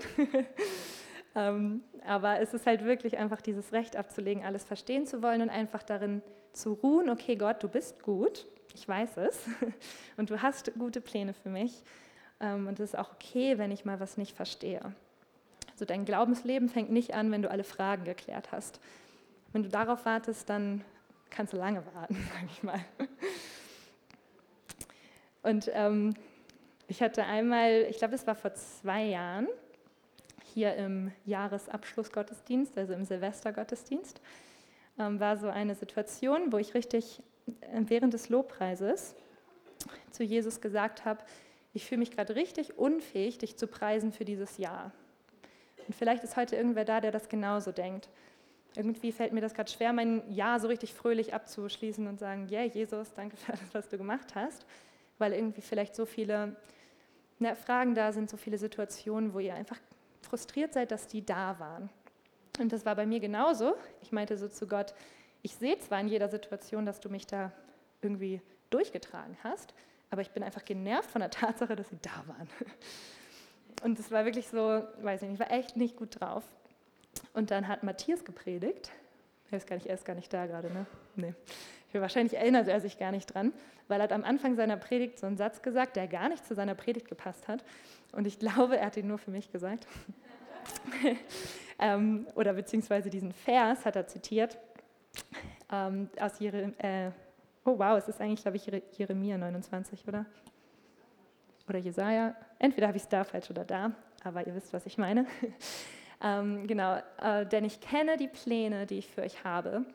Ähm, 1.35 1.81
aber 2.05 2.39
es 2.39 2.53
ist 2.53 2.65
halt 2.65 2.83
wirklich 2.83 3.17
einfach 3.17 3.41
dieses 3.41 3.71
Recht 3.73 3.95
abzulegen, 3.95 4.43
alles 4.43 4.63
verstehen 4.63 5.05
zu 5.07 5.21
wollen 5.23 5.41
und 5.41 5.49
einfach 5.49 5.83
darin 5.83 6.21
zu 6.53 6.73
ruhen, 6.73 7.09
okay 7.09 7.35
Gott, 7.35 7.63
du 7.63 7.67
bist 7.67 8.03
gut, 8.03 8.45
ich 8.73 8.87
weiß 8.87 9.17
es 9.17 9.45
und 10.17 10.29
du 10.29 10.41
hast 10.41 10.73
gute 10.77 11.01
Pläne 11.01 11.33
für 11.33 11.49
mich. 11.49 11.83
Ähm, 12.39 12.67
und 12.67 12.79
es 12.79 12.91
ist 12.91 12.99
auch 12.99 13.13
okay, 13.13 13.57
wenn 13.57 13.71
ich 13.71 13.85
mal 13.85 13.99
was 13.99 14.17
nicht 14.17 14.35
verstehe. 14.35 14.93
Also 15.71 15.85
dein 15.85 16.05
Glaubensleben 16.05 16.69
fängt 16.69 16.91
nicht 16.91 17.13
an, 17.13 17.31
wenn 17.31 17.41
du 17.41 17.49
alle 17.49 17.63
Fragen 17.63 18.03
geklärt 18.03 18.51
hast. 18.51 18.79
Wenn 19.51 19.63
du 19.63 19.69
darauf 19.69 20.05
wartest, 20.05 20.49
dann 20.49 20.83
kannst 21.29 21.53
du 21.53 21.57
lange 21.57 21.83
warten, 21.95 22.15
sage 22.33 22.47
ich 22.51 22.63
mal. 22.63 22.79
Und 25.41 25.69
ähm, 25.73 26.13
ich 26.87 27.01
hatte 27.01 27.23
einmal, 27.25 27.87
ich 27.89 27.97
glaube, 27.97 28.15
es 28.15 28.27
war 28.27 28.35
vor 28.35 28.53
zwei 28.53 29.03
Jahren, 29.05 29.47
hier 30.53 30.75
im 30.75 31.11
Jahresabschlussgottesdienst, 31.25 32.77
also 32.77 32.93
im 32.93 33.05
Silvestergottesdienst, 33.05 34.21
ähm, 34.99 35.19
war 35.19 35.37
so 35.37 35.47
eine 35.47 35.75
Situation, 35.75 36.51
wo 36.51 36.57
ich 36.57 36.73
richtig 36.73 37.21
während 37.71 38.13
des 38.13 38.29
Lobpreises 38.29 39.15
zu 40.11 40.23
Jesus 40.23 40.61
gesagt 40.61 41.05
habe, 41.05 41.23
ich 41.73 41.85
fühle 41.85 41.99
mich 41.99 42.11
gerade 42.11 42.35
richtig 42.35 42.77
unfähig, 42.77 43.39
dich 43.39 43.57
zu 43.57 43.67
preisen 43.67 44.11
für 44.11 44.25
dieses 44.25 44.57
Jahr. 44.57 44.91
Und 45.87 45.95
vielleicht 45.95 46.23
ist 46.23 46.37
heute 46.37 46.55
irgendwer 46.55 46.85
da, 46.85 47.01
der 47.01 47.11
das 47.11 47.29
genauso 47.29 47.71
denkt. 47.71 48.09
Irgendwie 48.75 49.11
fällt 49.11 49.33
mir 49.33 49.41
das 49.41 49.53
gerade 49.53 49.71
schwer, 49.71 49.93
mein 49.93 50.23
Jahr 50.31 50.59
so 50.59 50.67
richtig 50.67 50.93
fröhlich 50.93 51.33
abzuschließen 51.33 52.07
und 52.07 52.19
sagen, 52.19 52.47
yeah, 52.49 52.63
Jesus, 52.63 53.13
danke 53.13 53.37
für 53.37 53.53
alles, 53.53 53.73
was 53.73 53.89
du 53.89 53.97
gemacht 53.97 54.35
hast, 54.35 54.65
weil 55.17 55.33
irgendwie 55.33 55.61
vielleicht 55.61 55.95
so 55.95 56.05
viele 56.05 56.55
na, 57.39 57.55
Fragen 57.55 57.93
da 57.93 58.11
sind, 58.11 58.29
so 58.29 58.37
viele 58.37 58.57
Situationen, 58.57 59.33
wo 59.33 59.39
ihr 59.39 59.53
einfach 59.53 59.79
frustriert 60.33 60.73
seid, 60.73 60.89
dass 60.89 61.05
die 61.05 61.23
da 61.23 61.59
waren. 61.59 61.91
Und 62.57 62.73
das 62.73 62.87
war 62.87 62.95
bei 62.95 63.05
mir 63.05 63.19
genauso. 63.19 63.75
Ich 64.01 64.11
meinte 64.11 64.35
so 64.35 64.47
zu 64.47 64.65
Gott, 64.65 64.95
ich 65.43 65.53
sehe 65.53 65.77
zwar 65.77 65.99
in 65.99 66.07
jeder 66.07 66.27
Situation, 66.27 66.87
dass 66.87 66.99
du 66.99 67.07
mich 67.07 67.27
da 67.27 67.51
irgendwie 68.01 68.41
durchgetragen 68.71 69.37
hast, 69.43 69.75
aber 70.09 70.23
ich 70.23 70.31
bin 70.31 70.41
einfach 70.41 70.65
genervt 70.65 71.11
von 71.11 71.21
der 71.21 71.29
Tatsache, 71.29 71.75
dass 71.75 71.87
sie 71.89 71.99
da 72.01 72.23
waren. 72.25 72.49
Und 73.83 73.99
es 73.99 74.09
war 74.09 74.25
wirklich 74.25 74.47
so, 74.47 74.81
weiß 75.03 75.21
ich 75.21 75.29
nicht, 75.29 75.39
ich 75.39 75.47
war 75.47 75.55
echt 75.55 75.77
nicht 75.77 75.97
gut 75.97 76.19
drauf. 76.19 76.43
Und 77.33 77.51
dann 77.51 77.67
hat 77.67 77.83
Matthias 77.83 78.25
gepredigt. 78.25 78.89
Er 79.51 79.59
ist 79.59 79.67
gar 79.67 79.75
nicht, 79.75 79.85
er 79.85 79.93
ist 79.93 80.05
gar 80.05 80.15
nicht 80.15 80.33
da 80.33 80.47
gerade, 80.47 80.73
ne? 80.73 80.87
Nee. 81.15 81.35
Wahrscheinlich 81.93 82.35
erinnert 82.35 82.67
er 82.67 82.81
sich 82.81 82.97
gar 82.97 83.11
nicht 83.11 83.27
dran, 83.27 83.53
weil 83.87 83.99
er 83.99 84.05
hat 84.05 84.13
am 84.13 84.23
Anfang 84.23 84.55
seiner 84.55 84.77
Predigt 84.77 85.19
so 85.19 85.27
einen 85.27 85.37
Satz 85.37 85.61
gesagt, 85.61 85.95
der 85.95 86.07
gar 86.07 86.27
nicht 86.27 86.43
zu 86.43 86.55
seiner 86.55 86.73
Predigt 86.73 87.07
gepasst 87.07 87.47
hat. 87.47 87.63
Und 88.13 88.27
ich 88.27 88.39
glaube, 88.39 88.77
er 88.77 88.85
hat 88.85 88.97
ihn 88.97 89.07
nur 89.07 89.17
für 89.17 89.31
mich 89.31 89.51
gesagt. 89.51 89.87
ähm, 91.79 92.27
oder 92.35 92.53
beziehungsweise 92.53 93.09
diesen 93.09 93.33
Vers 93.33 93.85
hat 93.85 93.95
er 93.95 94.07
zitiert 94.07 94.57
ähm, 95.71 96.09
aus 96.19 96.39
Jeremia. 96.39 96.77
Äh, 96.77 97.11
oh 97.65 97.77
wow, 97.77 97.97
es 97.97 98.07
ist 98.07 98.21
eigentlich, 98.21 98.43
glaube 98.43 98.57
ich, 98.57 98.97
Jeremia 98.97 99.37
29, 99.37 100.07
oder? 100.07 100.25
Oder 101.67 101.79
Jesaja. 101.79 102.35
Entweder 102.59 102.87
habe 102.87 102.97
ich 102.97 103.03
es 103.03 103.09
da 103.09 103.23
falsch 103.23 103.49
oder 103.49 103.65
da, 103.65 103.91
aber 104.23 104.45
ihr 104.45 104.53
wisst, 104.53 104.73
was 104.73 104.85
ich 104.85 104.97
meine. 104.97 105.25
ähm, 106.23 106.67
genau, 106.67 106.99
äh, 107.19 107.45
denn 107.45 107.65
ich 107.65 107.81
kenne 107.81 108.17
die 108.17 108.27
Pläne, 108.27 108.85
die 108.85 108.99
ich 108.99 109.09
für 109.09 109.21
euch 109.21 109.43
habe, 109.43 109.85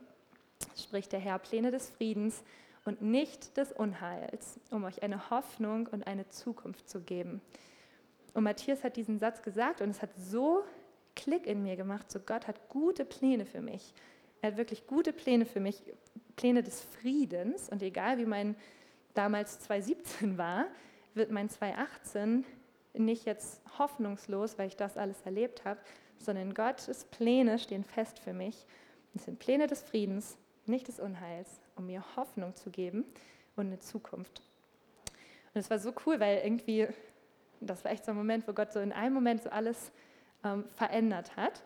spricht 0.77 1.13
der 1.13 1.21
Herr, 1.21 1.39
Pläne 1.39 1.71
des 1.71 1.91
Friedens 1.91 2.43
und 2.85 3.01
nicht 3.03 3.57
des 3.57 3.73
Unheils, 3.73 4.59
um 4.71 4.85
euch 4.85 5.03
eine 5.03 5.31
Hoffnung 5.31 5.87
und 5.87 6.07
eine 6.07 6.29
Zukunft 6.31 6.89
zu 6.89 7.01
geben. 7.01 7.41
Und 8.39 8.45
Matthias 8.45 8.85
hat 8.85 8.95
diesen 8.95 9.19
Satz 9.19 9.43
gesagt 9.43 9.81
und 9.81 9.91
es 9.91 10.01
hat 10.01 10.11
so 10.17 10.63
Klick 11.17 11.45
in 11.49 11.65
mir 11.65 11.75
gemacht, 11.75 12.09
so 12.09 12.21
Gott 12.21 12.47
hat 12.47 12.69
gute 12.69 13.05
Pläne 13.05 13.45
für 13.45 13.61
mich. 13.61 13.93
Er 14.41 14.53
hat 14.53 14.57
wirklich 14.57 14.87
gute 14.87 15.13
Pläne 15.13 15.45
für 15.45 15.59
mich, 15.59 15.83
Pläne 16.37 16.63
des 16.63 16.81
Friedens. 16.81 17.69
Und 17.69 17.83
egal 17.83 18.17
wie 18.19 18.27
mein 18.27 18.55
damals 19.15 19.59
2017 19.59 20.39
war, 20.39 20.67
wird 21.15 21.33
mein 21.33 21.49
2018 21.49 22.45
nicht 22.95 23.25
jetzt 23.25 23.61
hoffnungslos, 23.77 24.57
weil 24.57 24.69
ich 24.69 24.77
das 24.77 24.97
alles 24.97 25.21
erlebt 25.23 25.65
habe, 25.65 25.81
sondern 26.21 26.55
Gottes 26.55 27.07
Pläne 27.07 27.59
stehen 27.59 27.83
fest 27.83 28.21
für 28.21 28.33
mich. 28.33 28.67
Es 29.17 29.25
sind 29.25 29.41
Pläne 29.41 29.67
des 29.67 29.83
Friedens, 29.83 30.39
nicht 30.65 30.87
des 30.87 31.01
Unheils, 31.01 31.61
um 31.75 31.87
mir 31.87 32.05
Hoffnung 32.15 32.55
zu 32.55 32.71
geben 32.71 33.05
und 33.57 33.67
eine 33.67 33.81
Zukunft. 33.81 34.43
Und 35.55 35.61
es 35.61 35.71
war 35.71 35.81
so 35.81 35.93
cool, 36.07 36.21
weil 36.21 36.39
irgendwie, 36.45 36.87
das 37.61 37.85
war 37.85 37.93
echt 37.93 38.05
so 38.05 38.13
ein 38.13 38.17
Moment, 38.17 38.47
wo 38.47 38.53
Gott 38.53 38.73
so 38.73 38.81
in 38.81 38.93
einem 38.93 39.15
Moment 39.15 39.43
so 39.43 39.51
alles 39.51 39.93
ähm, 40.45 40.65
verändert 40.75 41.37
hat 41.37 41.63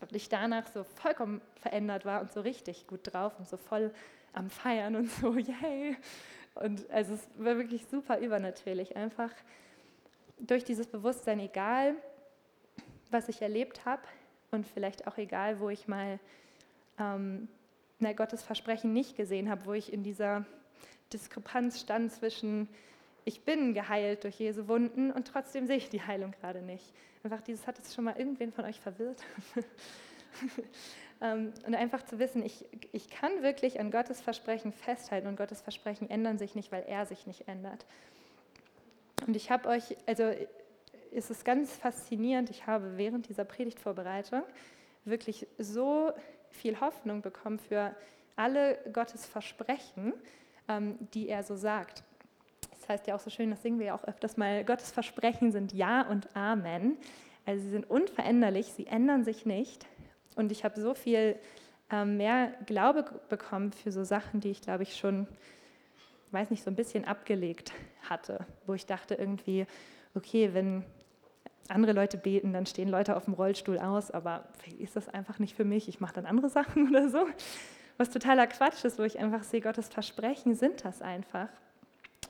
und 0.00 0.14
ich 0.14 0.28
danach 0.28 0.66
so 0.68 0.84
vollkommen 0.84 1.40
verändert 1.56 2.04
war 2.04 2.20
und 2.20 2.32
so 2.32 2.40
richtig 2.40 2.86
gut 2.86 3.00
drauf 3.04 3.38
und 3.38 3.48
so 3.48 3.56
voll 3.56 3.92
am 4.32 4.50
Feiern 4.50 4.96
und 4.96 5.10
so, 5.10 5.34
yay. 5.36 5.96
Und 6.54 6.90
also 6.90 7.14
es 7.14 7.28
war 7.36 7.56
wirklich 7.56 7.86
super 7.86 8.18
übernatürlich, 8.18 8.96
einfach 8.96 9.30
durch 10.38 10.64
dieses 10.64 10.86
Bewusstsein, 10.86 11.40
egal 11.40 11.94
was 13.10 13.28
ich 13.28 13.42
erlebt 13.42 13.84
habe 13.84 14.02
und 14.50 14.66
vielleicht 14.66 15.06
auch 15.06 15.18
egal, 15.18 15.60
wo 15.60 15.68
ich 15.68 15.88
mal 15.88 16.18
ähm, 16.98 17.48
na, 17.98 18.12
Gottes 18.12 18.42
Versprechen 18.42 18.92
nicht 18.92 19.16
gesehen 19.16 19.50
habe, 19.50 19.66
wo 19.66 19.72
ich 19.72 19.92
in 19.92 20.02
dieser 20.02 20.44
Diskrepanz 21.12 21.80
stand 21.80 22.12
zwischen, 22.12 22.68
ich 23.24 23.44
bin 23.44 23.74
geheilt 23.74 24.24
durch 24.24 24.38
Jesu 24.38 24.68
Wunden 24.68 25.10
und 25.10 25.28
trotzdem 25.28 25.66
sehe 25.66 25.76
ich 25.76 25.88
die 25.88 26.02
Heilung 26.02 26.32
gerade 26.32 26.62
nicht. 26.62 26.92
Einfach 27.22 27.40
dieses, 27.40 27.66
hat 27.66 27.78
es 27.78 27.94
schon 27.94 28.04
mal 28.04 28.16
irgendwen 28.16 28.52
von 28.52 28.64
euch 28.64 28.80
verwirrt? 28.80 29.22
Ähm, 31.20 31.52
und 31.66 31.74
einfach 31.74 32.02
zu 32.04 32.18
wissen, 32.18 32.42
ich, 32.42 32.64
ich 32.92 33.10
kann 33.10 33.42
wirklich 33.42 33.78
an 33.78 33.90
Gottes 33.90 34.20
Versprechen 34.20 34.72
festhalten 34.72 35.26
und 35.28 35.36
Gottes 35.36 35.60
Versprechen 35.60 36.08
ändern 36.08 36.38
sich 36.38 36.54
nicht, 36.54 36.72
weil 36.72 36.82
er 36.84 37.04
sich 37.04 37.26
nicht 37.26 37.46
ändert. 37.46 37.84
Und 39.26 39.36
ich 39.36 39.50
habe 39.50 39.68
euch, 39.68 39.96
also 40.06 40.32
es 41.12 41.30
ist 41.30 41.44
ganz 41.44 41.76
faszinierend, 41.76 42.48
ich 42.48 42.66
habe 42.66 42.96
während 42.96 43.28
dieser 43.28 43.44
Predigtvorbereitung 43.44 44.42
wirklich 45.04 45.46
so 45.58 46.10
viel 46.50 46.80
Hoffnung 46.80 47.20
bekommen 47.20 47.58
für 47.58 47.94
alle 48.36 48.78
Gottes 48.92 49.26
Versprechen, 49.26 50.14
ähm, 50.68 50.96
die 51.12 51.28
er 51.28 51.42
so 51.42 51.54
sagt. 51.54 52.02
Das 52.90 52.98
heißt 52.98 53.06
ja 53.06 53.14
auch 53.14 53.20
so 53.20 53.30
schön, 53.30 53.50
das 53.50 53.62
singen 53.62 53.78
wir 53.78 53.86
ja 53.86 53.94
auch 53.94 54.02
öfters 54.02 54.36
mal, 54.36 54.64
Gottes 54.64 54.90
Versprechen 54.90 55.52
sind 55.52 55.72
Ja 55.72 56.02
und 56.02 56.34
Amen. 56.34 56.96
Also 57.46 57.62
sie 57.62 57.70
sind 57.70 57.88
unveränderlich, 57.88 58.72
sie 58.72 58.88
ändern 58.88 59.22
sich 59.22 59.46
nicht. 59.46 59.86
Und 60.34 60.50
ich 60.50 60.64
habe 60.64 60.80
so 60.80 60.94
viel 60.94 61.36
ähm, 61.92 62.16
mehr 62.16 62.52
Glaube 62.66 63.04
bekommen 63.28 63.70
für 63.70 63.92
so 63.92 64.02
Sachen, 64.02 64.40
die 64.40 64.50
ich, 64.50 64.60
glaube 64.60 64.82
ich, 64.82 64.96
schon, 64.96 65.28
weiß 66.32 66.50
nicht, 66.50 66.64
so 66.64 66.70
ein 66.72 66.74
bisschen 66.74 67.04
abgelegt 67.04 67.72
hatte, 68.08 68.44
wo 68.66 68.74
ich 68.74 68.86
dachte 68.86 69.14
irgendwie, 69.14 69.66
okay, 70.16 70.52
wenn 70.52 70.84
andere 71.68 71.92
Leute 71.92 72.18
beten, 72.18 72.52
dann 72.52 72.66
stehen 72.66 72.88
Leute 72.88 73.16
auf 73.16 73.26
dem 73.26 73.34
Rollstuhl 73.34 73.78
aus, 73.78 74.10
aber 74.10 74.48
ist 74.80 74.96
das 74.96 75.08
einfach 75.08 75.38
nicht 75.38 75.54
für 75.54 75.64
mich, 75.64 75.86
ich 75.86 76.00
mache 76.00 76.14
dann 76.14 76.26
andere 76.26 76.48
Sachen 76.50 76.88
oder 76.88 77.08
so. 77.08 77.24
Was 77.98 78.10
totaler 78.10 78.48
Quatsch 78.48 78.84
ist, 78.84 78.98
wo 78.98 79.04
ich 79.04 79.20
einfach 79.20 79.44
sehe, 79.44 79.60
Gottes 79.60 79.86
Versprechen 79.86 80.56
sind 80.56 80.84
das 80.84 81.02
einfach. 81.02 81.50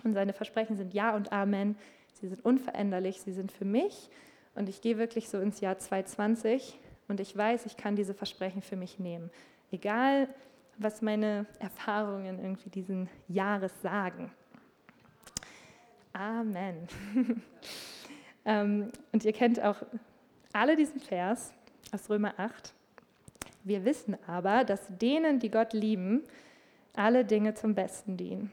Und 0.04 0.14
seine 0.14 0.32
Versprechen 0.32 0.76
sind 0.76 0.94
Ja 0.94 1.14
und 1.14 1.32
Amen. 1.32 1.76
Sie 2.14 2.28
sind 2.28 2.44
unveränderlich, 2.44 3.20
sie 3.20 3.32
sind 3.32 3.52
für 3.52 3.64
mich. 3.64 4.10
Und 4.54 4.68
ich 4.68 4.80
gehe 4.80 4.98
wirklich 4.98 5.28
so 5.28 5.38
ins 5.40 5.60
Jahr 5.60 5.78
2020 5.78 6.78
und 7.08 7.20
ich 7.20 7.36
weiß, 7.36 7.66
ich 7.66 7.76
kann 7.76 7.96
diese 7.96 8.14
Versprechen 8.14 8.62
für 8.62 8.76
mich 8.76 8.98
nehmen. 8.98 9.30
Egal, 9.70 10.28
was 10.78 11.02
meine 11.02 11.46
Erfahrungen 11.58 12.38
irgendwie 12.38 12.70
diesen 12.70 13.08
Jahres 13.28 13.72
sagen. 13.82 14.30
Amen. 16.12 16.88
Ähm, 18.44 18.90
und 19.12 19.24
ihr 19.24 19.34
kennt 19.34 19.62
auch 19.62 19.76
alle 20.54 20.74
diesen 20.74 20.98
Vers 20.98 21.52
aus 21.92 22.08
Römer 22.08 22.32
8. 22.38 22.72
Wir 23.64 23.84
wissen 23.84 24.16
aber, 24.26 24.64
dass 24.64 24.80
denen, 24.88 25.38
die 25.38 25.50
Gott 25.50 25.74
lieben, 25.74 26.24
alle 26.94 27.24
Dinge 27.24 27.54
zum 27.54 27.74
Besten 27.74 28.16
dienen. 28.16 28.50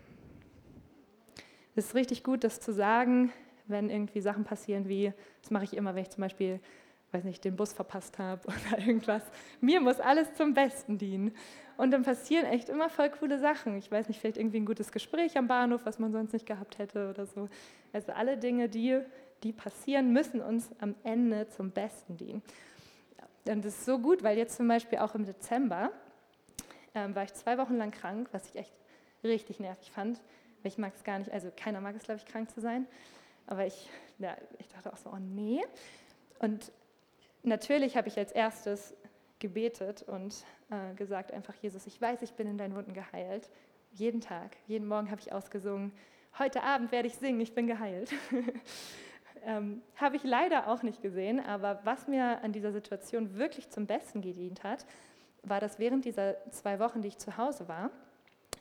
Es 1.78 1.90
ist 1.90 1.96
richtig 1.96 2.24
gut, 2.24 2.44
das 2.44 2.60
zu 2.60 2.74
sagen, 2.74 3.32
wenn 3.68 3.92
irgendwie 3.92 4.20
Sachen 4.20 4.46
passieren 4.46 4.88
wie, 4.88 5.14
das 5.42 5.52
mache 5.52 5.64
ich 5.64 5.78
immer, 5.78 5.94
wenn 5.94 6.02
ich 6.02 6.10
zum 6.10 6.22
Beispiel 6.22 6.60
weiß 7.12 7.24
nicht, 7.24 7.46
den 7.46 7.56
Bus 7.56 7.72
verpasst 7.72 8.18
habe 8.18 8.42
oder 8.48 8.80
irgendwas. 8.80 9.22
Mir 9.62 9.80
muss 9.80 10.00
alles 10.00 10.34
zum 10.34 10.56
Besten 10.56 10.98
dienen. 10.98 11.36
Und 11.78 11.92
dann 11.92 12.02
passieren 12.02 12.48
echt 12.48 12.70
immer 12.70 12.90
voll 12.90 13.12
coole 13.12 13.38
Sachen. 13.38 13.78
Ich 13.78 13.92
weiß 13.92 14.08
nicht, 14.08 14.20
vielleicht 14.20 14.38
irgendwie 14.38 14.58
ein 14.58 14.66
gutes 14.66 14.92
Gespräch 14.92 15.38
am 15.38 15.48
Bahnhof, 15.48 15.82
was 15.86 16.00
man 16.00 16.12
sonst 16.12 16.34
nicht 16.34 16.48
gehabt 16.48 16.80
hätte 16.80 17.12
oder 17.12 17.28
so. 17.28 17.48
Also 17.94 18.12
alle 18.12 18.38
Dinge, 18.38 18.70
die, 18.70 19.00
die 19.44 19.54
passieren, 19.54 20.12
müssen 20.12 20.42
uns 20.42 20.72
am 20.80 20.96
Ende 21.04 21.48
zum 21.50 21.70
Besten 21.70 22.18
dienen. 22.18 22.42
Und 23.46 23.64
das 23.64 23.76
ist 23.76 23.86
so 23.86 24.00
gut, 24.00 24.24
weil 24.24 24.36
jetzt 24.36 24.58
zum 24.58 24.68
Beispiel 24.68 24.98
auch 24.98 25.14
im 25.14 25.26
Dezember 25.26 25.92
ähm, 26.96 27.16
war 27.16 27.24
ich 27.24 27.34
zwei 27.36 27.60
Wochen 27.60 27.76
lang 27.76 27.92
krank, 27.92 28.30
was 28.32 28.50
ich 28.50 28.56
echt 28.56 28.74
richtig 29.24 29.60
nervig 29.60 29.92
fand. 29.92 30.20
Weil 30.62 30.72
ich 30.72 30.78
mag 30.78 30.94
es 30.96 31.04
gar 31.04 31.20
nicht, 31.20 31.32
also 31.32 31.52
keiner 31.56 31.82
mag 31.82 31.96
es, 31.96 32.04
glaube 32.04 32.20
ich, 32.20 32.26
krank 32.26 32.52
zu 32.52 32.62
sein. 32.62 32.88
Aber 33.46 33.66
ich, 33.66 33.90
ja, 34.20 34.36
ich 34.60 34.68
dachte 34.68 34.92
auch 34.92 34.98
so, 34.98 35.10
oh 35.10 35.20
nee. 35.20 35.62
Und 36.40 36.72
natürlich 37.44 37.96
habe 37.96 38.08
ich 38.08 38.18
als 38.18 38.32
erstes 38.32 38.96
gebetet 39.40 40.04
und 40.04 40.44
äh, 40.70 40.94
gesagt 40.96 41.32
einfach, 41.32 41.56
Jesus, 41.56 41.88
ich 41.88 42.02
weiß, 42.02 42.22
ich 42.22 42.34
bin 42.34 42.48
in 42.48 42.58
deinen 42.58 42.76
Wunden 42.76 42.94
geheilt. 42.94 43.50
Jeden 43.94 44.22
Tag, 44.22 44.58
jeden 44.68 44.88
Morgen 44.88 45.10
habe 45.10 45.22
ich 45.22 45.32
ausgesungen, 45.32 45.92
heute 46.40 46.64
Abend 46.64 46.92
werde 46.92 47.08
ich 47.08 47.16
singen, 47.16 47.40
ich 47.40 47.54
bin 47.54 47.68
geheilt. 47.68 48.14
ähm, 49.46 49.82
habe 49.96 50.18
ich 50.18 50.24
leider 50.24 50.68
auch 50.68 50.84
nicht 50.84 51.02
gesehen, 51.02 51.40
aber 51.40 51.80
was 51.84 52.08
mir 52.08 52.44
an 52.44 52.52
dieser 52.52 52.72
Situation 52.72 53.36
wirklich 53.38 53.70
zum 53.70 53.86
Besten 53.86 54.22
gedient 54.22 54.64
hat, 54.64 54.86
war, 55.44 55.60
dass 55.60 55.80
während 55.80 56.06
dieser 56.06 56.36
zwei 56.52 56.80
Wochen, 56.80 57.02
die 57.02 57.08
ich 57.08 57.18
zu 57.18 57.38
Hause 57.38 57.68
war, 57.68 57.92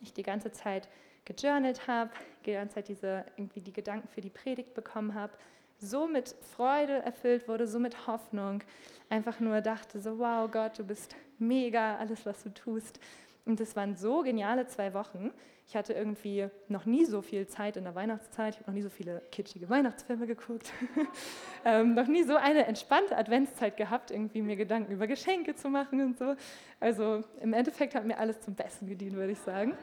ich 0.00 0.12
die 0.12 0.22
ganze 0.22 0.52
Zeit 0.52 0.88
gejournalt 1.26 1.86
habe, 1.86 2.10
die 2.46 2.52
ganze 2.52 2.76
Zeit 2.76 2.88
diese, 2.88 3.24
irgendwie 3.36 3.60
die 3.60 3.72
Gedanken 3.72 4.08
für 4.08 4.20
die 4.22 4.30
Predigt 4.30 4.72
bekommen 4.72 5.14
habe 5.14 5.32
so 5.78 6.06
mit 6.06 6.34
Freude 6.56 7.02
erfüllt 7.02 7.48
wurde, 7.48 7.66
so 7.66 7.78
mit 7.78 8.06
Hoffnung, 8.06 8.62
einfach 9.08 9.40
nur 9.40 9.60
dachte 9.60 10.00
so, 10.00 10.18
wow 10.18 10.50
Gott, 10.50 10.78
du 10.78 10.84
bist 10.84 11.14
mega, 11.38 11.96
alles 11.96 12.24
was 12.26 12.42
du 12.42 12.52
tust. 12.52 12.98
Und 13.44 13.60
es 13.60 13.76
waren 13.76 13.94
so 13.94 14.22
geniale 14.22 14.66
zwei 14.66 14.92
Wochen. 14.92 15.30
Ich 15.68 15.76
hatte 15.76 15.92
irgendwie 15.92 16.48
noch 16.68 16.84
nie 16.84 17.04
so 17.04 17.22
viel 17.22 17.46
Zeit 17.46 17.76
in 17.76 17.84
der 17.84 17.94
Weihnachtszeit. 17.94 18.54
Ich 18.54 18.60
habe 18.60 18.70
noch 18.70 18.74
nie 18.74 18.82
so 18.82 18.90
viele 18.90 19.22
kitschige 19.30 19.68
Weihnachtsfilme 19.68 20.26
geguckt. 20.26 20.72
ähm, 21.64 21.94
noch 21.94 22.08
nie 22.08 22.24
so 22.24 22.34
eine 22.34 22.66
entspannte 22.66 23.16
Adventszeit 23.16 23.76
gehabt, 23.76 24.10
irgendwie 24.10 24.42
mir 24.42 24.56
Gedanken 24.56 24.92
über 24.92 25.06
Geschenke 25.06 25.54
zu 25.54 25.68
machen 25.68 26.00
und 26.00 26.18
so. 26.18 26.34
Also 26.80 27.22
im 27.40 27.52
Endeffekt 27.52 27.94
hat 27.94 28.04
mir 28.04 28.18
alles 28.18 28.40
zum 28.40 28.54
Besten 28.54 28.86
gedient, 28.86 29.14
würde 29.14 29.32
ich 29.32 29.40
sagen. 29.40 29.76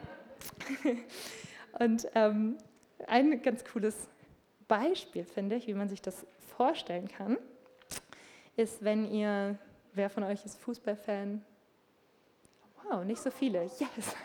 und 1.78 2.06
ähm, 2.14 2.56
ein 3.06 3.42
ganz 3.42 3.64
cooles 3.64 4.08
Beispiel, 4.68 5.24
finde 5.24 5.56
ich, 5.56 5.66
wie 5.66 5.74
man 5.74 5.88
sich 5.88 6.02
das 6.02 6.26
vorstellen 6.56 7.08
kann, 7.08 7.36
ist, 8.56 8.84
wenn 8.84 9.10
ihr, 9.10 9.58
wer 9.92 10.10
von 10.10 10.22
euch 10.22 10.44
ist 10.44 10.58
Fußballfan? 10.60 11.44
Wow, 12.82 13.04
nicht 13.04 13.20
so 13.20 13.30
viele. 13.30 13.64
Yes. 13.64 14.16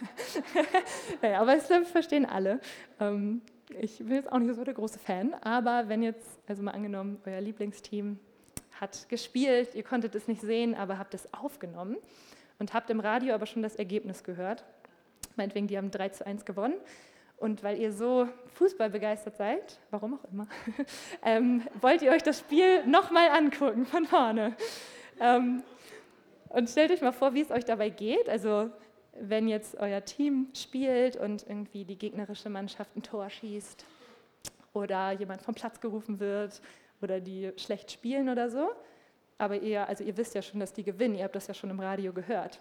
naja, 1.22 1.42
aber 1.42 1.58
glaube, 1.58 1.86
verstehen 1.86 2.26
alle. 2.26 2.60
Ähm, 3.00 3.42
ich 3.80 4.00
bin 4.00 4.12
jetzt 4.12 4.32
auch 4.32 4.40
nicht 4.40 4.56
so 4.56 4.64
der 4.64 4.74
große 4.74 5.00
Fan, 5.00 5.34
aber 5.36 5.88
wenn 5.90 6.04
jetzt, 6.04 6.40
also 6.48 6.64
mal 6.64 6.72
angenommen, 6.72 7.22
euer 7.26 7.42
Lieblingsteam 7.42 8.20
hat 8.80 9.08
gespielt, 9.10 9.76
ihr 9.76 9.84
konntet 9.84 10.16
es 10.16 10.28
nicht 10.28 10.42
sehen, 10.42 10.76
aber 10.76 10.98
habt 10.98 11.14
es 11.14 11.32
aufgenommen 11.34 11.98
und 12.60 12.74
habt 12.74 12.90
im 12.90 13.00
Radio 13.00 13.34
aber 13.34 13.46
schon 13.46 13.62
das 13.62 13.76
Ergebnis 13.76 14.24
gehört. 14.24 14.64
Meinetwegen, 15.40 15.68
die 15.68 15.78
haben 15.78 15.90
3 15.90 16.10
zu 16.10 16.26
1 16.26 16.46
gewonnen. 16.46 16.76
Und 17.38 17.64
weil 17.64 17.80
ihr 17.80 17.94
so 17.94 18.28
fußballbegeistert 18.56 19.38
seid, 19.38 19.80
warum 19.92 20.16
auch 20.16 20.32
immer, 20.32 20.48
ähm, 21.26 21.64
wollt 21.80 22.02
ihr 22.02 22.12
euch 22.12 22.22
das 22.22 22.40
Spiel 22.40 22.86
nochmal 22.86 23.30
angucken 23.30 23.86
von 23.86 24.06
vorne. 24.06 24.56
Ähm, 25.20 25.64
und 26.50 26.70
stellt 26.70 26.92
euch 26.92 27.02
mal 27.02 27.14
vor, 27.14 27.34
wie 27.34 27.42
es 27.42 27.52
euch 27.52 27.64
dabei 27.64 27.90
geht. 27.90 28.28
Also 28.28 28.70
wenn 29.20 29.48
jetzt 29.48 29.78
euer 29.78 30.04
Team 30.04 30.50
spielt 30.54 31.16
und 31.16 31.48
irgendwie 31.48 31.86
die 31.86 31.98
gegnerische 31.98 32.50
Mannschaft 32.50 32.96
ein 32.96 33.04
Tor 33.04 33.30
schießt 33.30 33.86
oder 34.74 35.12
jemand 35.12 35.42
vom 35.42 35.56
Platz 35.56 35.80
gerufen 35.80 36.20
wird 36.20 36.62
oder 37.02 37.20
die 37.20 37.52
schlecht 37.58 37.92
spielen 37.92 38.30
oder 38.30 38.50
so. 38.50 38.70
Aber 39.38 39.56
ihr, 39.56 39.88
also 39.88 40.04
ihr 40.04 40.18
wisst 40.18 40.36
ja 40.36 40.42
schon, 40.42 40.60
dass 40.60 40.74
die 40.74 40.84
gewinnen, 40.84 41.16
ihr 41.16 41.24
habt 41.24 41.36
das 41.36 41.48
ja 41.48 41.54
schon 41.54 41.70
im 41.70 41.80
Radio 41.80 42.12
gehört. 42.12 42.60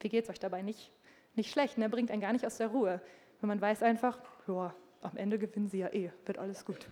Wie 0.00 0.08
geht 0.08 0.24
es 0.24 0.30
euch 0.30 0.40
dabei? 0.40 0.62
Nicht, 0.62 0.90
nicht 1.34 1.50
schlecht, 1.50 1.78
ne? 1.78 1.88
bringt 1.88 2.10
einen 2.10 2.20
gar 2.20 2.32
nicht 2.32 2.46
aus 2.46 2.56
der 2.56 2.68
Ruhe. 2.68 3.00
Und 3.40 3.48
man 3.48 3.60
weiß 3.60 3.82
einfach, 3.82 4.18
ja, 4.46 4.74
am 5.02 5.16
Ende 5.16 5.38
gewinnen 5.38 5.68
sie 5.68 5.78
ja 5.78 5.88
eh, 5.88 6.10
wird 6.26 6.38
alles 6.38 6.64
gut. 6.64 6.86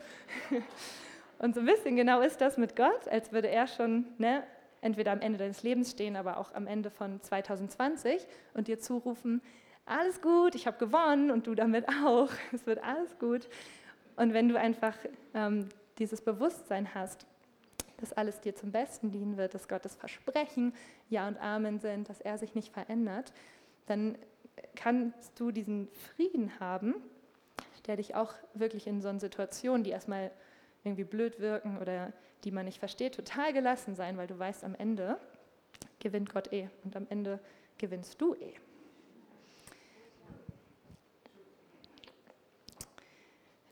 Und 1.39 1.55
so 1.55 1.61
ein 1.61 1.67
bisschen 1.67 1.95
genau 1.95 2.21
ist 2.21 2.41
das 2.41 2.57
mit 2.57 2.75
Gott, 2.75 3.07
als 3.09 3.33
würde 3.33 3.49
er 3.49 3.69
schon 3.69 4.07
ne, 4.19 4.43
entweder 4.81 5.13
am 5.13 5.21
Ende 5.21 5.39
deines 5.39 5.63
Lebens 5.63 5.91
stehen, 5.91 6.17
aber 6.17 6.39
auch 6.39 6.53
am 6.55 6.67
Ende 6.67 6.91
von 6.91 7.23
2020 7.23 8.27
und 8.55 8.67
dir 8.67 8.81
zurufen, 8.81 9.41
alles 9.87 10.21
gut, 10.21 10.55
ich 10.55 10.67
habe 10.67 10.79
gewonnen 10.79 11.31
und 11.31 11.47
du 11.47 11.55
damit 11.55 11.87
auch, 12.05 12.31
es 12.53 12.67
wird 12.67 12.83
alles 12.83 13.19
gut. 13.19 13.49
Und 14.17 14.35
wenn 14.35 14.49
du 14.49 14.59
einfach 14.59 14.97
ähm, 15.35 15.69
dieses 15.99 16.21
Bewusstsein 16.21 16.95
hast, 16.95 17.27
dass 17.99 18.13
alles 18.13 18.41
dir 18.41 18.55
zum 18.55 18.71
Besten 18.71 19.11
dienen 19.11 19.37
wird, 19.37 19.55
dass 19.55 19.69
Gottes 19.69 19.95
Versprechen 19.95 20.73
Ja 21.09 21.27
und 21.27 21.41
Amen 21.41 21.81
sind, 21.81 22.09
dass 22.09 22.21
er 22.21 22.39
sich 22.39 22.55
nicht 22.55 22.73
verändert, 22.73 23.33
dann 23.87 24.17
kannst 24.75 25.39
du 25.39 25.51
diesen 25.51 25.89
Frieden 25.89 26.59
haben, 26.61 26.95
der 27.87 27.97
dich 27.97 28.15
auch 28.15 28.35
wirklich 28.55 28.87
in 28.87 29.01
so 29.01 29.09
einer 29.09 29.21
Situation, 29.21 29.83
die 29.83 29.91
erstmal 29.91 30.31
irgendwie 30.85 31.05
blöd 31.05 31.41
wirken 31.41 31.79
oder 31.79 32.13
die 32.45 32.51
man 32.51 32.67
nicht 32.67 32.79
versteht, 32.79 33.15
total 33.15 33.53
gelassen 33.53 33.95
sein, 33.95 34.17
weil 34.17 34.27
du 34.27 34.39
weißt, 34.39 34.65
am 34.65 34.75
Ende 34.75 35.19
gewinnt 35.99 36.33
Gott 36.33 36.53
eh 36.53 36.69
und 36.85 36.97
am 36.97 37.07
Ende 37.09 37.41
gewinnst 37.79 38.21
du 38.21 38.35
eh. 38.35 38.55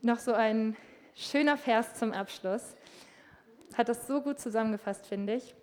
Noch 0.01 0.19
so 0.19 0.33
ein 0.33 0.75
schöner 1.15 1.57
Vers 1.57 1.95
zum 1.95 2.13
Abschluss. 2.13 2.75
Hat 3.75 3.89
das 3.89 4.07
so 4.07 4.21
gut 4.21 4.39
zusammengefasst, 4.39 5.07
finde 5.07 5.35
ich. 5.35 5.55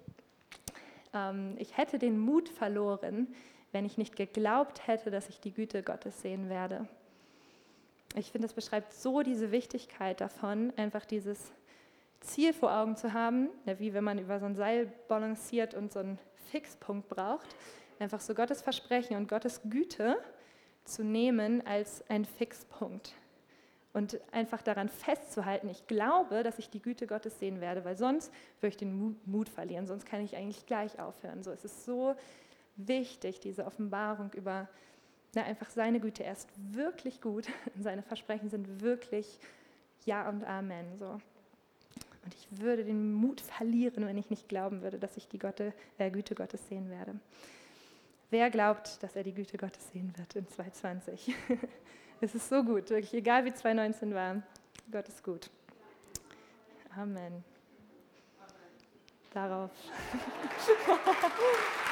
Ähm, 1.13 1.55
ich 1.59 1.77
hätte 1.77 1.99
den 1.99 2.19
Mut 2.19 2.49
verloren, 2.49 3.35
wenn 3.75 3.85
ich 3.85 3.99
nicht 3.99 4.15
geglaubt 4.15 4.87
hätte, 4.87 5.11
dass 5.11 5.29
ich 5.29 5.41
die 5.41 5.53
Güte 5.53 5.83
Gottes 5.83 6.23
sehen 6.23 6.49
werde. 6.49 6.87
Ich 8.15 8.31
finde, 8.31 8.47
das 8.47 8.55
beschreibt 8.55 8.93
so 8.93 9.23
diese 9.23 9.51
Wichtigkeit 9.51 10.21
davon, 10.21 10.73
einfach 10.77 11.05
dieses 11.05 11.53
Ziel 12.21 12.53
vor 12.53 12.73
Augen 12.73 12.97
zu 12.97 13.13
haben, 13.13 13.51
wie 13.79 13.93
wenn 13.93 14.05
man 14.05 14.19
über 14.19 14.39
so 14.39 14.47
ein 14.47 14.55
Seil 14.55 14.93
balanciert 15.09 15.75
und 15.75 15.93
so 15.93 15.99
einen 15.99 16.21
Fixpunkt 16.53 17.09
braucht, 17.09 17.49
einfach 17.99 18.21
so 18.21 18.33
Gottes 18.33 18.63
Versprechen 18.63 19.17
und 19.17 19.29
Gottes 19.29 19.61
Güte 19.69 20.17
zu 20.85 21.03
nehmen 21.03 21.67
als 21.67 22.09
ein 22.09 22.25
Fixpunkt 22.25 23.13
und 23.93 24.21
einfach 24.31 24.63
daran 24.63 24.89
festzuhalten, 24.89 25.69
ich 25.69 25.87
glaube, 25.89 26.45
dass 26.45 26.61
ich 26.61 26.71
die 26.71 26.81
Güte 26.81 27.09
Gottes 27.09 27.41
sehen 27.41 27.61
werde, 27.61 27.85
weil 27.85 27.97
sonst 27.97 28.33
würde 28.61 28.69
ich 28.69 28.77
den 28.77 29.17
Mut 29.25 29.49
verlieren, 29.49 29.89
sonst 29.89 30.07
kann 30.07 30.21
ich 30.21 30.37
eigentlich 30.37 30.67
gleich 30.67 31.01
aufhören. 31.01 31.43
So, 31.43 31.51
es 31.51 31.65
ist 31.65 31.85
so 31.85 32.15
wichtig, 32.77 33.41
diese 33.41 33.67
Offenbarung 33.67 34.33
über 34.33 34.69
na, 35.35 35.43
einfach 35.43 35.71
seine 35.71 36.01
Güte. 36.01 36.25
Er 36.25 36.33
ist 36.33 36.49
wirklich 36.57 37.21
gut. 37.21 37.49
Seine 37.81 38.03
Versprechen 38.03 38.51
sind 38.51 38.81
wirklich 38.81 39.39
Ja 40.05 40.29
und 40.29 40.45
Amen. 40.45 40.97
So. 40.99 41.07
Und 42.25 42.35
ich 42.35 42.47
würde 42.61 42.85
den 42.85 43.13
Mut 43.13 43.41
verlieren, 43.41 44.07
wenn 44.07 44.17
ich 44.17 44.31
nicht 44.31 44.49
glauben 44.49 44.83
würde, 44.83 44.99
dass 44.99 45.17
ich 45.17 45.29
die 45.29 45.39
Gotte, 45.39 45.75
äh, 45.99 46.11
Güte 46.11 46.35
Gottes 46.35 46.67
sehen 46.69 46.89
werde. 46.89 47.15
Wer 48.31 48.51
glaubt, 48.51 49.03
dass 49.03 49.15
er 49.17 49.23
die 49.23 49.35
Güte 49.35 49.59
Gottes 49.59 49.91
sehen 49.93 50.13
wird 50.17 50.35
in 50.37 50.49
2020? 50.49 51.35
es 52.21 52.35
ist 52.35 52.49
so 52.49 52.65
gut, 52.65 52.91
wirklich, 52.91 53.13
egal 53.15 53.45
wie 53.45 53.53
2019 53.53 54.15
war, 54.15 54.43
Gott 54.91 55.09
ist 55.09 55.23
gut. 55.23 55.51
Amen. 56.97 57.45
Darauf. 59.33 59.71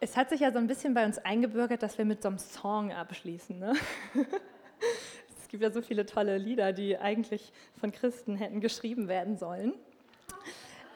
Es 0.00 0.16
hat 0.16 0.30
sich 0.30 0.40
ja 0.40 0.50
so 0.50 0.58
ein 0.58 0.66
bisschen 0.66 0.94
bei 0.94 1.04
uns 1.06 1.18
eingebürgert, 1.18 1.84
dass 1.84 1.96
wir 1.96 2.04
mit 2.04 2.22
so 2.22 2.28
einem 2.28 2.38
Song 2.38 2.92
abschließen. 2.92 3.58
Ne? 3.58 3.74
Es 5.38 5.48
gibt 5.48 5.62
ja 5.62 5.70
so 5.70 5.82
viele 5.82 6.06
tolle 6.06 6.38
Lieder, 6.38 6.72
die 6.72 6.96
eigentlich 6.96 7.52
von 7.78 7.92
Christen 7.92 8.36
hätten 8.36 8.62
geschrieben 8.62 9.06
werden 9.06 9.36
sollen. 9.36 9.74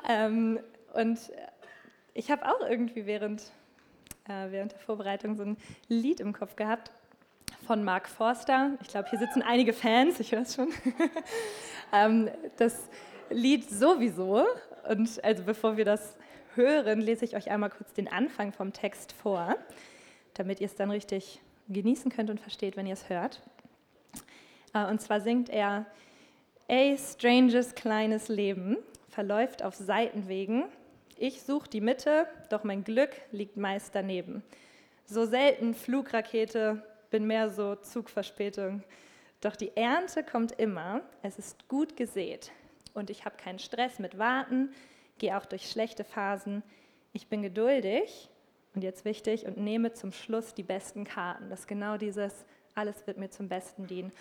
Ähm, 0.08 0.58
und 0.94 1.18
ich 2.14 2.30
habe 2.30 2.48
auch 2.48 2.66
irgendwie 2.66 3.04
während, 3.04 3.52
äh, 4.26 4.50
während 4.50 4.72
der 4.72 4.78
Vorbereitung 4.80 5.36
so 5.36 5.42
ein 5.42 5.58
Lied 5.88 6.20
im 6.20 6.32
Kopf 6.32 6.56
gehabt 6.56 6.90
von 7.66 7.82
Mark 7.82 8.08
Forster. 8.08 8.78
Ich 8.80 8.88
glaube, 8.88 9.10
hier 9.10 9.18
sitzen 9.18 9.42
einige 9.42 9.72
Fans, 9.72 10.20
ich 10.20 10.32
höre 10.32 10.42
es 10.42 10.54
schon. 10.54 10.68
ähm, 11.92 12.30
das 12.56 12.88
Lied 13.28 13.68
sowieso. 13.68 14.46
Und 14.88 15.22
also 15.24 15.42
bevor 15.42 15.76
wir 15.76 15.84
das 15.84 16.16
hören, 16.54 17.00
lese 17.00 17.24
ich 17.24 17.34
euch 17.34 17.50
einmal 17.50 17.70
kurz 17.70 17.92
den 17.92 18.06
Anfang 18.06 18.52
vom 18.52 18.72
Text 18.72 19.12
vor, 19.12 19.56
damit 20.34 20.60
ihr 20.60 20.66
es 20.66 20.76
dann 20.76 20.90
richtig 20.90 21.40
genießen 21.68 22.10
könnt 22.12 22.30
und 22.30 22.40
versteht, 22.40 22.76
wenn 22.76 22.86
ihr 22.86 22.92
es 22.92 23.08
hört. 23.08 23.42
Äh, 24.72 24.86
und 24.86 25.00
zwar 25.00 25.20
singt 25.20 25.50
er, 25.50 25.86
Ey, 26.68 26.96
stranges 26.98 27.74
kleines 27.74 28.28
Leben 28.28 28.76
verläuft 29.08 29.62
auf 29.62 29.74
Seitenwegen. 29.74 30.64
Ich 31.16 31.42
suche 31.42 31.68
die 31.68 31.80
Mitte, 31.80 32.26
doch 32.50 32.64
mein 32.64 32.84
Glück 32.84 33.10
liegt 33.32 33.56
meist 33.56 33.94
daneben. 33.94 34.42
So 35.04 35.24
selten 35.24 35.74
Flugrakete, 35.74 36.82
bin 37.10 37.26
mehr 37.26 37.50
so 37.50 37.76
Zugverspätung. 37.76 38.82
Doch 39.40 39.56
die 39.56 39.76
Ernte 39.76 40.24
kommt 40.24 40.52
immer, 40.52 41.02
es 41.22 41.38
ist 41.38 41.68
gut 41.68 41.96
gesät 41.96 42.50
und 42.94 43.10
ich 43.10 43.24
habe 43.24 43.36
keinen 43.36 43.58
Stress 43.58 43.98
mit 43.98 44.18
Warten, 44.18 44.70
gehe 45.18 45.36
auch 45.36 45.44
durch 45.44 45.70
schlechte 45.70 46.04
Phasen. 46.04 46.62
Ich 47.12 47.28
bin 47.28 47.42
geduldig 47.42 48.28
und 48.74 48.82
jetzt 48.82 49.04
wichtig 49.04 49.46
und 49.46 49.56
nehme 49.58 49.92
zum 49.92 50.12
Schluss 50.12 50.54
die 50.54 50.62
besten 50.62 51.04
Karten. 51.04 51.50
Das 51.50 51.60
ist 51.60 51.66
genau 51.66 51.96
dieses, 51.96 52.44
alles 52.74 53.06
wird 53.06 53.18
mir 53.18 53.30
zum 53.30 53.48
Besten 53.48 53.86
dienen. 53.86 54.12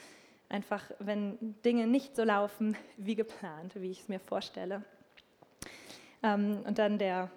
Einfach, 0.47 0.91
wenn 0.99 1.55
Dinge 1.63 1.87
nicht 1.87 2.15
so 2.15 2.23
laufen 2.23 2.77
wie 2.97 3.15
geplant, 3.15 3.75
wie 3.75 3.91
ich 3.91 4.01
es 4.01 4.07
mir 4.07 4.19
vorstelle. 4.19 4.83
Ähm, 6.21 6.61
und 6.65 6.77
dann 6.77 6.97
der, 6.97 7.29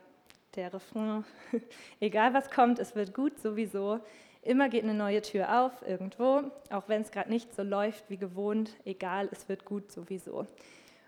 der 0.54 0.72
Refrain, 0.72 1.24
egal 2.00 2.34
was 2.34 2.50
kommt, 2.50 2.78
es 2.78 2.94
wird 2.94 3.14
gut 3.14 3.38
sowieso. 3.40 4.00
Immer 4.48 4.70
geht 4.70 4.82
eine 4.82 4.94
neue 4.94 5.20
Tür 5.20 5.60
auf, 5.60 5.86
irgendwo, 5.86 6.40
auch 6.70 6.88
wenn 6.88 7.02
es 7.02 7.10
gerade 7.10 7.28
nicht 7.28 7.54
so 7.54 7.62
läuft 7.62 8.08
wie 8.08 8.16
gewohnt, 8.16 8.70
egal, 8.86 9.28
es 9.30 9.46
wird 9.50 9.66
gut 9.66 9.92
sowieso. 9.92 10.46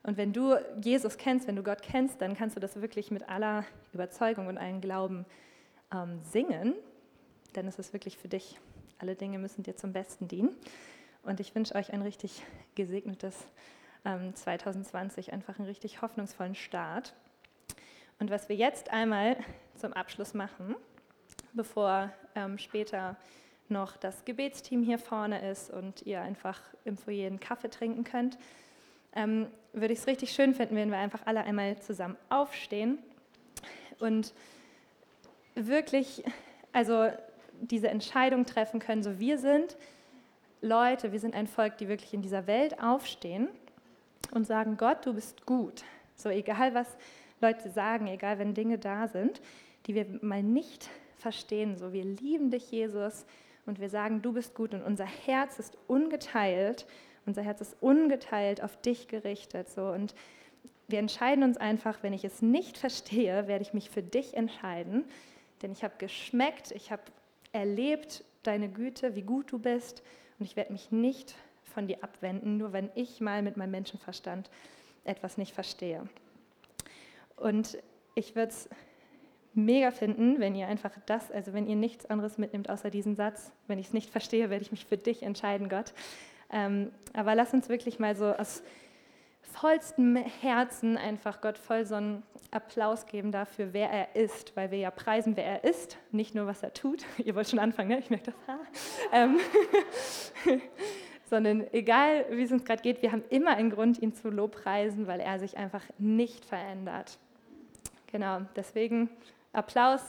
Und 0.03 0.19
wenn 0.19 0.35
du 0.35 0.57
Jesus 0.83 1.17
kennst, 1.17 1.49
wenn 1.49 1.57
du 1.57 1.63
Gott 1.63 1.81
kennst, 1.81 2.21
dann 2.21 2.37
kannst 2.37 2.57
du 2.57 2.61
das 2.61 2.83
wirklich 2.83 3.11
mit 3.11 3.31
aller 3.31 3.65
Überzeugung 3.95 4.49
und 4.49 4.59
allen 4.59 4.83
Glauben 4.83 5.25
ähm, 5.91 6.21
singen, 6.21 6.75
denn 7.57 7.67
es 7.67 7.79
ist 7.79 7.95
wirklich 7.95 8.19
für 8.19 8.29
dich. 8.29 8.61
Alle 8.99 9.15
Dinge 9.15 9.39
müssen 9.39 9.63
dir 9.63 9.75
zum 9.75 9.95
Besten 9.95 10.29
dienen. 10.29 10.55
Und 11.23 11.41
ich 11.41 11.55
wünsche 11.55 11.77
euch 11.77 11.95
ein 11.95 12.03
richtig 12.03 12.43
gesegnetes 12.75 13.47
ähm, 14.05 14.35
2020 14.35 15.33
einfach 15.33 15.59
einen 15.59 15.67
richtig 15.67 16.03
hoffnungsvollen 16.03 16.55
Start. 16.55 17.15
Und 18.19 18.31
was 18.31 18.51
wir 18.51 18.57
jetzt 18.57 18.91
einmal 18.91 19.39
zum 19.77 19.95
Abschluss 19.95 20.35
machen, 20.35 20.77
bevor 21.55 22.11
ähm, 22.35 22.59
später 22.59 23.17
noch 23.69 23.97
das 23.97 24.25
Gebetsteam 24.25 24.83
hier 24.83 24.99
vorne 24.99 25.49
ist 25.51 25.71
und 25.71 26.03
ihr 26.03 26.21
einfach 26.21 26.61
im 26.85 26.97
Foyer 26.97 27.27
einen 27.27 27.41
Kaffee 27.41 27.71
trinken 27.71 28.05
könnt, 28.05 28.39
ähm, 29.15 29.47
würde 29.73 29.93
ich 29.93 30.01
es 30.01 30.07
richtig 30.07 30.33
schön 30.33 30.55
finden, 30.55 30.77
wenn 30.77 30.91
wir 30.91 30.99
einfach 30.99 31.27
alle 31.27 31.43
einmal 31.45 31.79
zusammen 31.81 32.17
aufstehen 32.29 32.99
und 33.99 34.33
wirklich, 35.55 36.25
also 36.73 37.09
diese 37.61 37.89
Entscheidung 37.89 38.47
treffen 38.47 38.81
können, 38.81 39.03
so 39.03 39.19
wir 39.19 39.39
sind 39.39 39.77
Leute, 40.63 41.13
wir 41.13 41.21
sind 41.21 41.35
ein 41.35 41.47
Volk, 41.47 41.79
die 41.79 41.89
wirklich 41.89 42.13
in 42.13 42.23
dieser 42.23 42.47
Welt 42.47 42.83
aufstehen 42.83 43.49
und 44.33 44.47
sagen, 44.47 44.77
Gott, 44.77 45.07
du 45.07 45.15
bist 45.15 45.47
gut. 45.47 45.85
So 46.17 46.29
egal, 46.29 46.75
was 46.75 46.87
Leute 47.41 47.71
sagen, 47.71 48.07
egal, 48.07 48.39
wenn 48.39 48.55
Dinge 48.55 48.79
da 48.79 49.09
sind, 49.09 49.41
die 49.87 49.95
wir 49.95 50.07
mal 50.21 50.43
nicht 50.43 50.91
verstehen, 51.21 51.77
so 51.77 51.93
wir 51.93 52.05
lieben 52.05 52.51
dich, 52.51 52.71
Jesus, 52.71 53.27
und 53.67 53.81
wir 53.81 53.91
sagen, 53.91 54.23
du 54.23 54.33
bist 54.33 54.55
gut 54.55 54.75
und 54.75 54.83
unser 54.83 55.05
Herz 55.05 55.59
ist 55.59 55.77
ungeteilt, 55.87 56.87
unser 57.27 57.43
Herz 57.43 57.61
ist 57.61 57.77
ungeteilt 57.81 58.63
auf 58.63 58.81
dich 58.81 59.09
gerichtet. 59.09 59.69
So. 59.69 59.83
Und 59.83 60.15
wir 60.89 60.99
entscheiden 60.99 61.45
uns 61.45 61.57
einfach, 61.57 62.03
wenn 62.03 62.13
ich 62.13 62.25
es 62.25 62.43
nicht 62.43 62.79
verstehe, 62.79 63.47
werde 63.47 63.63
ich 63.63 63.75
mich 63.75 63.91
für 63.91 64.03
dich 64.03 64.35
entscheiden, 64.35 65.05
denn 65.63 65.73
ich 65.73 65.85
habe 65.85 65.95
geschmeckt, 65.99 66.73
ich 66.73 66.91
habe 66.91 67.03
erlebt 67.53 68.25
deine 68.43 68.69
Güte, 68.69 69.15
wie 69.15 69.23
gut 69.23 69.53
du 69.53 69.59
bist 69.59 70.03
und 70.39 70.47
ich 70.47 70.57
werde 70.57 70.73
mich 70.73 70.91
nicht 70.91 71.35
von 71.63 71.87
dir 71.87 72.03
abwenden, 72.03 72.57
nur 72.57 72.73
wenn 72.73 72.91
ich 72.95 73.21
mal 73.21 73.43
mit 73.43 73.57
meinem 73.57 73.73
Menschenverstand 73.73 74.51
etwas 75.05 75.39
nicht 75.39 75.55
verstehe. 75.55 76.09
Und 77.37 77.79
ich 78.15 78.35
würde 78.35 78.51
es 78.51 78.69
mega 79.55 79.91
finden, 79.91 80.39
wenn 80.39 80.55
ihr 80.55 80.69
einfach 80.69 80.93
das, 81.07 81.31
also 81.31 81.53
wenn 81.53 81.67
ihr 81.67 81.77
nichts 81.77 82.07
anderes 82.07 82.39
mitnimmt 82.39 82.71
außer 82.71 82.91
diesen 82.91 83.17
Satz, 83.17 83.53
wenn 83.67 83.79
ich 83.79 83.89
es 83.89 83.93
nicht 83.93 84.11
verstehe, 84.11 84.51
werde 84.51 84.63
ich 84.63 84.71
mich 84.71 84.87
für 84.87 84.97
dich 84.97 85.23
entscheiden, 85.23 85.69
Gott. 85.69 85.93
Ähm, 86.53 86.91
aber 87.13 87.35
lass 87.35 87.53
uns 87.53 87.69
wirklich 87.69 87.99
mal 87.99 88.15
so 88.15 88.33
aus 88.33 88.63
vollstem 89.43 90.17
Herzen 90.17 90.97
einfach 90.97 91.41
Gott 91.41 91.59
voll 91.59 91.85
so 91.85 91.97
einen 91.97 92.23
Applaus 92.51 93.07
geben 93.07 93.33
dafür, 93.33 93.73
wer 93.73 93.91
er 93.91 94.17
ist, 94.17 94.57
weil 94.57 94.71
wir 94.71 94.79
ja 94.79 94.91
preisen, 94.91 95.37
wer 95.37 95.45
er 95.45 95.65
ist, 95.65 95.99
nicht 96.13 96.35
nur, 96.35 96.47
was 96.47 96.63
er 96.63 96.73
tut. 96.73 97.05
Ihr 97.19 97.35
wollt 97.35 97.49
schon 97.49 97.59
anfangen, 97.59 97.89
ne? 97.89 97.99
Ich 97.99 98.11
merke 98.11 98.27
das. 98.27 98.35
Ähm, 99.13 99.39
sondern 101.31 101.65
egal, 101.73 102.27
wie 102.31 102.43
es 102.43 102.53
uns 102.53 102.65
gerade 102.65 102.83
geht, 102.83 103.03
wir 103.03 103.13
haben 103.13 103.25
immer 103.31 103.51
einen 103.51 103.71
Grund, 103.71 104.01
ihn 104.01 104.15
zu 104.15 104.31
lobpreisen, 104.31 105.07
weil 105.07 105.21
er 105.21 105.39
sich 105.39 105.57
einfach 105.57 105.85
nicht 105.99 106.45
verändert. 106.45 107.19
Genau, 108.11 108.41
deswegen 108.57 109.09
Applaus. 109.53 110.01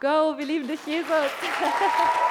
Go, 0.00 0.36
wir 0.36 0.44
lieben 0.44 0.68
dich, 0.68 0.84
Jesus. 0.86 1.08